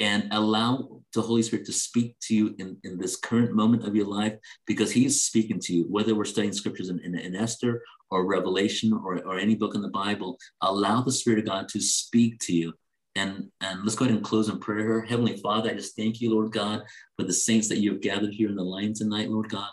and 0.00 0.28
allow 0.32 1.00
the 1.14 1.22
Holy 1.22 1.42
Spirit 1.42 1.66
to 1.66 1.72
speak 1.72 2.16
to 2.22 2.34
you 2.34 2.54
in, 2.58 2.76
in 2.82 2.98
this 2.98 3.16
current 3.16 3.52
moment 3.54 3.86
of 3.86 3.94
your 3.94 4.06
life 4.06 4.34
because 4.66 4.90
He's 4.90 5.22
speaking 5.22 5.60
to 5.60 5.74
you, 5.74 5.84
whether 5.88 6.14
we're 6.14 6.24
studying 6.24 6.52
scriptures 6.52 6.88
in, 6.88 6.98
in, 7.00 7.16
in 7.16 7.36
Esther 7.36 7.82
or 8.10 8.26
Revelation 8.26 8.92
or, 8.92 9.18
or 9.24 9.38
any 9.38 9.54
book 9.54 9.74
in 9.74 9.82
the 9.82 9.88
Bible. 9.88 10.38
Allow 10.60 11.02
the 11.02 11.12
Spirit 11.12 11.40
of 11.40 11.46
God 11.46 11.68
to 11.68 11.80
speak 11.80 12.38
to 12.40 12.52
you. 12.52 12.72
And, 13.14 13.50
and 13.60 13.82
let's 13.82 13.94
go 13.94 14.04
ahead 14.04 14.16
and 14.16 14.24
close 14.24 14.48
in 14.48 14.58
prayer. 14.58 14.78
Here. 14.78 15.02
Heavenly 15.02 15.36
Father, 15.36 15.70
I 15.70 15.74
just 15.74 15.96
thank 15.96 16.20
you, 16.20 16.30
Lord 16.30 16.52
God, 16.52 16.82
for 17.16 17.24
the 17.24 17.32
saints 17.32 17.68
that 17.68 17.78
you 17.78 17.92
have 17.92 18.00
gathered 18.00 18.32
here 18.32 18.48
in 18.48 18.56
the 18.56 18.62
line 18.62 18.94
tonight, 18.94 19.30
Lord 19.30 19.50
God. 19.50 19.68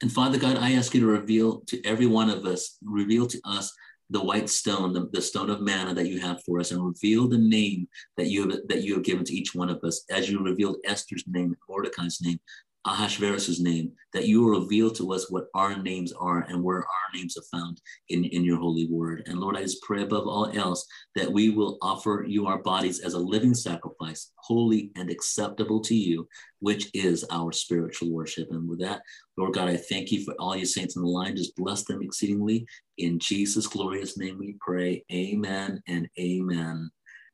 And 0.00 0.12
Father 0.12 0.38
God, 0.38 0.58
I 0.58 0.72
ask 0.72 0.94
you 0.94 1.00
to 1.00 1.06
reveal 1.06 1.60
to 1.66 1.84
every 1.84 2.06
one 2.06 2.30
of 2.30 2.44
us, 2.44 2.78
reveal 2.84 3.26
to 3.26 3.40
us 3.44 3.72
the 4.10 4.22
white 4.22 4.48
stone, 4.48 4.92
the, 4.92 5.08
the 5.12 5.20
stone 5.20 5.50
of 5.50 5.60
manna 5.60 5.92
that 5.94 6.08
you 6.08 6.20
have 6.20 6.42
for 6.44 6.60
us, 6.60 6.70
and 6.70 6.84
reveal 6.84 7.28
the 7.28 7.38
name 7.38 7.88
that 8.16 8.28
you 8.28 8.48
have 8.48 8.60
that 8.68 8.82
you 8.82 8.94
have 8.94 9.04
given 9.04 9.24
to 9.24 9.34
each 9.34 9.54
one 9.54 9.68
of 9.68 9.82
us, 9.84 10.04
as 10.10 10.30
you 10.30 10.42
revealed 10.42 10.78
Esther's 10.84 11.24
name, 11.26 11.54
Mordecai's 11.68 12.20
name, 12.22 12.40
Ahasuerus' 12.84 13.60
name, 13.60 13.92
that 14.12 14.26
you 14.26 14.42
will 14.42 14.60
reveal 14.60 14.90
to 14.92 15.12
us 15.12 15.30
what 15.30 15.46
our 15.54 15.76
names 15.82 16.12
are 16.12 16.42
and 16.48 16.62
where 16.62 16.78
our 16.78 17.08
names 17.14 17.36
are 17.36 17.58
found 17.58 17.80
in, 18.08 18.24
in 18.24 18.44
your 18.44 18.58
holy 18.58 18.86
word. 18.90 19.24
And 19.26 19.38
Lord, 19.38 19.56
I 19.56 19.62
just 19.62 19.82
pray 19.82 20.02
above 20.02 20.26
all 20.26 20.50
else 20.54 20.86
that 21.14 21.30
we 21.30 21.50
will 21.50 21.78
offer 21.82 22.24
you 22.26 22.46
our 22.46 22.62
bodies 22.62 23.00
as 23.00 23.14
a 23.14 23.18
living 23.18 23.54
sacrifice, 23.54 24.30
holy 24.36 24.90
and 24.96 25.10
acceptable 25.10 25.80
to 25.82 25.94
you, 25.94 26.28
which 26.60 26.88
is 26.94 27.24
our 27.30 27.52
spiritual 27.52 28.10
worship. 28.12 28.48
And 28.50 28.68
with 28.68 28.80
that, 28.80 29.02
Lord 29.36 29.54
God, 29.54 29.68
I 29.68 29.76
thank 29.76 30.10
you 30.10 30.24
for 30.24 30.34
all 30.38 30.56
your 30.56 30.66
saints 30.66 30.96
in 30.96 31.02
the 31.02 31.08
line. 31.08 31.36
Just 31.36 31.56
bless 31.56 31.84
them 31.84 32.02
exceedingly. 32.02 32.66
In 32.96 33.18
Jesus' 33.18 33.66
glorious 33.66 34.16
name 34.16 34.38
we 34.38 34.56
pray. 34.60 35.04
Amen 35.12 35.82
and 35.86 36.08
amen. 36.18 36.90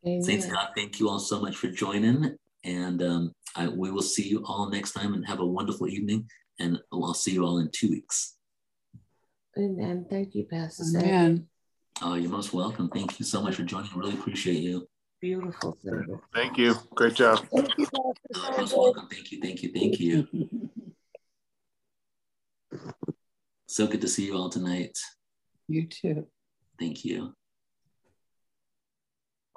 amen. 0.07 0.23
Saints 0.23 0.47
God, 0.47 0.69
thank 0.77 0.99
you 0.99 1.09
all 1.09 1.21
so 1.21 1.41
much 1.41 1.57
for 1.57 1.69
joining. 1.69 2.37
And 2.65 3.03
um, 3.03 3.33
I, 3.55 3.69
we 3.69 3.91
will 3.91 4.03
see 4.03 4.27
you 4.27 4.43
all 4.47 4.71
next 4.71 4.93
time 4.93 5.15
and 5.15 5.27
have 5.27 5.41
a 5.41 5.47
wonderful 5.47 5.89
evening. 5.89 6.29
And 6.59 6.79
I'll 6.93 7.15
see 7.15 7.33
you 7.33 7.45
all 7.45 7.59
in 7.59 7.71
two 7.73 7.91
weeks. 7.91 8.37
Amen. 9.59 10.07
Thank 10.09 10.35
you, 10.35 10.45
Pastor. 10.45 10.85
Amen. 10.99 11.49
Oh, 12.03 12.15
you're 12.15 12.31
most 12.31 12.53
welcome. 12.53 12.89
Thank 12.89 13.21
you 13.21 13.27
so 13.27 13.41
much 13.43 13.57
for 13.57 13.63
joining. 13.63 13.91
I 13.95 13.97
really 13.97 14.15
appreciate 14.15 14.61
you. 14.61 14.89
Beautiful 15.21 15.77
service. 15.83 16.21
Thank 16.33 16.59
you. 16.59 16.75
Great 16.95 17.15
job. 17.15 17.47
Thank 17.55 17.79
you, 17.79 17.87
oh, 17.95 18.15
most 18.59 18.77
welcome. 18.77 19.09
Thank 19.09 19.31
you, 19.33 19.41
thank 19.41 19.63
you, 19.63 19.73
thank 19.73 20.01
you. 20.01 20.27
so 23.67 23.87
good 23.87 24.01
to 24.01 24.09
see 24.09 24.27
you 24.27 24.37
all 24.37 24.51
tonight. 24.51 24.99
You 25.69 25.87
too. 25.87 26.27
Thank 26.79 27.05
you. 27.05 27.35